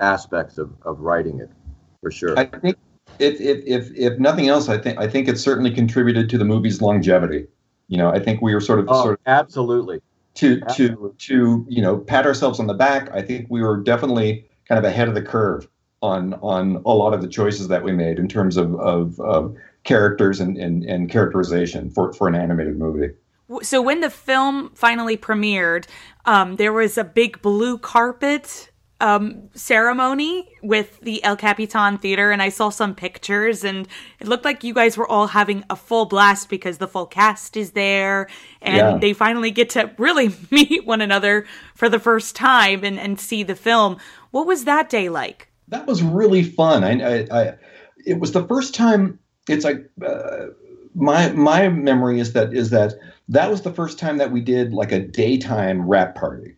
aspects 0.00 0.58
of, 0.58 0.72
of 0.82 1.00
writing 1.00 1.40
it, 1.40 1.50
for 2.02 2.10
sure. 2.10 2.38
I 2.38 2.46
think 2.46 2.76
if, 3.18 3.40
if, 3.40 3.64
if, 3.66 3.96
if 3.96 4.18
nothing 4.18 4.48
else, 4.48 4.68
I 4.68 4.78
think 4.78 4.98
I 4.98 5.08
think 5.08 5.28
it 5.28 5.38
certainly 5.38 5.70
contributed 5.70 6.28
to 6.30 6.38
the 6.38 6.44
movie's 6.44 6.82
longevity. 6.82 7.46
You 7.86 7.98
know, 7.98 8.10
I 8.10 8.18
think 8.18 8.42
we 8.42 8.54
were 8.54 8.60
sort 8.60 8.80
of 8.80 8.86
oh, 8.88 9.02
sort 9.02 9.14
of 9.14 9.20
absolutely 9.26 10.00
to 10.34 10.60
absolutely. 10.62 11.10
to 11.10 11.14
to 11.18 11.66
you 11.68 11.82
know 11.82 11.98
pat 11.98 12.26
ourselves 12.26 12.58
on 12.60 12.66
the 12.66 12.74
back. 12.74 13.08
I 13.12 13.22
think 13.22 13.46
we 13.48 13.62
were 13.62 13.76
definitely 13.76 14.48
kind 14.68 14.78
of 14.78 14.84
ahead 14.84 15.08
of 15.08 15.14
the 15.14 15.22
curve 15.22 15.68
on 16.02 16.34
on 16.34 16.82
a 16.86 16.94
lot 16.94 17.14
of 17.14 17.22
the 17.22 17.28
choices 17.28 17.68
that 17.68 17.82
we 17.82 17.92
made 17.92 18.18
in 18.18 18.28
terms 18.28 18.56
of 18.56 18.74
of, 18.76 19.18
of 19.20 19.56
characters 19.88 20.38
and, 20.38 20.58
and, 20.58 20.84
and 20.84 21.10
characterization 21.10 21.90
for, 21.90 22.12
for 22.12 22.28
an 22.28 22.34
animated 22.34 22.76
movie. 22.78 23.14
So 23.62 23.80
when 23.80 24.02
the 24.02 24.10
film 24.10 24.70
finally 24.74 25.16
premiered, 25.16 25.86
um, 26.26 26.56
there 26.56 26.74
was 26.74 26.98
a 26.98 27.04
big 27.04 27.40
blue 27.40 27.78
carpet 27.78 28.70
um, 29.00 29.48
ceremony 29.54 30.46
with 30.62 31.00
the 31.00 31.24
El 31.24 31.36
Capitan 31.36 31.96
Theater, 31.96 32.30
and 32.30 32.42
I 32.42 32.50
saw 32.50 32.68
some 32.68 32.94
pictures, 32.94 33.64
and 33.64 33.88
it 34.20 34.28
looked 34.28 34.44
like 34.44 34.62
you 34.62 34.74
guys 34.74 34.98
were 34.98 35.08
all 35.08 35.28
having 35.28 35.64
a 35.70 35.76
full 35.76 36.04
blast 36.04 36.50
because 36.50 36.76
the 36.76 36.88
full 36.88 37.06
cast 37.06 37.56
is 37.56 37.70
there, 37.70 38.28
and 38.60 38.76
yeah. 38.76 38.98
they 38.98 39.14
finally 39.14 39.50
get 39.50 39.70
to 39.70 39.90
really 39.96 40.34
meet 40.50 40.84
one 40.84 41.00
another 41.00 41.46
for 41.74 41.88
the 41.88 41.98
first 41.98 42.36
time 42.36 42.84
and, 42.84 42.98
and 42.98 43.18
see 43.18 43.42
the 43.42 43.54
film. 43.54 43.96
What 44.32 44.46
was 44.46 44.64
that 44.64 44.90
day 44.90 45.08
like? 45.08 45.48
That 45.68 45.86
was 45.86 46.02
really 46.02 46.42
fun. 46.42 46.84
I, 46.84 47.00
I, 47.00 47.26
I 47.30 47.54
it 48.04 48.18
was 48.18 48.32
the 48.32 48.46
first 48.46 48.74
time 48.74 49.18
it's 49.50 49.64
like 49.64 49.88
uh, 50.04 50.46
my 50.94 51.30
my 51.32 51.68
memory 51.68 52.20
is 52.20 52.32
that 52.32 52.52
is 52.52 52.70
that 52.70 52.94
that 53.28 53.50
was 53.50 53.62
the 53.62 53.72
first 53.72 53.98
time 53.98 54.18
that 54.18 54.32
we 54.32 54.40
did 54.40 54.72
like 54.72 54.92
a 54.92 55.00
daytime 55.00 55.88
wrap 55.88 56.14
party. 56.14 56.56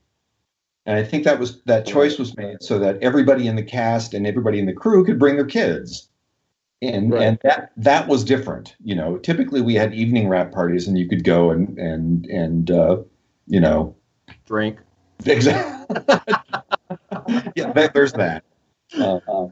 And 0.86 0.98
i 0.98 1.04
think 1.04 1.24
that 1.24 1.38
was 1.38 1.60
that 1.64 1.86
choice 1.86 2.18
was 2.18 2.36
made 2.36 2.62
so 2.62 2.78
that 2.78 2.98
everybody 3.02 3.46
in 3.46 3.56
the 3.56 3.62
cast 3.62 4.14
and 4.14 4.26
everybody 4.26 4.58
in 4.58 4.66
the 4.66 4.72
crew 4.72 5.04
could 5.04 5.18
bring 5.18 5.36
their 5.36 5.44
kids. 5.46 6.08
And 6.82 7.12
right. 7.12 7.22
and 7.22 7.38
that 7.42 7.72
that 7.76 8.08
was 8.08 8.24
different 8.24 8.74
you 8.82 8.94
know. 8.94 9.18
Typically 9.18 9.60
we 9.60 9.74
had 9.74 9.92
evening 9.92 10.28
wrap 10.28 10.52
parties 10.52 10.88
and 10.88 10.96
you 10.96 11.08
could 11.08 11.24
go 11.24 11.50
and 11.50 11.78
and 11.78 12.24
and 12.26 12.70
uh, 12.70 12.98
you 13.46 13.60
know. 13.60 13.94
Drink. 14.46 14.78
Exactly 15.26 15.96
yeah 17.54 17.88
there's 17.92 18.14
that. 18.14 18.42
Uh, 18.98 19.20
uh, 19.28 19.48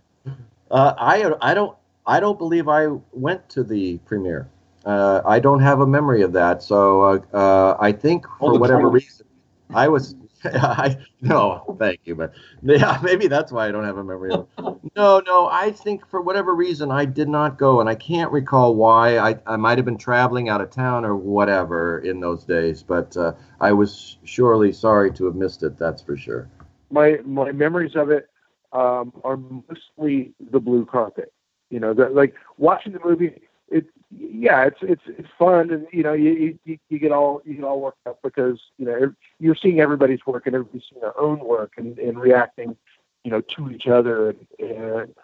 uh, 0.70 0.94
I 0.98 1.32
I 1.42 1.54
don't 1.54 1.76
I 2.08 2.20
don't 2.20 2.38
believe 2.38 2.68
I 2.68 2.88
went 3.12 3.48
to 3.50 3.62
the 3.62 3.98
premiere. 3.98 4.48
Uh, 4.84 5.20
I 5.26 5.38
don't 5.38 5.60
have 5.60 5.80
a 5.80 5.86
memory 5.86 6.22
of 6.22 6.32
that. 6.32 6.62
So 6.62 7.02
uh, 7.02 7.36
uh, 7.36 7.76
I 7.78 7.92
think 7.92 8.26
for 8.38 8.58
whatever 8.58 8.88
reason, 8.88 9.26
I 9.74 9.88
was. 9.88 10.16
I 10.44 10.96
no, 11.20 11.76
thank 11.78 12.00
you, 12.04 12.14
but 12.14 12.32
yeah, 12.62 12.98
maybe 13.02 13.26
that's 13.26 13.52
why 13.52 13.68
I 13.68 13.72
don't 13.72 13.84
have 13.84 13.98
a 13.98 14.04
memory 14.04 14.32
of 14.32 14.48
it. 14.56 14.80
No, 14.96 15.20
no, 15.26 15.48
I 15.48 15.70
think 15.70 16.08
for 16.08 16.22
whatever 16.22 16.54
reason 16.54 16.90
I 16.90 17.04
did 17.04 17.28
not 17.28 17.58
go, 17.58 17.80
and 17.80 17.88
I 17.90 17.94
can't 17.94 18.32
recall 18.32 18.74
why. 18.74 19.18
I 19.18 19.36
I 19.46 19.56
might 19.56 19.76
have 19.76 19.84
been 19.84 19.98
traveling 19.98 20.48
out 20.48 20.62
of 20.62 20.70
town 20.70 21.04
or 21.04 21.14
whatever 21.14 21.98
in 21.98 22.20
those 22.20 22.44
days, 22.44 22.82
but 22.82 23.14
uh, 23.18 23.34
I 23.60 23.72
was 23.72 24.16
surely 24.24 24.72
sorry 24.72 25.12
to 25.12 25.26
have 25.26 25.34
missed 25.34 25.62
it. 25.62 25.76
That's 25.76 26.00
for 26.00 26.16
sure. 26.16 26.48
My 26.90 27.18
my 27.24 27.52
memories 27.52 27.96
of 27.96 28.10
it 28.10 28.30
um, 28.72 29.12
are 29.24 29.36
mostly 29.36 30.32
the 30.52 30.60
blue 30.60 30.86
carpet. 30.86 31.32
You 31.70 31.80
know, 31.80 31.94
that 31.94 32.14
like 32.14 32.34
watching 32.56 32.92
the 32.92 33.00
movie, 33.04 33.40
it 33.70 33.86
yeah, 34.10 34.64
it's 34.64 34.78
it's 34.82 35.02
it's 35.06 35.28
fun, 35.38 35.70
and 35.70 35.86
you 35.92 36.02
know, 36.02 36.14
you 36.14 36.58
you, 36.64 36.78
you 36.88 36.98
get 36.98 37.12
all 37.12 37.42
you 37.44 37.54
get 37.54 37.64
all 37.64 37.80
worked 37.80 38.06
up 38.06 38.18
because 38.22 38.58
you 38.78 38.86
know 38.86 39.12
you're 39.38 39.54
seeing 39.54 39.80
everybody's 39.80 40.24
work 40.26 40.46
and 40.46 40.54
everybody's 40.54 40.84
seeing 40.90 41.00
their 41.00 41.18
own 41.18 41.40
work 41.40 41.72
and, 41.76 41.98
and 41.98 42.18
reacting, 42.18 42.76
you 43.24 43.30
know, 43.30 43.42
to 43.42 43.70
each 43.70 43.86
other 43.86 44.30
and, 44.30 44.46
and 44.58 45.14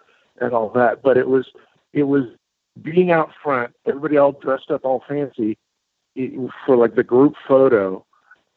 and 0.41 0.53
all 0.53 0.69
that. 0.71 1.03
But 1.03 1.17
it 1.17 1.29
was 1.29 1.47
it 1.93 2.03
was 2.03 2.25
being 2.83 3.11
out 3.11 3.31
front, 3.43 3.75
everybody 3.87 4.17
all 4.17 4.33
dressed 4.33 4.71
up 4.71 4.85
all 4.85 5.03
fancy 5.09 5.57
for 6.67 6.77
like 6.77 6.95
the 6.95 7.05
group 7.05 7.35
photo, 7.47 8.05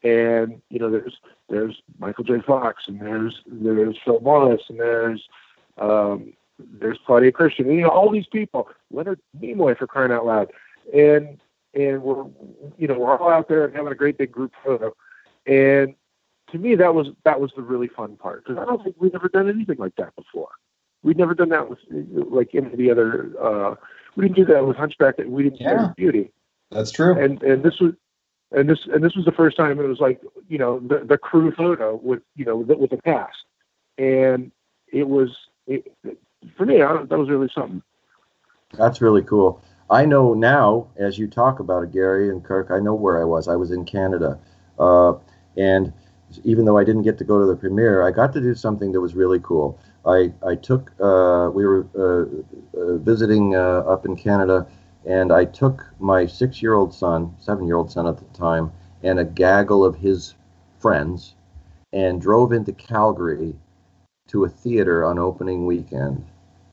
and 0.02 0.60
you 0.68 0.78
know, 0.78 0.90
there's 0.90 1.16
there's 1.48 1.80
Michael 1.98 2.24
J. 2.24 2.40
Fox 2.46 2.84
and 2.86 3.00
there's 3.00 3.40
there's 3.46 3.96
Phil 4.04 4.20
Morris 4.20 4.62
and 4.68 4.78
there's 4.78 5.26
um, 5.78 6.32
there's 6.58 6.98
Claudia 7.06 7.32
Christian, 7.32 7.70
you 7.70 7.82
know, 7.82 7.88
all 7.88 8.10
these 8.10 8.26
people, 8.26 8.68
Leonard 8.90 9.20
Nimoy 9.40 9.76
for 9.76 9.86
crying 9.86 10.12
out 10.12 10.26
loud, 10.26 10.50
and 10.92 11.38
and 11.74 12.02
we're 12.02 12.24
you 12.76 12.88
know 12.88 12.98
we're 12.98 13.16
all 13.16 13.30
out 13.30 13.48
there 13.48 13.64
and 13.64 13.74
having 13.74 13.92
a 13.92 13.96
great 13.96 14.18
big 14.18 14.32
group 14.32 14.52
photo, 14.64 14.94
and 15.46 15.94
to 16.50 16.58
me 16.58 16.74
that 16.74 16.94
was 16.94 17.08
that 17.24 17.40
was 17.40 17.52
the 17.56 17.62
really 17.62 17.88
fun 17.88 18.16
part 18.16 18.44
because 18.44 18.60
I 18.60 18.64
don't 18.64 18.82
think 18.82 18.96
we've 18.98 19.14
ever 19.14 19.28
done 19.28 19.48
anything 19.48 19.78
like 19.78 19.94
that 19.96 20.14
before. 20.16 20.50
We'd 21.02 21.16
never 21.16 21.34
done 21.34 21.50
that 21.50 21.68
with 21.68 21.78
like 21.90 22.54
any 22.54 22.66
of 22.66 22.78
the 22.78 22.90
other. 22.90 23.32
Uh, 23.40 23.74
we 24.16 24.24
didn't 24.24 24.36
do 24.36 24.52
that 24.52 24.66
with 24.66 24.76
Hunchback. 24.76 25.18
We 25.18 25.44
didn't 25.44 25.60
yeah. 25.60 25.68
do 25.68 25.76
that 25.76 25.86
with 25.88 25.96
Beauty. 25.96 26.32
That's 26.70 26.90
true. 26.90 27.16
And 27.18 27.42
and 27.42 27.62
this 27.62 27.78
was 27.80 27.94
and 28.50 28.68
this 28.68 28.80
and 28.92 29.02
this 29.04 29.14
was 29.14 29.24
the 29.24 29.32
first 29.32 29.56
time 29.56 29.78
it 29.78 29.84
was 29.84 30.00
like 30.00 30.20
you 30.48 30.58
know 30.58 30.80
the 30.80 31.04
the 31.04 31.18
crew 31.18 31.52
photo 31.52 31.96
with 32.02 32.22
you 32.34 32.44
know 32.44 32.56
with, 32.56 32.78
with 32.78 32.90
the 32.90 33.02
cast, 33.02 33.44
and 33.96 34.50
it 34.92 35.08
was 35.08 35.30
it, 35.66 35.92
for 36.56 36.66
me, 36.66 36.82
I, 36.82 37.02
that 37.02 37.18
was 37.18 37.28
really 37.28 37.48
something. 37.54 37.82
That's 38.76 39.00
really 39.00 39.22
cool. 39.22 39.62
I 39.90 40.04
know 40.04 40.34
now, 40.34 40.88
as 40.96 41.18
you 41.18 41.26
talk 41.26 41.60
about 41.60 41.84
it, 41.84 41.92
Gary 41.92 42.28
and 42.28 42.44
Kirk, 42.44 42.70
I 42.70 42.78
know 42.78 42.94
where 42.94 43.20
I 43.20 43.24
was. 43.24 43.48
I 43.48 43.56
was 43.56 43.70
in 43.70 43.84
Canada. 43.84 44.38
Uh, 44.78 45.14
and 45.56 45.92
even 46.44 46.66
though 46.66 46.76
I 46.76 46.84
didn't 46.84 47.02
get 47.02 47.16
to 47.18 47.24
go 47.24 47.38
to 47.38 47.46
the 47.46 47.56
premiere, 47.56 48.06
I 48.06 48.10
got 48.10 48.32
to 48.34 48.40
do 48.40 48.54
something 48.54 48.92
that 48.92 49.00
was 49.00 49.14
really 49.14 49.40
cool. 49.40 49.80
I, 50.04 50.32
I 50.46 50.56
took, 50.56 50.92
uh, 51.00 51.50
we 51.52 51.66
were 51.66 51.86
uh, 51.96 52.78
uh 52.78 52.96
visiting 52.98 53.56
uh, 53.56 53.80
up 53.80 54.04
in 54.04 54.14
Canada, 54.14 54.66
and 55.06 55.32
I 55.32 55.46
took 55.46 55.86
my 55.98 56.26
six 56.26 56.60
year 56.62 56.74
old 56.74 56.94
son, 56.94 57.34
seven 57.38 57.66
year 57.66 57.76
old 57.76 57.90
son 57.90 58.06
at 58.06 58.18
the 58.18 58.38
time, 58.38 58.70
and 59.02 59.18
a 59.18 59.24
gaggle 59.24 59.84
of 59.84 59.96
his 59.96 60.34
friends, 60.78 61.34
and 61.92 62.20
drove 62.20 62.52
into 62.52 62.72
Calgary 62.72 63.56
to 64.28 64.44
a 64.44 64.48
theater 64.48 65.04
on 65.04 65.18
opening 65.18 65.66
weekend. 65.66 66.24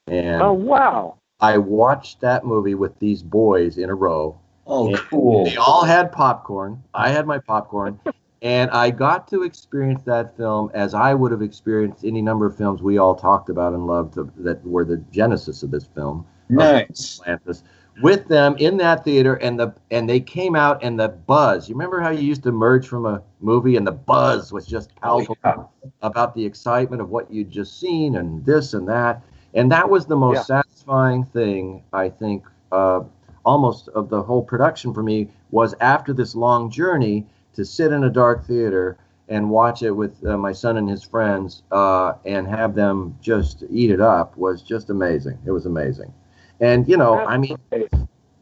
And 0.07 0.41
oh, 0.41 0.53
wow. 0.53 1.17
I 1.39 1.57
watched 1.57 2.21
that 2.21 2.45
movie 2.45 2.75
with 2.75 2.97
these 2.99 3.23
boys 3.23 3.77
in 3.77 3.89
a 3.89 3.95
row. 3.95 4.39
Oh, 4.67 4.95
cool. 5.09 5.45
They 5.45 5.57
all 5.57 5.83
had 5.83 6.11
popcorn. 6.11 6.81
I 6.93 7.09
had 7.09 7.27
my 7.27 7.39
popcorn. 7.39 7.99
and 8.41 8.69
I 8.71 8.91
got 8.91 9.27
to 9.29 9.43
experience 9.43 10.03
that 10.03 10.35
film 10.37 10.71
as 10.73 10.93
I 10.93 11.13
would 11.13 11.31
have 11.31 11.41
experienced 11.41 12.05
any 12.05 12.21
number 12.21 12.45
of 12.45 12.55
films 12.55 12.81
we 12.81 12.97
all 12.97 13.15
talked 13.15 13.49
about 13.49 13.73
and 13.73 13.87
loved 13.87 14.15
that 14.43 14.65
were 14.65 14.85
the 14.85 14.97
genesis 15.11 15.63
of 15.63 15.71
this 15.71 15.85
film. 15.85 16.25
Nice. 16.49 17.19
Atlantis, 17.21 17.63
with 18.01 18.27
them 18.27 18.55
in 18.57 18.77
that 18.77 19.03
theater, 19.03 19.35
and 19.35 19.59
the 19.59 19.73
and 19.91 20.09
they 20.09 20.19
came 20.19 20.55
out, 20.55 20.83
and 20.83 20.99
the 20.99 21.09
buzz. 21.09 21.69
You 21.69 21.75
remember 21.75 21.99
how 21.99 22.09
you 22.09 22.21
used 22.21 22.43
to 22.43 22.49
emerge 22.49 22.87
from 22.87 23.05
a 23.05 23.21
movie, 23.39 23.77
and 23.77 23.85
the 23.85 23.91
buzz 23.91 24.51
was 24.51 24.65
just 24.65 24.95
palpable 24.95 25.37
yeah. 25.43 25.89
about 26.01 26.35
the 26.35 26.45
excitement 26.45 27.01
of 27.01 27.09
what 27.09 27.31
you'd 27.31 27.51
just 27.51 27.79
seen, 27.79 28.15
and 28.15 28.45
this 28.45 28.73
and 28.73 28.87
that, 28.87 29.23
and 29.53 29.71
that 29.71 29.89
was 29.89 30.05
the 30.05 30.15
most 30.15 30.49
yeah. 30.49 30.61
satisfying 30.61 31.25
thing 31.25 31.83
I 31.93 32.09
think, 32.09 32.45
uh, 32.71 33.01
almost 33.45 33.87
of 33.89 34.09
the 34.09 34.21
whole 34.21 34.43
production 34.43 34.93
for 34.93 35.03
me 35.03 35.29
was 35.51 35.73
after 35.79 36.13
this 36.13 36.35
long 36.35 36.69
journey 36.69 37.25
to 37.53 37.63
sit 37.63 37.91
in 37.91 38.03
a 38.03 38.09
dark 38.09 38.45
theater 38.45 38.97
and 39.29 39.49
watch 39.49 39.81
it 39.81 39.91
with 39.91 40.23
uh, 40.25 40.37
my 40.37 40.51
son 40.51 40.77
and 40.77 40.89
his 40.89 41.03
friends 41.03 41.63
uh, 41.71 42.13
and 42.25 42.47
have 42.47 42.75
them 42.75 43.17
just 43.21 43.63
eat 43.69 43.89
it 43.89 44.01
up 44.01 44.37
was 44.37 44.61
just 44.61 44.89
amazing. 44.89 45.37
It 45.45 45.51
was 45.51 45.65
amazing. 45.65 46.13
And, 46.59 46.87
you 46.87 46.97
know, 46.97 47.23
I 47.25 47.37
mean, 47.37 47.57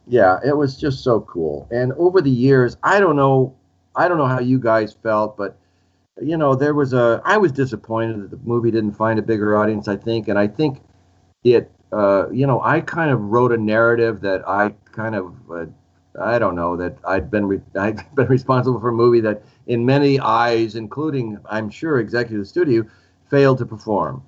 yeah, 0.06 0.38
it 0.44 0.56
was 0.56 0.76
just 0.76 1.02
so 1.02 1.20
cool. 1.22 1.68
And 1.70 1.92
over 1.94 2.20
the 2.20 2.30
years, 2.30 2.76
I 2.82 3.00
don't 3.00 3.16
know, 3.16 3.54
I 3.96 4.08
don't 4.08 4.18
know 4.18 4.26
how 4.26 4.40
you 4.40 4.58
guys 4.58 4.92
felt, 4.92 5.36
but, 5.36 5.58
you 6.20 6.36
know, 6.36 6.54
there 6.54 6.74
was 6.74 6.92
a, 6.92 7.20
I 7.24 7.36
was 7.38 7.52
disappointed 7.52 8.22
that 8.22 8.30
the 8.30 8.40
movie 8.44 8.70
didn't 8.70 8.92
find 8.92 9.18
a 9.18 9.22
bigger 9.22 9.56
audience, 9.56 9.88
I 9.88 9.96
think. 9.96 10.28
And 10.28 10.38
I 10.38 10.46
think 10.46 10.80
it, 11.44 11.70
uh, 11.92 12.30
you 12.30 12.46
know, 12.46 12.60
I 12.62 12.80
kind 12.80 13.10
of 13.10 13.20
wrote 13.20 13.52
a 13.52 13.56
narrative 13.56 14.20
that 14.22 14.46
I 14.48 14.74
kind 14.92 15.14
of, 15.14 15.34
uh, 15.50 15.66
I 16.20 16.38
don't 16.38 16.54
know 16.54 16.76
that 16.76 16.96
I'd 17.06 17.30
been 17.30 17.46
re- 17.46 17.60
I'd 17.78 18.14
been 18.14 18.28
responsible 18.28 18.80
for 18.80 18.88
a 18.88 18.92
movie 18.92 19.20
that, 19.20 19.42
in 19.66 19.84
many 19.84 20.20
eyes, 20.20 20.76
including 20.76 21.38
I'm 21.46 21.70
sure 21.70 21.98
executive 21.98 22.46
studio, 22.46 22.84
failed 23.30 23.58
to 23.58 23.66
perform, 23.66 24.22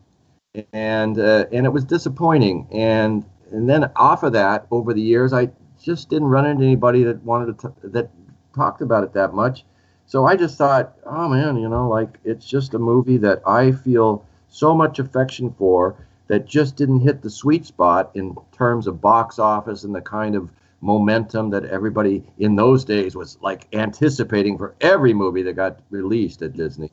and 0.73 1.19
uh, 1.19 1.47
and 1.53 1.67
it 1.67 1.73
was 1.73 1.85
disappointing. 1.85 2.67
And 2.73 3.25
and 3.51 3.69
then 3.69 3.91
off 3.97 4.23
of 4.23 4.33
that, 4.33 4.67
over 4.71 4.93
the 4.93 5.01
years, 5.01 5.33
I 5.33 5.51
just 5.83 6.09
didn't 6.09 6.29
run 6.29 6.47
into 6.47 6.65
anybody 6.65 7.05
that 7.05 7.23
wanted 7.23 7.59
to 7.59 7.69
t- 7.69 7.89
that 7.89 8.11
talked 8.55 8.81
about 8.81 9.05
it 9.05 9.13
that 9.13 9.35
much. 9.35 9.65
So 10.07 10.25
I 10.25 10.37
just 10.37 10.57
thought, 10.57 10.97
oh 11.05 11.29
man, 11.29 11.57
you 11.57 11.69
know, 11.69 11.89
like 11.89 12.19
it's 12.25 12.47
just 12.47 12.75
a 12.75 12.79
movie 12.79 13.19
that 13.19 13.43
I 13.47 13.73
feel 13.73 14.25
so 14.49 14.75
much 14.75 14.99
affection 14.99 15.55
for 15.59 15.97
that 16.29 16.47
just 16.47 16.77
didn't 16.77 17.01
hit 17.01 17.23
the 17.23 17.31
sweet 17.31 17.67
spot 17.67 18.11
in 18.15 18.37
terms 18.53 18.87
of 18.87 19.01
box 19.01 19.39
office 19.39 19.85
and 19.85 19.95
the 19.95 20.01
kind 20.01 20.35
of 20.35 20.51
momentum 20.81 21.51
that 21.51 21.65
everybody 21.67 22.25
in 22.39 22.57
those 22.57 22.85
days 22.85 23.17
was 23.17 23.39
like 23.41 23.67
anticipating 23.75 24.59
for 24.59 24.75
every 24.81 25.13
movie 25.13 25.43
that 25.43 25.55
got 25.55 25.81
released 25.91 26.43
at 26.43 26.53
Disney. 26.53 26.91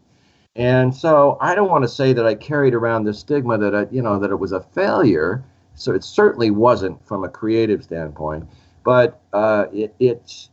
And 0.56 0.96
so 0.96 1.38
I 1.42 1.56
don't 1.56 1.70
want 1.70 1.84
to 1.84 1.88
say 1.88 2.14
that 2.14 2.26
I 2.26 2.36
carried 2.36 2.74
around 2.76 3.04
the 3.04 3.14
stigma 3.14 3.58
that 3.58 3.76
I, 3.76 3.88
you 3.92 4.02
know, 4.02 4.20
that 4.20 4.30
it 4.30 4.40
was 4.40 4.52
a 4.52 4.62
failure. 4.62 5.44
So 5.76 5.94
it 5.94 6.04
certainly 6.04 6.52
wasn't 6.52 7.06
from 7.06 7.24
a 7.24 7.30
creative 7.30 7.84
standpoint, 7.84 8.48
but 8.84 9.22
uh, 9.34 9.66
it, 9.74 9.96
it's 10.00 10.50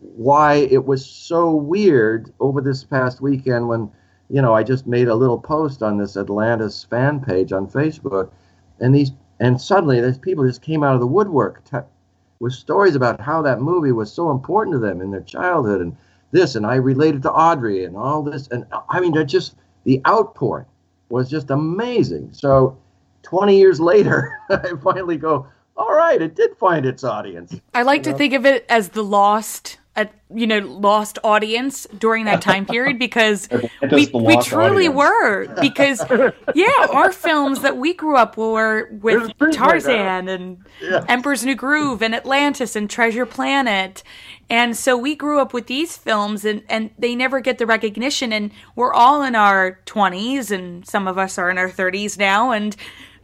why 0.00 0.54
it 0.70 0.84
was 0.84 1.04
so 1.04 1.54
weird 1.54 2.32
over 2.40 2.60
this 2.60 2.84
past 2.84 3.20
weekend 3.20 3.68
when, 3.68 3.90
you 4.30 4.40
know, 4.40 4.54
I 4.54 4.62
just 4.62 4.86
made 4.86 5.08
a 5.08 5.14
little 5.14 5.38
post 5.38 5.82
on 5.82 5.98
this 5.98 6.16
Atlantis 6.16 6.84
fan 6.84 7.20
page 7.20 7.52
on 7.52 7.66
Facebook, 7.66 8.30
and 8.80 8.94
these 8.94 9.10
and 9.40 9.60
suddenly 9.60 10.00
these 10.00 10.18
people 10.18 10.46
just 10.46 10.62
came 10.62 10.82
out 10.82 10.94
of 10.94 11.00
the 11.00 11.06
woodwork 11.06 11.64
t- 11.64 11.78
with 12.40 12.52
stories 12.52 12.94
about 12.94 13.20
how 13.20 13.42
that 13.42 13.60
movie 13.60 13.92
was 13.92 14.12
so 14.12 14.30
important 14.30 14.74
to 14.74 14.78
them 14.78 15.00
in 15.00 15.10
their 15.10 15.20
childhood 15.20 15.80
and 15.80 15.96
this 16.30 16.56
and 16.56 16.66
I 16.66 16.74
related 16.74 17.22
to 17.22 17.32
Audrey 17.32 17.84
and 17.84 17.96
all 17.96 18.22
this 18.22 18.48
and 18.48 18.66
I 18.88 19.00
mean 19.00 19.14
just 19.26 19.56
the 19.84 20.00
outpouring 20.06 20.66
was 21.08 21.30
just 21.30 21.50
amazing. 21.50 22.30
So 22.32 22.76
20 23.28 23.58
years 23.58 23.78
later, 23.78 24.40
I 24.50 24.72
finally 24.82 25.18
go, 25.18 25.46
all 25.76 25.94
right, 25.94 26.20
it 26.20 26.34
did 26.34 26.56
find 26.56 26.86
its 26.86 27.04
audience. 27.04 27.60
I 27.74 27.82
like 27.82 27.98
you 27.98 28.04
to 28.04 28.10
know? 28.12 28.16
think 28.16 28.32
of 28.32 28.46
it 28.46 28.64
as 28.68 28.88
the 28.90 29.04
lost 29.04 29.78
a 29.96 30.08
you 30.32 30.46
know 30.46 30.60
lost 30.60 31.18
audience 31.24 31.86
during 31.98 32.24
that 32.26 32.40
time 32.40 32.64
period 32.64 32.98
because 33.00 33.48
we, 33.90 34.06
we 34.14 34.40
truly 34.42 34.86
audience. 34.86 34.94
were 34.94 35.60
because 35.60 36.04
yeah 36.54 36.86
our 36.90 37.10
films 37.26 37.62
that 37.62 37.76
we 37.76 37.92
grew 37.92 38.16
up 38.16 38.36
were 38.36 38.88
with 38.92 39.32
Tarzan 39.52 40.28
and 40.28 40.64
yeah. 40.80 41.04
Emperor's 41.08 41.44
New 41.44 41.56
Groove 41.56 42.00
and 42.00 42.14
Atlantis 42.14 42.76
and 42.76 42.88
Treasure 42.88 43.26
Planet 43.26 44.04
and 44.48 44.76
so 44.76 44.96
we 44.96 45.16
grew 45.16 45.40
up 45.40 45.52
with 45.52 45.66
these 45.66 45.96
films 45.96 46.44
and 46.44 46.62
and 46.68 46.90
they 46.96 47.16
never 47.16 47.40
get 47.40 47.58
the 47.58 47.66
recognition 47.66 48.32
and 48.32 48.52
we're 48.76 48.92
all 48.92 49.22
in 49.22 49.34
our 49.34 49.80
20s 49.86 50.52
and 50.52 50.86
some 50.86 51.08
of 51.08 51.18
us 51.18 51.38
are 51.38 51.50
in 51.50 51.58
our 51.58 51.70
30s 51.70 52.16
now 52.16 52.52
and 52.52 52.76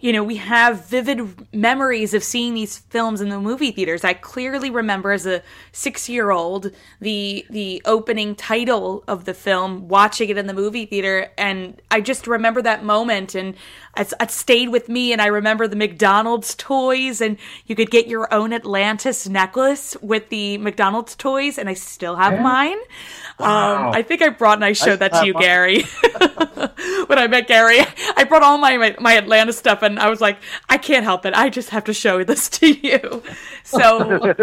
you 0.04 0.12
know, 0.12 0.22
we 0.22 0.36
have 0.36 0.84
vivid 0.84 1.46
memories 1.50 2.12
of 2.12 2.22
seeing 2.22 2.52
these 2.52 2.76
films 2.76 3.22
in 3.22 3.30
the 3.30 3.40
movie 3.40 3.70
theaters. 3.70 4.04
I 4.04 4.12
clearly 4.12 4.68
remember 4.68 5.12
as 5.12 5.24
a 5.24 5.42
6-year-old 5.72 6.72
the 7.00 7.46
the 7.48 7.80
opening 7.86 8.34
title 8.34 9.02
of 9.08 9.24
the 9.24 9.32
film, 9.32 9.88
watching 9.88 10.28
it 10.28 10.36
in 10.36 10.46
the 10.46 10.52
movie 10.52 10.84
theater 10.84 11.30
and 11.38 11.80
I 11.90 12.02
just 12.02 12.26
remember 12.26 12.60
that 12.60 12.84
moment 12.84 13.34
and 13.34 13.54
it, 13.96 14.12
it 14.20 14.30
stayed 14.30 14.68
with 14.68 14.90
me 14.90 15.14
and 15.14 15.22
I 15.22 15.28
remember 15.28 15.66
the 15.66 15.76
McDonald's 15.76 16.54
toys 16.54 17.22
and 17.22 17.38
you 17.64 17.74
could 17.74 17.90
get 17.90 18.06
your 18.06 18.32
own 18.32 18.52
Atlantis 18.52 19.26
necklace 19.26 19.96
with 20.02 20.28
the 20.28 20.58
McDonald's 20.58 21.16
toys 21.16 21.56
and 21.56 21.66
I 21.66 21.74
still 21.74 22.16
have 22.16 22.34
yeah. 22.34 22.42
mine. 22.42 22.78
Wow. 23.38 23.88
Um, 23.88 23.94
I 23.94 24.02
think 24.02 24.20
I 24.20 24.28
brought 24.28 24.58
and 24.58 24.66
I 24.66 24.74
showed 24.74 25.00
I 25.02 25.08
that 25.08 25.12
to 25.20 25.26
you, 25.26 25.32
mine. 25.32 25.42
Gary. 25.42 25.84
when 27.08 27.18
I 27.18 27.26
met 27.26 27.46
Gary, 27.46 27.80
I 28.16 28.24
brought 28.24 28.42
all 28.42 28.58
my, 28.58 28.76
my, 28.76 28.96
my 29.00 29.16
Atlantis 29.16 29.58
stuff 29.58 29.82
and 29.82 29.98
I 29.98 30.08
was 30.08 30.20
like, 30.20 30.38
I 30.68 30.78
can't 30.78 31.04
help 31.04 31.26
it. 31.26 31.34
I 31.34 31.48
just 31.48 31.70
have 31.70 31.84
to 31.84 31.94
show 31.94 32.24
this 32.24 32.48
to 32.60 32.72
you. 32.72 33.22
So, 33.62 34.34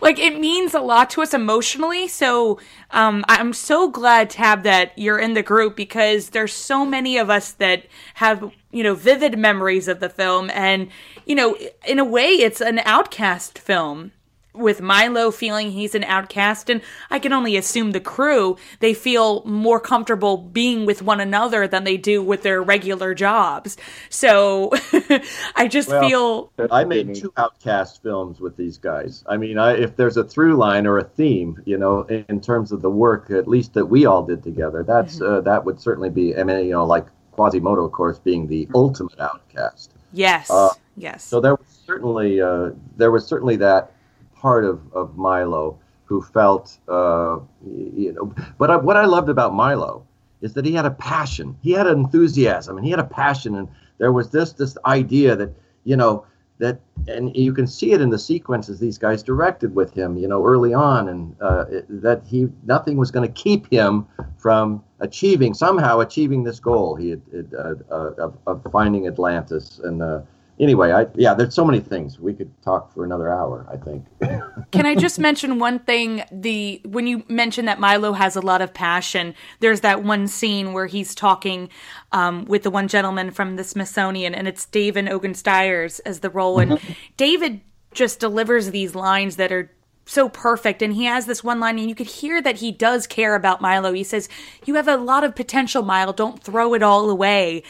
like, 0.00 0.18
it 0.18 0.38
means 0.38 0.74
a 0.74 0.80
lot 0.80 1.10
to 1.10 1.22
us 1.22 1.34
emotionally. 1.34 2.08
So, 2.08 2.60
um, 2.90 3.24
I'm 3.28 3.52
so 3.52 3.90
glad, 3.90 4.30
Tab, 4.30 4.62
that 4.64 4.96
you're 4.98 5.18
in 5.18 5.34
the 5.34 5.42
group 5.42 5.76
because 5.76 6.30
there's 6.30 6.52
so 6.52 6.84
many 6.84 7.18
of 7.18 7.30
us 7.30 7.52
that 7.52 7.86
have, 8.14 8.52
you 8.70 8.82
know, 8.82 8.94
vivid 8.94 9.38
memories 9.38 9.88
of 9.88 10.00
the 10.00 10.08
film. 10.08 10.50
And, 10.50 10.88
you 11.24 11.34
know, 11.34 11.56
in 11.86 11.98
a 11.98 12.04
way, 12.04 12.28
it's 12.28 12.60
an 12.60 12.80
outcast 12.84 13.58
film 13.58 14.12
with 14.56 14.80
Milo 14.80 15.30
feeling 15.30 15.70
he's 15.70 15.94
an 15.94 16.04
outcast, 16.04 16.70
and 16.70 16.80
I 17.10 17.18
can 17.18 17.32
only 17.32 17.56
assume 17.56 17.92
the 17.92 18.00
crew, 18.00 18.56
they 18.80 18.94
feel 18.94 19.44
more 19.44 19.80
comfortable 19.80 20.36
being 20.36 20.86
with 20.86 21.02
one 21.02 21.20
another 21.20 21.66
than 21.66 21.84
they 21.84 21.96
do 21.96 22.22
with 22.22 22.42
their 22.42 22.62
regular 22.62 23.14
jobs. 23.14 23.76
So 24.10 24.72
I 25.56 25.68
just 25.68 25.88
well, 25.88 26.08
feel. 26.08 26.52
I 26.70 26.84
made 26.84 27.14
two 27.14 27.32
outcast 27.36 28.02
films 28.02 28.40
with 28.40 28.56
these 28.56 28.78
guys. 28.78 29.24
I 29.28 29.36
mean, 29.36 29.58
I, 29.58 29.72
if 29.72 29.96
there's 29.96 30.16
a 30.16 30.24
through 30.24 30.56
line 30.56 30.86
or 30.86 30.98
a 30.98 31.04
theme, 31.04 31.60
you 31.64 31.78
know, 31.78 32.02
in 32.02 32.40
terms 32.40 32.72
of 32.72 32.82
the 32.82 32.90
work, 32.90 33.30
at 33.30 33.48
least 33.48 33.74
that 33.74 33.86
we 33.86 34.06
all 34.06 34.24
did 34.24 34.42
together, 34.42 34.82
that's 34.82 35.16
mm-hmm. 35.16 35.34
uh, 35.34 35.40
that 35.42 35.64
would 35.64 35.80
certainly 35.80 36.10
be, 36.10 36.36
I 36.36 36.44
mean, 36.44 36.66
you 36.66 36.72
know, 36.72 36.84
like 36.84 37.06
Quasimodo, 37.32 37.84
of 37.84 37.92
course, 37.92 38.18
being 38.18 38.46
the 38.46 38.64
mm-hmm. 38.64 38.76
ultimate 38.76 39.20
outcast. 39.20 39.92
Yes. 40.12 40.50
Uh, 40.50 40.70
yes. 40.96 41.24
So 41.24 41.40
there 41.40 41.54
was 41.54 41.66
certainly 41.84 42.40
uh, 42.40 42.70
there 42.96 43.10
was 43.10 43.26
certainly 43.26 43.56
that 43.56 43.92
part 44.40 44.64
of, 44.64 44.80
of 44.92 45.16
Milo 45.16 45.78
who 46.04 46.22
felt, 46.22 46.78
uh, 46.88 47.38
you 47.64 48.12
know, 48.12 48.34
but 48.58 48.70
I, 48.70 48.76
what 48.76 48.96
I 48.96 49.04
loved 49.04 49.28
about 49.28 49.54
Milo 49.54 50.06
is 50.40 50.54
that 50.54 50.64
he 50.64 50.72
had 50.72 50.86
a 50.86 50.90
passion, 50.90 51.56
he 51.62 51.72
had 51.72 51.86
an 51.86 51.98
enthusiasm, 51.98 52.76
and 52.76 52.84
he 52.84 52.90
had 52.90 53.00
a 53.00 53.04
passion, 53.04 53.56
and 53.56 53.68
there 53.98 54.12
was 54.12 54.30
this 54.30 54.52
this 54.52 54.76
idea 54.86 55.34
that 55.34 55.50
you 55.84 55.96
know 55.96 56.24
that, 56.58 56.80
and 57.08 57.34
you 57.36 57.52
can 57.52 57.66
see 57.66 57.92
it 57.92 58.00
in 58.00 58.10
the 58.10 58.18
sequences 58.18 58.78
these 58.78 58.98
guys 58.98 59.22
directed 59.22 59.74
with 59.74 59.92
him, 59.92 60.16
you 60.16 60.28
know, 60.28 60.44
early 60.44 60.72
on, 60.72 61.08
and 61.08 61.36
uh, 61.40 61.64
it, 61.70 61.86
that 62.02 62.22
he 62.26 62.48
nothing 62.64 62.96
was 62.96 63.10
going 63.10 63.26
to 63.26 63.42
keep 63.42 63.70
him 63.72 64.06
from 64.36 64.82
achieving 65.00 65.54
somehow 65.54 66.00
achieving 66.00 66.44
this 66.44 66.60
goal 66.60 66.94
he 66.94 67.10
had, 67.10 67.22
uh, 67.58 67.74
uh, 67.90 68.10
of, 68.18 68.38
of 68.46 68.66
finding 68.72 69.06
Atlantis 69.06 69.80
and 69.84 70.02
uh, 70.02 70.20
anyway, 70.60 70.92
I 70.92 71.06
yeah, 71.14 71.34
there's 71.34 71.54
so 71.54 71.64
many 71.64 71.80
things 71.80 72.18
we 72.18 72.32
could 72.34 72.50
talk 72.62 72.92
for 72.92 73.04
another 73.04 73.32
hour. 73.32 73.66
I 73.70 73.76
think. 73.76 74.04
Can 74.72 74.86
I 74.86 74.94
just 74.94 75.18
mention 75.18 75.58
one 75.58 75.78
thing? 75.80 76.24
The 76.30 76.80
when 76.84 77.06
you 77.06 77.24
mentioned 77.28 77.68
that 77.68 77.80
Milo 77.80 78.12
has 78.12 78.36
a 78.36 78.40
lot 78.40 78.62
of 78.62 78.72
passion, 78.72 79.34
there's 79.60 79.80
that 79.80 80.02
one 80.02 80.26
scene 80.28 80.72
where 80.72 80.86
he's 80.86 81.14
talking 81.14 81.68
um, 82.12 82.44
with 82.46 82.62
the 82.62 82.70
one 82.70 82.88
gentleman 82.88 83.30
from 83.30 83.56
the 83.56 83.64
Smithsonian, 83.64 84.34
and 84.34 84.48
it's 84.48 84.66
David 84.66 85.08
Ogden 85.08 85.34
Stiers 85.34 85.98
as 86.00 86.20
the 86.20 86.30
role, 86.30 86.58
and 86.58 86.72
mm-hmm. 86.72 86.92
David 87.16 87.60
just 87.92 88.20
delivers 88.20 88.70
these 88.70 88.94
lines 88.94 89.36
that 89.36 89.50
are 89.50 89.70
so 90.06 90.28
perfect. 90.28 90.80
And 90.80 90.94
he 90.94 91.04
has 91.04 91.26
this 91.26 91.44
one 91.44 91.60
line, 91.60 91.78
and 91.78 91.88
you 91.88 91.94
could 91.94 92.06
hear 92.06 92.40
that 92.40 92.56
he 92.56 92.72
does 92.72 93.06
care 93.06 93.34
about 93.34 93.60
Milo. 93.60 93.92
He 93.92 94.04
says, 94.04 94.28
You 94.64 94.76
have 94.76 94.88
a 94.88 94.96
lot 94.96 95.24
of 95.24 95.34
potential, 95.34 95.82
Milo. 95.82 96.12
Don't 96.12 96.42
throw 96.42 96.72
it 96.74 96.82
all 96.82 97.10
away. 97.10 97.62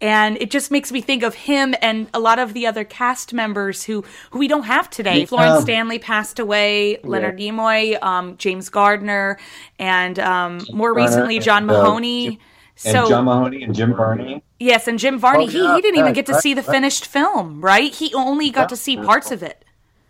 And 0.00 0.36
it 0.40 0.50
just 0.50 0.72
makes 0.72 0.90
me 0.90 1.00
think 1.00 1.22
of 1.22 1.34
him 1.34 1.76
and 1.80 2.08
a 2.12 2.18
lot 2.18 2.40
of 2.40 2.54
the 2.54 2.66
other 2.66 2.82
cast 2.82 3.32
members 3.32 3.84
who, 3.84 4.04
who 4.30 4.40
we 4.40 4.48
don't 4.48 4.64
have 4.64 4.90
today. 4.90 5.24
Florence 5.26 5.62
Stanley 5.62 6.00
passed 6.00 6.40
away, 6.40 6.92
yeah. 6.92 6.98
Leonard 7.04 7.38
Nimoy, 7.38 8.02
um, 8.02 8.36
James 8.36 8.68
Garner, 8.68 9.38
and 9.78 10.18
um, 10.18 10.60
more 10.72 10.92
recently, 10.92 11.38
John 11.38 11.70
uh, 11.70 11.74
Mahoney. 11.74 12.28
Uh, 12.28 12.40
so, 12.74 13.08
John 13.08 13.26
Mahoney 13.26 13.62
and 13.62 13.74
Jim 13.74 13.94
Varney. 13.94 14.42
Yes, 14.58 14.88
and 14.88 14.98
Jim 14.98 15.18
Varney. 15.18 15.44
Oh, 15.46 15.50
yeah, 15.50 15.68
he, 15.68 15.74
he 15.76 15.82
didn't 15.82 16.00
even 16.00 16.14
get 16.14 16.26
to 16.26 16.34
see 16.40 16.54
the 16.54 16.62
finished 16.64 17.06
film, 17.06 17.60
right? 17.60 17.94
He 17.94 18.12
only 18.14 18.50
got 18.50 18.70
to 18.70 18.76
see 18.76 18.96
parts 18.96 19.30
of 19.30 19.42
it. 19.42 19.64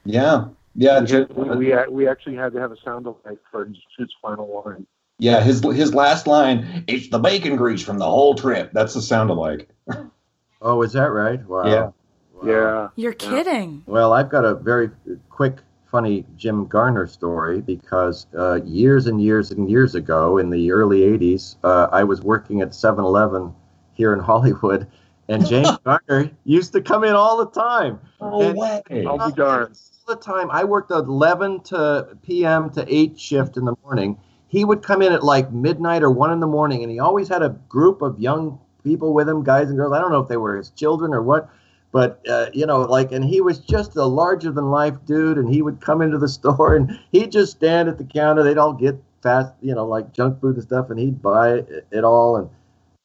Yeah. 0.04 0.46
Yeah, 0.74 1.00
we, 1.00 1.56
we, 1.56 1.74
we 1.90 2.08
actually 2.08 2.36
had 2.36 2.52
to 2.54 2.60
have 2.60 2.72
a 2.72 2.76
sound 2.82 3.06
effect 3.06 3.38
for 3.50 3.66
his 3.66 4.08
final 4.22 4.62
line. 4.64 4.86
Yeah, 5.18 5.40
his 5.40 5.62
his 5.62 5.94
last 5.94 6.26
line, 6.26 6.84
"It's 6.88 7.08
the 7.08 7.18
bacon 7.18 7.56
grease 7.56 7.82
from 7.82 7.98
the 7.98 8.06
whole 8.06 8.34
trip." 8.34 8.70
That's 8.72 8.94
the 8.94 9.02
sound 9.02 9.30
alike. 9.30 9.68
oh, 10.62 10.82
is 10.82 10.94
that 10.94 11.12
right? 11.12 11.44
Wow. 11.46 11.64
Yeah. 11.66 11.90
Wow. 12.34 12.42
Yeah. 12.44 12.88
You're 12.96 13.12
kidding. 13.12 13.84
Well, 13.86 14.14
I've 14.14 14.30
got 14.30 14.44
a 14.44 14.54
very 14.54 14.90
quick, 15.28 15.58
funny 15.90 16.24
Jim 16.36 16.66
Garner 16.66 17.06
story 17.06 17.60
because 17.60 18.26
uh, 18.36 18.62
years 18.64 19.06
and 19.06 19.22
years 19.22 19.50
and 19.50 19.70
years 19.70 19.94
ago, 19.94 20.38
in 20.38 20.50
the 20.50 20.72
early 20.72 21.02
'80s, 21.02 21.56
uh, 21.62 21.88
I 21.92 22.02
was 22.02 22.22
working 22.22 22.62
at 22.62 22.70
7-Eleven 22.70 23.54
here 23.92 24.14
in 24.14 24.18
Hollywood, 24.18 24.88
and 25.28 25.46
James 25.46 25.76
Garner 25.84 26.30
used 26.44 26.72
to 26.72 26.80
come 26.80 27.04
in 27.04 27.14
all 27.14 27.36
the 27.36 27.50
time. 27.50 28.00
Oh 28.20 28.42
and, 28.42 28.58
way! 28.58 28.82
I'll 29.06 29.30
be 29.30 29.36
darned 29.36 29.76
the 30.04 30.16
time 30.16 30.50
I 30.50 30.64
worked 30.64 30.90
11 30.90 31.60
to 31.64 32.16
p.m. 32.22 32.70
to 32.70 32.84
8 32.86 33.18
shift 33.18 33.56
in 33.56 33.64
the 33.64 33.74
morning. 33.84 34.18
He 34.48 34.64
would 34.64 34.82
come 34.82 35.02
in 35.02 35.12
at 35.12 35.22
like 35.22 35.52
midnight 35.52 36.02
or 36.02 36.10
1 36.10 36.32
in 36.32 36.40
the 36.40 36.46
morning, 36.46 36.82
and 36.82 36.90
he 36.90 36.98
always 36.98 37.28
had 37.28 37.42
a 37.42 37.50
group 37.68 38.02
of 38.02 38.18
young 38.20 38.58
people 38.84 39.14
with 39.14 39.28
him, 39.28 39.42
guys 39.42 39.68
and 39.68 39.76
girls. 39.76 39.92
I 39.92 40.00
don't 40.00 40.12
know 40.12 40.20
if 40.20 40.28
they 40.28 40.36
were 40.36 40.56
his 40.56 40.70
children 40.70 41.14
or 41.14 41.22
what, 41.22 41.48
but, 41.92 42.20
uh, 42.28 42.46
you 42.52 42.66
know, 42.66 42.80
like, 42.80 43.12
and 43.12 43.24
he 43.24 43.40
was 43.40 43.58
just 43.58 43.96
a 43.96 44.04
larger 44.04 44.50
than 44.50 44.70
life 44.70 44.94
dude, 45.06 45.38
and 45.38 45.48
he 45.48 45.62
would 45.62 45.80
come 45.80 46.02
into 46.02 46.18
the 46.18 46.28
store 46.38 46.74
and 46.74 46.98
he'd 47.12 47.32
just 47.32 47.52
stand 47.52 47.88
at 47.88 47.98
the 47.98 48.04
counter. 48.04 48.42
They'd 48.42 48.58
all 48.58 48.72
get 48.72 48.96
fast, 49.22 49.52
you 49.60 49.74
know, 49.74 49.86
like 49.86 50.12
junk 50.12 50.40
food 50.40 50.56
and 50.56 50.64
stuff, 50.64 50.90
and 50.90 50.98
he'd 50.98 51.22
buy 51.22 51.62
it 51.90 52.04
all. 52.04 52.36
And 52.36 52.50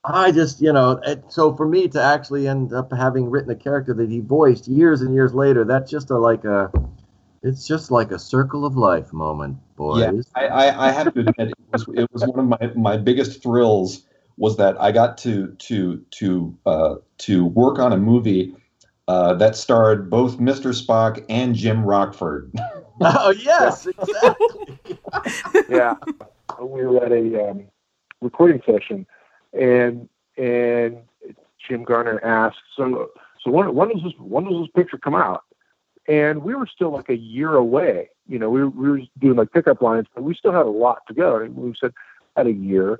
I 0.09 0.31
just, 0.31 0.61
you 0.61 0.71
know, 0.71 1.01
it, 1.05 1.23
so 1.27 1.53
for 1.55 1.67
me 1.67 1.87
to 1.89 2.01
actually 2.01 2.47
end 2.47 2.73
up 2.73 2.91
having 2.93 3.29
written 3.29 3.51
a 3.51 3.55
character 3.55 3.93
that 3.95 4.09
he 4.09 4.21
voiced 4.21 4.67
years 4.67 5.01
and 5.01 5.13
years 5.13 5.33
later, 5.33 5.65
that's 5.65 5.91
just 5.91 6.09
a 6.11 6.17
like 6.17 6.45
a, 6.45 6.71
it's 7.43 7.67
just 7.67 7.91
like 7.91 8.11
a 8.11 8.19
circle 8.19 8.65
of 8.65 8.77
life 8.77 9.11
moment, 9.11 9.57
boys. 9.75 10.25
Yeah, 10.35 10.41
I, 10.41 10.47
I, 10.47 10.87
I 10.87 10.91
have 10.91 11.13
to 11.13 11.19
admit, 11.19 11.49
it 11.49 11.53
was 11.71 11.85
it 11.93 12.07
was 12.11 12.25
one 12.25 12.39
of 12.39 12.45
my 12.47 12.71
my 12.75 12.97
biggest 12.97 13.43
thrills 13.43 14.03
was 14.37 14.55
that 14.57 14.79
I 14.79 14.91
got 14.91 15.17
to 15.19 15.47
to 15.47 15.97
to 16.11 16.57
uh, 16.65 16.95
to 17.19 17.45
work 17.45 17.79
on 17.79 17.91
a 17.91 17.97
movie 17.97 18.55
uh, 19.07 19.33
that 19.35 19.55
starred 19.55 20.09
both 20.09 20.37
Mr. 20.37 20.73
Spock 20.73 21.23
and 21.27 21.53
Jim 21.53 21.83
Rockford. 21.83 22.51
oh 23.01 23.31
yes, 23.31 23.87
exactly. 23.87 24.99
yeah, 25.69 25.95
we 26.61 26.85
were 26.85 27.03
at 27.03 27.11
a 27.11 27.49
um, 27.49 27.65
recording 28.21 28.61
session 28.65 29.05
and 29.57 30.07
and 30.37 30.99
Jim 31.67 31.83
Garner 31.83 32.23
asked, 32.23 32.61
so 32.75 33.09
so 33.43 33.51
when 33.51 33.73
when 33.73 33.89
does 33.89 34.03
this 34.03 34.13
when 34.19 34.45
does 34.45 34.61
this 34.61 34.71
picture 34.75 34.97
come 34.97 35.15
out? 35.15 35.43
And 36.07 36.43
we 36.43 36.55
were 36.55 36.67
still 36.67 36.91
like 36.91 37.09
a 37.09 37.17
year 37.17 37.55
away. 37.55 38.09
You 38.27 38.39
know, 38.39 38.49
we 38.49 38.63
were, 38.63 38.69
we 38.69 38.89
were 38.89 39.01
doing 39.19 39.35
like 39.35 39.51
pickup 39.51 39.81
lines, 39.81 40.07
but 40.15 40.23
we 40.23 40.33
still 40.35 40.53
had 40.53 40.65
a 40.65 40.69
lot 40.69 40.99
to 41.07 41.13
go. 41.13 41.37
And 41.37 41.55
we 41.55 41.73
said 41.79 41.93
at 42.37 42.47
a 42.47 42.51
year, 42.51 42.99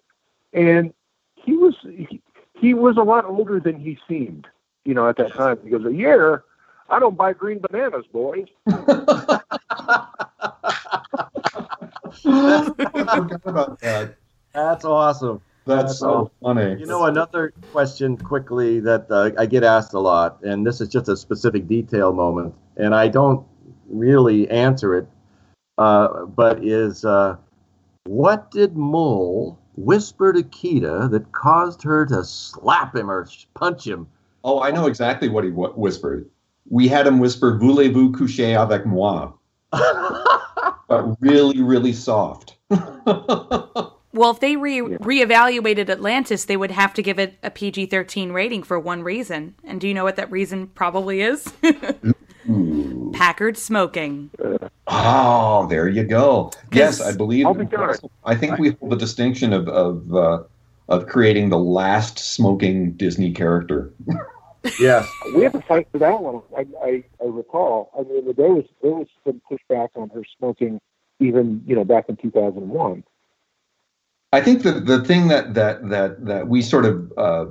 and 0.52 0.94
he 1.36 1.54
was 1.54 1.76
he, 1.84 2.22
he 2.54 2.74
was 2.74 2.98
a 2.98 3.04
lot 3.04 3.26
older 3.26 3.60
than 3.60 3.80
he 3.80 3.98
seemed. 4.08 4.48
You 4.84 4.94
know, 4.94 5.08
at 5.08 5.18
that 5.18 5.34
time, 5.34 5.60
he 5.64 5.70
goes, 5.70 5.86
"A 5.86 5.94
year? 5.94 6.44
I 6.90 7.00
don't 7.00 7.18
buy 7.18 7.34
green 7.34 7.60
bananas, 7.60 8.06
boys." 8.12 8.48
Forgot 12.24 13.42
about 13.46 13.80
that. 13.80 14.16
That's 14.54 14.86
awesome. 14.86 15.42
That's 15.68 16.00
so 16.00 16.32
funny. 16.42 16.80
You 16.80 16.86
know, 16.86 17.06
another 17.06 17.54
question 17.72 18.18
quickly 18.18 18.80
that 18.82 19.08
uh, 19.12 19.32
I 19.38 19.46
get 19.46 19.64
asked 19.64 19.94
a 19.94 20.00
lot, 20.00 20.42
and 20.44 20.66
this 20.66 20.82
is 20.82 20.90
just 20.90 21.10
a 21.10 21.18
specific 21.18 21.68
detail 21.68 22.14
moment, 22.14 22.56
and 22.78 22.96
I 22.96 23.08
don't 23.08 23.46
really 23.90 24.50
answer 24.50 24.96
it, 24.96 25.08
uh, 25.78 26.26
but 26.26 26.64
is 26.64 27.06
uh, 27.06 27.38
what 28.06 28.52
did 28.52 28.78
Mole 28.78 29.60
whisper 29.76 30.34
to 30.34 30.44
Kida 30.44 31.12
that 31.12 31.32
caused 31.32 31.84
her 31.84 32.06
to 32.08 32.24
slap 32.24 32.96
him 32.96 33.12
or 33.12 33.28
punch 33.54 33.86
him? 33.86 34.08
Oh, 34.44 34.62
I 34.62 34.72
know 34.72 34.88
exactly 34.88 35.30
what 35.30 35.44
he 35.44 35.50
w- 35.50 35.74
whispered. 35.74 36.30
We 36.70 36.88
had 36.88 37.06
him 37.08 37.20
whisper, 37.20 37.58
Voulez-vous 37.58 38.14
coucher 38.14 38.58
avec 38.58 38.86
moi? 38.86 39.32
but 39.72 41.16
really, 41.20 41.62
really 41.62 41.94
soft. 41.94 42.58
Well, 44.18 44.32
if 44.32 44.40
they 44.40 44.56
re- 44.56 44.78
yeah. 44.78 44.98
reevaluated 44.98 45.90
Atlantis, 45.90 46.46
they 46.46 46.58
would 46.58 46.72
have 46.72 46.92
to 46.96 47.04
give 47.04 47.20
it 47.20 47.38
a 47.44 47.52
PG 47.52 47.86
13 47.86 48.32
rating 48.32 48.64
for 48.64 48.80
one 48.80 49.04
reason. 49.04 49.54
And 49.64 49.80
do 49.80 49.88
you 49.88 49.94
know 49.94 50.04
what 50.04 50.16
that 50.16 50.32
reason 50.32 50.68
probably 50.68 51.22
is? 51.22 51.54
Packard 53.14 53.58
smoking. 53.58 54.32
Oh, 54.88 55.68
there 55.68 55.88
you 55.88 56.04
go. 56.04 56.52
Yes, 56.72 57.00
I 57.00 57.16
believe. 57.16 57.46
I 58.26 58.36
think 58.36 58.58
we 58.58 58.72
hold 58.72 58.92
the 58.92 58.96
distinction 58.96 59.54
of 59.54 59.68
of 59.68 60.16
uh, 60.16 60.44
of 60.90 61.08
creating 61.08 61.50
the 61.50 61.60
last 61.60 62.18
smoking 62.18 62.94
Disney 62.94 63.32
character. 63.34 63.92
yes, 64.80 65.08
we 65.36 65.44
have 65.44 65.52
to 65.52 65.62
fight 65.62 65.90
for 65.92 66.00
that 66.00 66.22
one. 66.22 66.42
I, 66.58 66.66
I, 66.84 67.04
I 67.22 67.28
recall. 67.28 67.92
I 68.00 68.04
mean, 68.04 68.34
there 68.36 68.50
was 68.50 68.66
there 68.82 68.94
was 68.94 69.08
some 69.26 69.42
pushback 69.52 69.90
on 69.96 70.10
her 70.10 70.24
smoking, 70.38 70.80
even 71.20 71.62
you 71.68 71.76
know 71.76 71.84
back 71.84 72.08
in 72.10 72.16
two 72.16 72.32
thousand 72.32 72.70
one. 72.70 73.04
I 74.34 74.42
think 74.42 74.64
the 74.64 74.74
the 74.74 75.04
thing 75.04 75.30
that 75.30 75.54
that 75.54 75.90
that 75.90 76.26
that 76.26 76.48
we 76.48 76.62
sort 76.62 76.86
of 76.86 77.12
uh, 77.18 77.46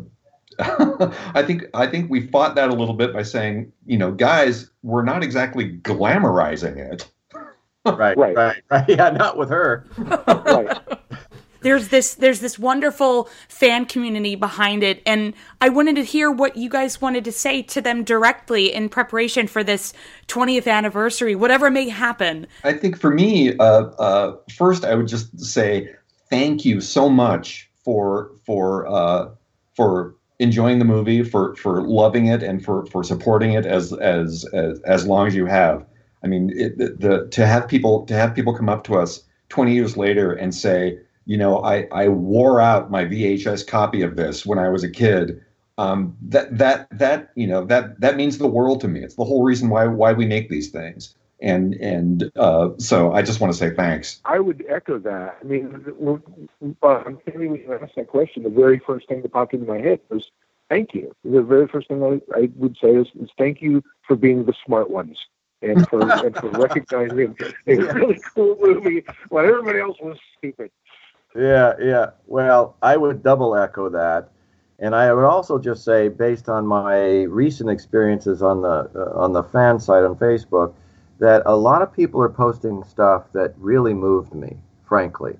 I 0.58 1.42
think 1.42 1.64
I 1.74 1.86
think 1.86 2.10
we 2.10 2.26
fought 2.28 2.54
that 2.54 2.70
a 2.70 2.74
little 2.74 2.94
bit 2.94 3.12
by 3.12 3.22
saying, 3.22 3.72
you 3.84 3.98
know, 3.98 4.12
guys, 4.12 4.70
we're 4.82 5.04
not 5.04 5.22
exactly 5.22 5.78
glamorizing 5.78 6.76
it. 6.76 7.10
right, 7.84 8.16
right, 8.16 8.36
right, 8.36 8.62
right. 8.70 8.84
Yeah, 8.88 9.10
not 9.10 9.36
with 9.36 9.50
her. 9.50 9.86
right. 9.98 10.78
There's 11.60 11.88
this 11.88 12.14
there's 12.14 12.40
this 12.40 12.58
wonderful 12.58 13.28
fan 13.48 13.86
community 13.86 14.34
behind 14.34 14.82
it, 14.82 15.02
and 15.04 15.34
I 15.60 15.68
wanted 15.68 15.96
to 15.96 16.04
hear 16.04 16.30
what 16.30 16.56
you 16.56 16.70
guys 16.70 17.00
wanted 17.00 17.24
to 17.24 17.32
say 17.32 17.60
to 17.62 17.80
them 17.80 18.04
directly 18.04 18.72
in 18.72 18.88
preparation 18.88 19.48
for 19.48 19.64
this 19.64 19.92
20th 20.28 20.68
anniversary, 20.68 21.34
whatever 21.34 21.70
may 21.70 21.88
happen. 21.88 22.46
I 22.62 22.74
think 22.74 22.98
for 22.98 23.10
me, 23.10 23.56
uh, 23.58 23.86
uh, 23.98 24.36
first 24.54 24.84
I 24.84 24.94
would 24.94 25.08
just 25.08 25.40
say 25.40 25.95
thank 26.30 26.64
you 26.64 26.80
so 26.80 27.08
much 27.08 27.70
for 27.84 28.32
for 28.44 28.86
uh, 28.86 29.30
for 29.74 30.14
enjoying 30.38 30.78
the 30.78 30.84
movie, 30.84 31.22
for 31.22 31.54
for 31.56 31.82
loving 31.82 32.26
it, 32.26 32.42
and 32.42 32.64
for 32.64 32.86
for 32.86 33.02
supporting 33.04 33.52
it 33.52 33.66
as 33.66 33.92
as 33.94 34.44
as, 34.52 34.80
as 34.80 35.06
long 35.06 35.26
as 35.26 35.34
you 35.34 35.46
have. 35.46 35.84
I 36.24 36.26
mean, 36.26 36.50
it, 36.56 36.78
the, 36.78 36.96
the 36.98 37.28
to 37.28 37.46
have 37.46 37.68
people 37.68 38.04
to 38.06 38.14
have 38.14 38.34
people 38.34 38.54
come 38.54 38.68
up 38.68 38.84
to 38.84 38.96
us 38.96 39.22
20 39.50 39.74
years 39.74 39.96
later 39.96 40.32
and 40.32 40.54
say, 40.54 40.98
you 41.26 41.36
know, 41.36 41.62
I 41.62 41.86
I 41.92 42.08
wore 42.08 42.60
out 42.60 42.90
my 42.90 43.04
VHS 43.04 43.66
copy 43.66 44.02
of 44.02 44.16
this 44.16 44.44
when 44.44 44.58
I 44.58 44.68
was 44.68 44.82
a 44.82 44.90
kid. 44.90 45.40
Um, 45.78 46.16
that 46.22 46.56
that 46.56 46.88
that 46.90 47.30
you 47.34 47.46
know 47.46 47.64
that 47.66 48.00
that 48.00 48.16
means 48.16 48.38
the 48.38 48.46
world 48.46 48.80
to 48.80 48.88
me. 48.88 49.00
It's 49.00 49.16
the 49.16 49.24
whole 49.24 49.44
reason 49.44 49.68
why 49.68 49.86
why 49.86 50.12
we 50.12 50.26
make 50.26 50.48
these 50.48 50.70
things 50.70 51.14
and 51.40 51.74
and 51.74 52.30
uh, 52.36 52.70
so 52.78 53.12
I 53.12 53.22
just 53.22 53.40
want 53.40 53.52
to 53.52 53.58
say 53.58 53.70
thanks. 53.70 54.20
I 54.24 54.38
would 54.40 54.64
echo 54.68 54.98
that. 54.98 55.38
I 55.40 55.44
mean, 55.44 55.84
uh, 56.82 56.98
when 57.02 57.54
you 57.54 57.78
asked 57.82 57.96
that 57.96 58.08
question, 58.08 58.42
the 58.42 58.50
very 58.50 58.78
first 58.78 59.08
thing 59.08 59.22
that 59.22 59.32
popped 59.32 59.54
into 59.54 59.66
my 59.66 59.78
head 59.78 60.00
was 60.08 60.30
thank 60.68 60.94
you. 60.94 61.14
The 61.24 61.42
very 61.42 61.68
first 61.68 61.88
thing 61.88 62.02
I, 62.02 62.38
I 62.38 62.50
would 62.56 62.76
say 62.80 62.94
is, 62.94 63.08
is, 63.20 63.30
thank 63.36 63.60
you 63.60 63.82
for 64.06 64.16
being 64.16 64.44
the 64.44 64.54
smart 64.64 64.90
ones 64.90 65.18
and 65.62 65.86
for 65.88 66.00
and 66.24 66.34
for 66.36 66.48
recognizing 66.50 67.36
a 67.66 67.76
really 67.76 68.18
cool 68.34 68.56
movie 68.60 69.04
when 69.28 69.44
everybody 69.44 69.80
else 69.80 69.96
was 70.00 70.18
stupid. 70.38 70.70
Yeah, 71.34 71.74
yeah. 71.80 72.10
Well, 72.26 72.76
I 72.80 72.96
would 72.96 73.22
double 73.22 73.56
echo 73.56 73.90
that. 73.90 74.30
And 74.78 74.94
I 74.94 75.12
would 75.12 75.24
also 75.24 75.58
just 75.58 75.84
say, 75.84 76.08
based 76.08 76.50
on 76.50 76.66
my 76.66 77.22
recent 77.22 77.70
experiences 77.70 78.42
on 78.42 78.62
the 78.62 78.90
uh, 78.94 79.12
on 79.18 79.32
the 79.32 79.42
fan 79.42 79.80
site 79.80 80.04
on 80.04 80.16
Facebook, 80.16 80.74
that 81.18 81.42
a 81.46 81.56
lot 81.56 81.82
of 81.82 81.92
people 81.92 82.22
are 82.22 82.28
posting 82.28 82.84
stuff 82.84 83.32
that 83.32 83.54
really 83.58 83.94
moved 83.94 84.34
me, 84.34 84.56
frankly. 84.86 85.36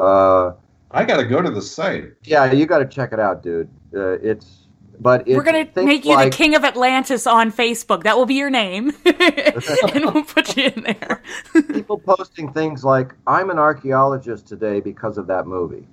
Uh, 0.00 0.52
I 0.90 1.04
got 1.04 1.18
to 1.18 1.24
go 1.24 1.42
to 1.42 1.50
the 1.50 1.62
site. 1.62 2.12
Yeah, 2.24 2.52
you 2.52 2.66
got 2.66 2.78
to 2.78 2.86
check 2.86 3.12
it 3.12 3.20
out, 3.20 3.42
dude. 3.42 3.68
Uh, 3.94 4.18
it's 4.20 4.68
but 5.00 5.26
we're 5.26 5.42
gonna 5.42 5.68
make 5.76 6.04
you 6.04 6.14
like, 6.14 6.32
the 6.32 6.36
king 6.36 6.54
of 6.56 6.64
Atlantis 6.64 7.26
on 7.26 7.52
Facebook. 7.52 8.02
That 8.02 8.16
will 8.16 8.26
be 8.26 8.34
your 8.34 8.50
name, 8.50 8.92
and 9.04 10.04
we'll 10.12 10.24
put 10.24 10.56
you 10.56 10.72
in 10.74 10.82
there. 10.82 11.22
people 11.72 11.98
posting 11.98 12.52
things 12.52 12.84
like, 12.84 13.14
"I'm 13.26 13.50
an 13.50 13.58
archaeologist 13.58 14.48
today 14.48 14.80
because 14.80 15.18
of 15.18 15.26
that 15.28 15.46
movie." 15.46 15.86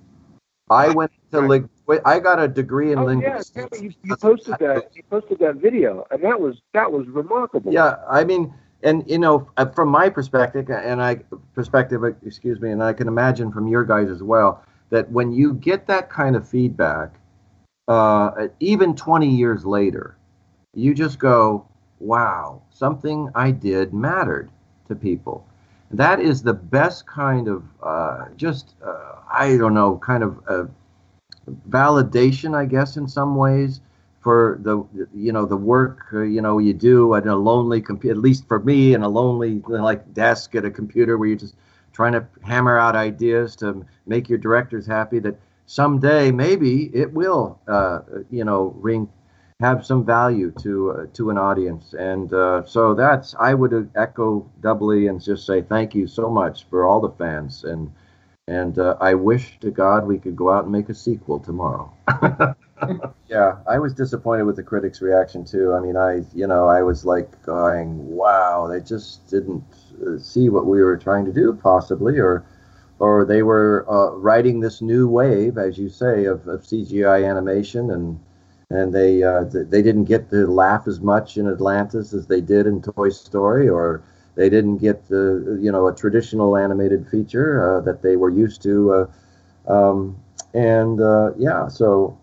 I 0.70 0.90
went 0.90 1.12
to 1.32 1.42
ling- 1.42 1.70
I 2.06 2.20
got 2.20 2.40
a 2.40 2.48
degree 2.48 2.92
in 2.92 2.98
oh, 2.98 3.06
linguistics. 3.06 3.70
Yeah, 3.74 3.82
you, 3.84 3.94
you 4.04 4.16
posted 4.16 4.56
that. 4.60 4.90
You 4.96 5.04
posted 5.04 5.38
that 5.40 5.58
video, 5.58 6.08
and 6.10 6.24
that 6.24 6.40
was 6.40 6.56
that 6.74 6.92
was 6.92 7.08
remarkable. 7.08 7.72
Yeah, 7.72 7.98
I 8.10 8.24
mean, 8.24 8.54
and 8.86 9.04
you 9.10 9.18
know, 9.18 9.50
uh, 9.58 9.66
from 9.66 9.90
my 9.90 10.10
perspective, 10.10 10.70
and 10.70 11.02
I 11.02 11.16
perspective, 11.54 12.04
excuse 12.26 12.62
me, 12.62 12.72
and 12.72 12.82
I 12.84 12.94
can 12.94 13.08
imagine 13.08 13.52
from 13.52 13.68
your 13.68 13.84
guys 13.84 14.10
as 14.10 14.24
well, 14.24 14.64
that 14.92 15.12
when 15.12 15.34
you 15.34 15.56
get 15.56 15.88
that 15.88 16.10
kind 16.10 16.36
of 16.36 16.48
feedback, 16.48 17.16
uh, 17.88 18.48
even 18.60 18.96
20 18.96 19.28
years 19.28 19.66
later, 19.66 20.16
you 20.76 20.94
just 20.94 21.20
go, 21.20 21.66
"Wow, 22.00 22.62
something 22.70 23.30
I 23.36 23.52
did 23.52 23.94
mattered 23.94 24.50
to 24.88 24.96
people." 24.96 25.46
That 25.92 26.20
is 26.20 26.44
the 26.44 26.54
best 26.54 27.08
kind 27.08 27.48
of 27.48 27.64
uh, 27.82 28.26
just 28.38 28.76
uh, 28.86 29.16
I 29.32 29.58
don't 29.58 29.74
know, 29.74 29.98
kind 29.98 30.24
of 30.24 30.40
uh, 30.48 30.66
validation, 31.70 32.56
I 32.56 32.66
guess, 32.66 32.98
in 32.98 33.08
some 33.08 33.36
ways 33.36 33.82
for 34.26 34.58
the 34.64 34.84
you 35.14 35.32
know 35.32 35.46
the 35.46 35.56
work 35.56 36.08
uh, 36.12 36.22
you 36.24 36.42
know 36.42 36.58
you 36.58 36.74
do 36.74 37.14
at 37.14 37.28
a 37.28 37.36
lonely 37.36 37.80
computer 37.80 38.16
at 38.16 38.24
least 38.24 38.48
for 38.48 38.60
me 38.60 38.96
in 38.96 39.04
a 39.04 39.08
lonely 39.08 39.62
like 39.68 40.02
desk 40.16 40.56
at 40.56 40.66
a 40.66 40.72
computer 40.72 41.16
where 41.20 41.30
you're 41.30 41.38
just 41.38 41.56
trying 41.94 42.12
to 42.12 42.26
hammer 42.42 42.76
out 42.80 42.96
ideas 42.96 43.56
to 43.56 43.86
make 44.08 44.28
your 44.28 44.40
directors 44.40 44.88
happy 44.88 45.20
that 45.20 45.40
someday 45.68 46.32
maybe 46.32 46.90
it 46.92 47.14
will 47.14 47.60
uh, 47.68 48.00
you 48.32 48.44
know 48.44 48.74
ring 48.78 49.08
have 49.60 49.86
some 49.86 50.04
value 50.04 50.52
to 50.60 50.90
uh, 50.94 51.06
to 51.14 51.30
an 51.30 51.38
audience 51.38 51.94
and 51.94 52.34
uh, 52.34 52.66
so 52.66 52.96
that's 52.96 53.36
I 53.40 53.54
would 53.54 53.92
echo 53.96 54.50
doubly 54.60 55.06
and 55.06 55.22
just 55.22 55.46
say 55.46 55.62
thank 55.62 55.94
you 55.94 56.08
so 56.08 56.32
much 56.32 56.66
for 56.72 56.84
all 56.88 57.00
the 57.00 57.12
fans 57.12 57.64
and 57.64 57.92
and 58.48 58.80
uh, 58.80 58.96
I 59.00 59.14
wish 59.14 59.60
to 59.60 59.70
God 59.70 60.08
we 60.08 60.18
could 60.18 60.36
go 60.36 60.50
out 60.50 60.64
and 60.64 60.72
make 60.72 60.90
a 60.90 60.96
sequel 60.96 61.40
tomorrow. 61.40 61.94
yeah, 63.30 63.58
I 63.68 63.80
was 63.80 63.94
disappointed 63.94 64.44
with 64.44 64.56
the 64.56 64.64
critics' 64.64 65.02
reaction 65.02 65.46
too. 65.46 65.74
I 65.74 65.80
mean, 65.80 65.96
I, 65.96 66.24
you 66.34 66.48
know, 66.48 66.68
I 66.68 66.82
was 66.84 67.06
like 67.06 67.42
going, 67.44 68.16
"Wow, 68.16 68.68
they 68.68 68.80
just 68.82 69.28
didn't 69.30 69.64
uh, 70.06 70.18
see 70.18 70.50
what 70.50 70.66
we 70.66 70.82
were 70.84 70.98
trying 70.98 71.26
to 71.26 71.34
do, 71.34 71.54
possibly," 71.54 72.20
or, 72.20 72.44
or 73.00 73.26
they 73.26 73.44
were 73.44 73.86
uh, 73.90 74.12
this 74.60 74.82
new 74.82 75.08
wave, 75.08 75.58
as 75.58 75.78
you 75.78 75.90
say, 75.90 76.26
of, 76.26 76.48
of 76.48 76.66
CGI 76.66 77.24
animation, 77.24 77.92
and 77.92 78.20
and 78.70 78.94
they 78.94 79.24
uh, 79.24 79.46
they 79.46 79.82
didn't 79.82 80.06
get 80.06 80.30
to 80.32 80.48
laugh 80.48 80.88
as 80.88 81.00
much 81.00 81.38
in 81.38 81.48
Atlantis 81.48 82.14
as 82.14 82.28
they 82.28 82.42
did 82.42 82.68
in 82.68 82.82
Toy 82.82 83.10
Story, 83.10 83.70
or 83.70 84.02
they 84.36 84.50
didn't 84.50 84.78
get 84.78 85.08
the 85.08 85.58
you 85.62 85.72
know 85.72 85.88
a 85.88 85.96
traditional 85.96 86.58
animated 86.58 87.08
feature 87.08 87.78
uh, 87.78 87.82
that 87.82 88.02
they 88.02 88.18
were 88.18 88.30
used 88.30 88.62
to, 88.64 89.08
uh, 89.68 89.72
um, 89.72 90.16
and 90.54 91.00
uh, 91.02 91.32
yeah. 91.38 91.68
So 91.70 92.18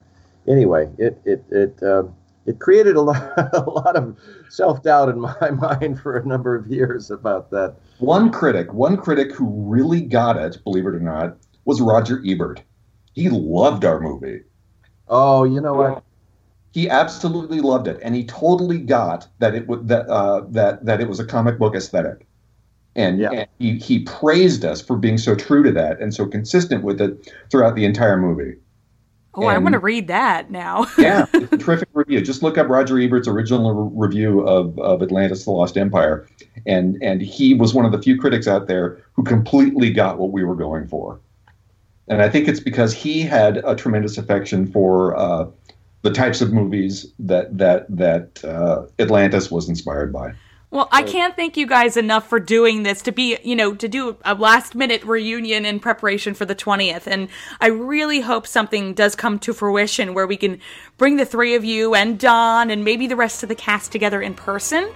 anyway, 0.48 0.90
it 0.98 1.20
it 1.24 1.44
it 1.50 1.82
uh, 1.82 2.04
it 2.46 2.58
created 2.58 2.96
a 2.96 3.00
lot 3.00 3.32
a 3.52 3.68
lot 3.68 3.96
of 3.96 4.16
self 4.48 4.82
doubt 4.82 5.08
in 5.08 5.20
my 5.20 5.50
mind 5.80 6.00
for 6.00 6.16
a 6.16 6.26
number 6.26 6.54
of 6.54 6.66
years 6.66 7.10
about 7.10 7.50
that. 7.50 7.76
One 7.98 8.30
critic, 8.30 8.72
one 8.72 8.96
critic 8.96 9.32
who 9.32 9.48
really 9.68 10.00
got 10.00 10.36
it, 10.36 10.58
believe 10.64 10.86
it 10.86 10.94
or 10.94 11.00
not, 11.00 11.36
was 11.64 11.80
Roger 11.80 12.22
Ebert. 12.26 12.62
He 13.14 13.28
loved 13.28 13.84
our 13.84 14.00
movie. 14.00 14.40
Oh, 15.08 15.44
you 15.44 15.60
know 15.60 15.74
what? 15.74 16.04
he 16.72 16.88
absolutely 16.88 17.60
loved 17.60 17.86
it, 17.86 17.98
and 18.02 18.14
he 18.14 18.24
totally 18.24 18.78
got 18.78 19.28
that 19.38 19.54
it 19.54 19.68
would 19.68 19.88
that 19.88 20.08
uh, 20.08 20.42
that 20.48 20.84
that 20.84 21.00
it 21.00 21.08
was 21.08 21.20
a 21.20 21.24
comic 21.24 21.58
book 21.58 21.74
aesthetic, 21.74 22.26
and, 22.96 23.18
yeah. 23.18 23.30
and 23.30 23.48
he 23.58 23.78
he 23.78 23.98
praised 24.00 24.64
us 24.64 24.80
for 24.80 24.96
being 24.96 25.18
so 25.18 25.34
true 25.34 25.62
to 25.62 25.70
that 25.72 26.00
and 26.00 26.14
so 26.14 26.26
consistent 26.26 26.82
with 26.82 27.00
it 27.00 27.30
throughout 27.50 27.76
the 27.76 27.84
entire 27.84 28.16
movie. 28.16 28.54
Oh, 29.34 29.42
and, 29.42 29.50
I 29.50 29.58
want 29.58 29.72
to 29.72 29.78
read 29.78 30.08
that 30.08 30.50
now. 30.50 30.86
yeah, 30.98 31.26
it's 31.32 31.52
a 31.52 31.56
terrific 31.56 31.88
review. 31.94 32.20
Just 32.20 32.42
look 32.42 32.58
up 32.58 32.68
Roger 32.68 32.98
Ebert's 32.98 33.26
original 33.26 33.72
re- 33.72 34.06
review 34.08 34.40
of, 34.46 34.78
of 34.78 35.02
Atlantis: 35.02 35.44
The 35.44 35.50
Lost 35.50 35.78
Empire, 35.78 36.26
and 36.66 37.02
and 37.02 37.22
he 37.22 37.54
was 37.54 37.72
one 37.72 37.86
of 37.86 37.92
the 37.92 38.02
few 38.02 38.18
critics 38.18 38.46
out 38.46 38.66
there 38.66 39.02
who 39.14 39.22
completely 39.22 39.90
got 39.90 40.18
what 40.18 40.32
we 40.32 40.44
were 40.44 40.56
going 40.56 40.86
for. 40.86 41.18
And 42.08 42.20
I 42.20 42.28
think 42.28 42.46
it's 42.46 42.60
because 42.60 42.92
he 42.92 43.22
had 43.22 43.58
a 43.64 43.74
tremendous 43.74 44.18
affection 44.18 44.70
for 44.70 45.16
uh, 45.16 45.46
the 46.02 46.10
types 46.10 46.42
of 46.42 46.52
movies 46.52 47.06
that 47.18 47.56
that 47.56 47.86
that 47.88 48.44
uh, 48.44 48.86
Atlantis 48.98 49.50
was 49.50 49.68
inspired 49.68 50.12
by. 50.12 50.32
Well, 50.72 50.88
I 50.90 51.02
can't 51.02 51.36
thank 51.36 51.58
you 51.58 51.66
guys 51.66 51.98
enough 51.98 52.26
for 52.26 52.40
doing 52.40 52.82
this 52.82 53.02
to 53.02 53.12
be, 53.12 53.36
you 53.44 53.54
know, 53.54 53.74
to 53.74 53.86
do 53.88 54.16
a 54.24 54.34
last 54.34 54.74
minute 54.74 55.04
reunion 55.04 55.66
in 55.66 55.80
preparation 55.80 56.32
for 56.32 56.46
the 56.46 56.54
20th. 56.54 57.06
And 57.06 57.28
I 57.60 57.66
really 57.66 58.22
hope 58.22 58.46
something 58.46 58.94
does 58.94 59.14
come 59.14 59.38
to 59.40 59.52
fruition 59.52 60.14
where 60.14 60.26
we 60.26 60.38
can 60.38 60.60
bring 60.96 61.18
the 61.18 61.26
three 61.26 61.56
of 61.56 61.62
you 61.62 61.94
and 61.94 62.18
Don 62.18 62.70
and 62.70 62.86
maybe 62.86 63.06
the 63.06 63.16
rest 63.16 63.42
of 63.42 63.50
the 63.50 63.54
cast 63.54 63.92
together 63.92 64.22
in 64.22 64.32
person. 64.32 64.90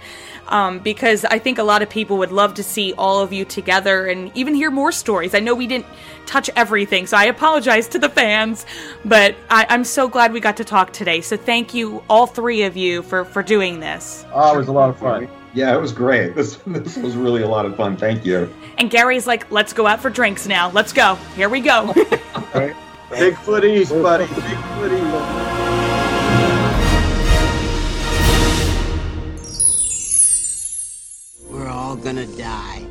Um, 0.48 0.78
because 0.78 1.26
I 1.26 1.38
think 1.38 1.58
a 1.58 1.62
lot 1.62 1.82
of 1.82 1.90
people 1.90 2.16
would 2.18 2.32
love 2.32 2.54
to 2.54 2.62
see 2.62 2.94
all 2.94 3.20
of 3.20 3.34
you 3.34 3.44
together 3.44 4.06
and 4.06 4.34
even 4.34 4.54
hear 4.54 4.70
more 4.70 4.92
stories. 4.92 5.34
I 5.34 5.40
know 5.40 5.54
we 5.54 5.66
didn't 5.66 5.86
touch 6.24 6.48
everything, 6.56 7.06
so 7.06 7.18
I 7.18 7.24
apologize 7.24 7.86
to 7.88 7.98
the 7.98 8.08
fans, 8.08 8.64
but 9.04 9.36
I, 9.50 9.66
am 9.68 9.84
so 9.84 10.08
glad 10.08 10.32
we 10.32 10.40
got 10.40 10.56
to 10.56 10.64
talk 10.64 10.94
today. 10.94 11.20
So 11.20 11.36
thank 11.36 11.74
you, 11.74 12.02
all 12.08 12.26
three 12.26 12.62
of 12.62 12.78
you, 12.78 13.02
for, 13.02 13.26
for 13.26 13.42
doing 13.42 13.80
this. 13.80 14.24
Oh, 14.32 14.54
it 14.54 14.56
was 14.56 14.68
a 14.68 14.72
lot 14.72 14.88
of 14.88 14.98
fun. 14.98 15.28
Yeah, 15.56 15.74
it 15.74 15.80
was 15.80 15.92
great. 15.92 16.34
This 16.36 16.56
this 16.66 16.98
was 16.98 17.16
really 17.16 17.40
a 17.42 17.48
lot 17.48 17.64
of 17.64 17.74
fun. 17.76 17.96
Thank 17.96 18.26
you. 18.26 18.52
And 18.76 18.90
Gary's 18.90 19.26
like, 19.26 19.50
"Let's 19.50 19.72
go 19.72 19.86
out 19.86 20.00
for 20.00 20.10
drinks 20.10 20.46
now. 20.46 20.70
Let's 20.70 20.92
go. 20.92 21.14
Here 21.34 21.48
we 21.48 21.60
go." 21.60 21.86
right. 22.54 22.76
Bigfoot 23.08 23.64
East, 23.64 23.90
buddy. 23.90 24.26
Bigfoot 24.26 24.92
East. 31.40 31.50
We're 31.50 31.68
all 31.68 31.96
gonna 31.96 32.26
die. 32.26 32.85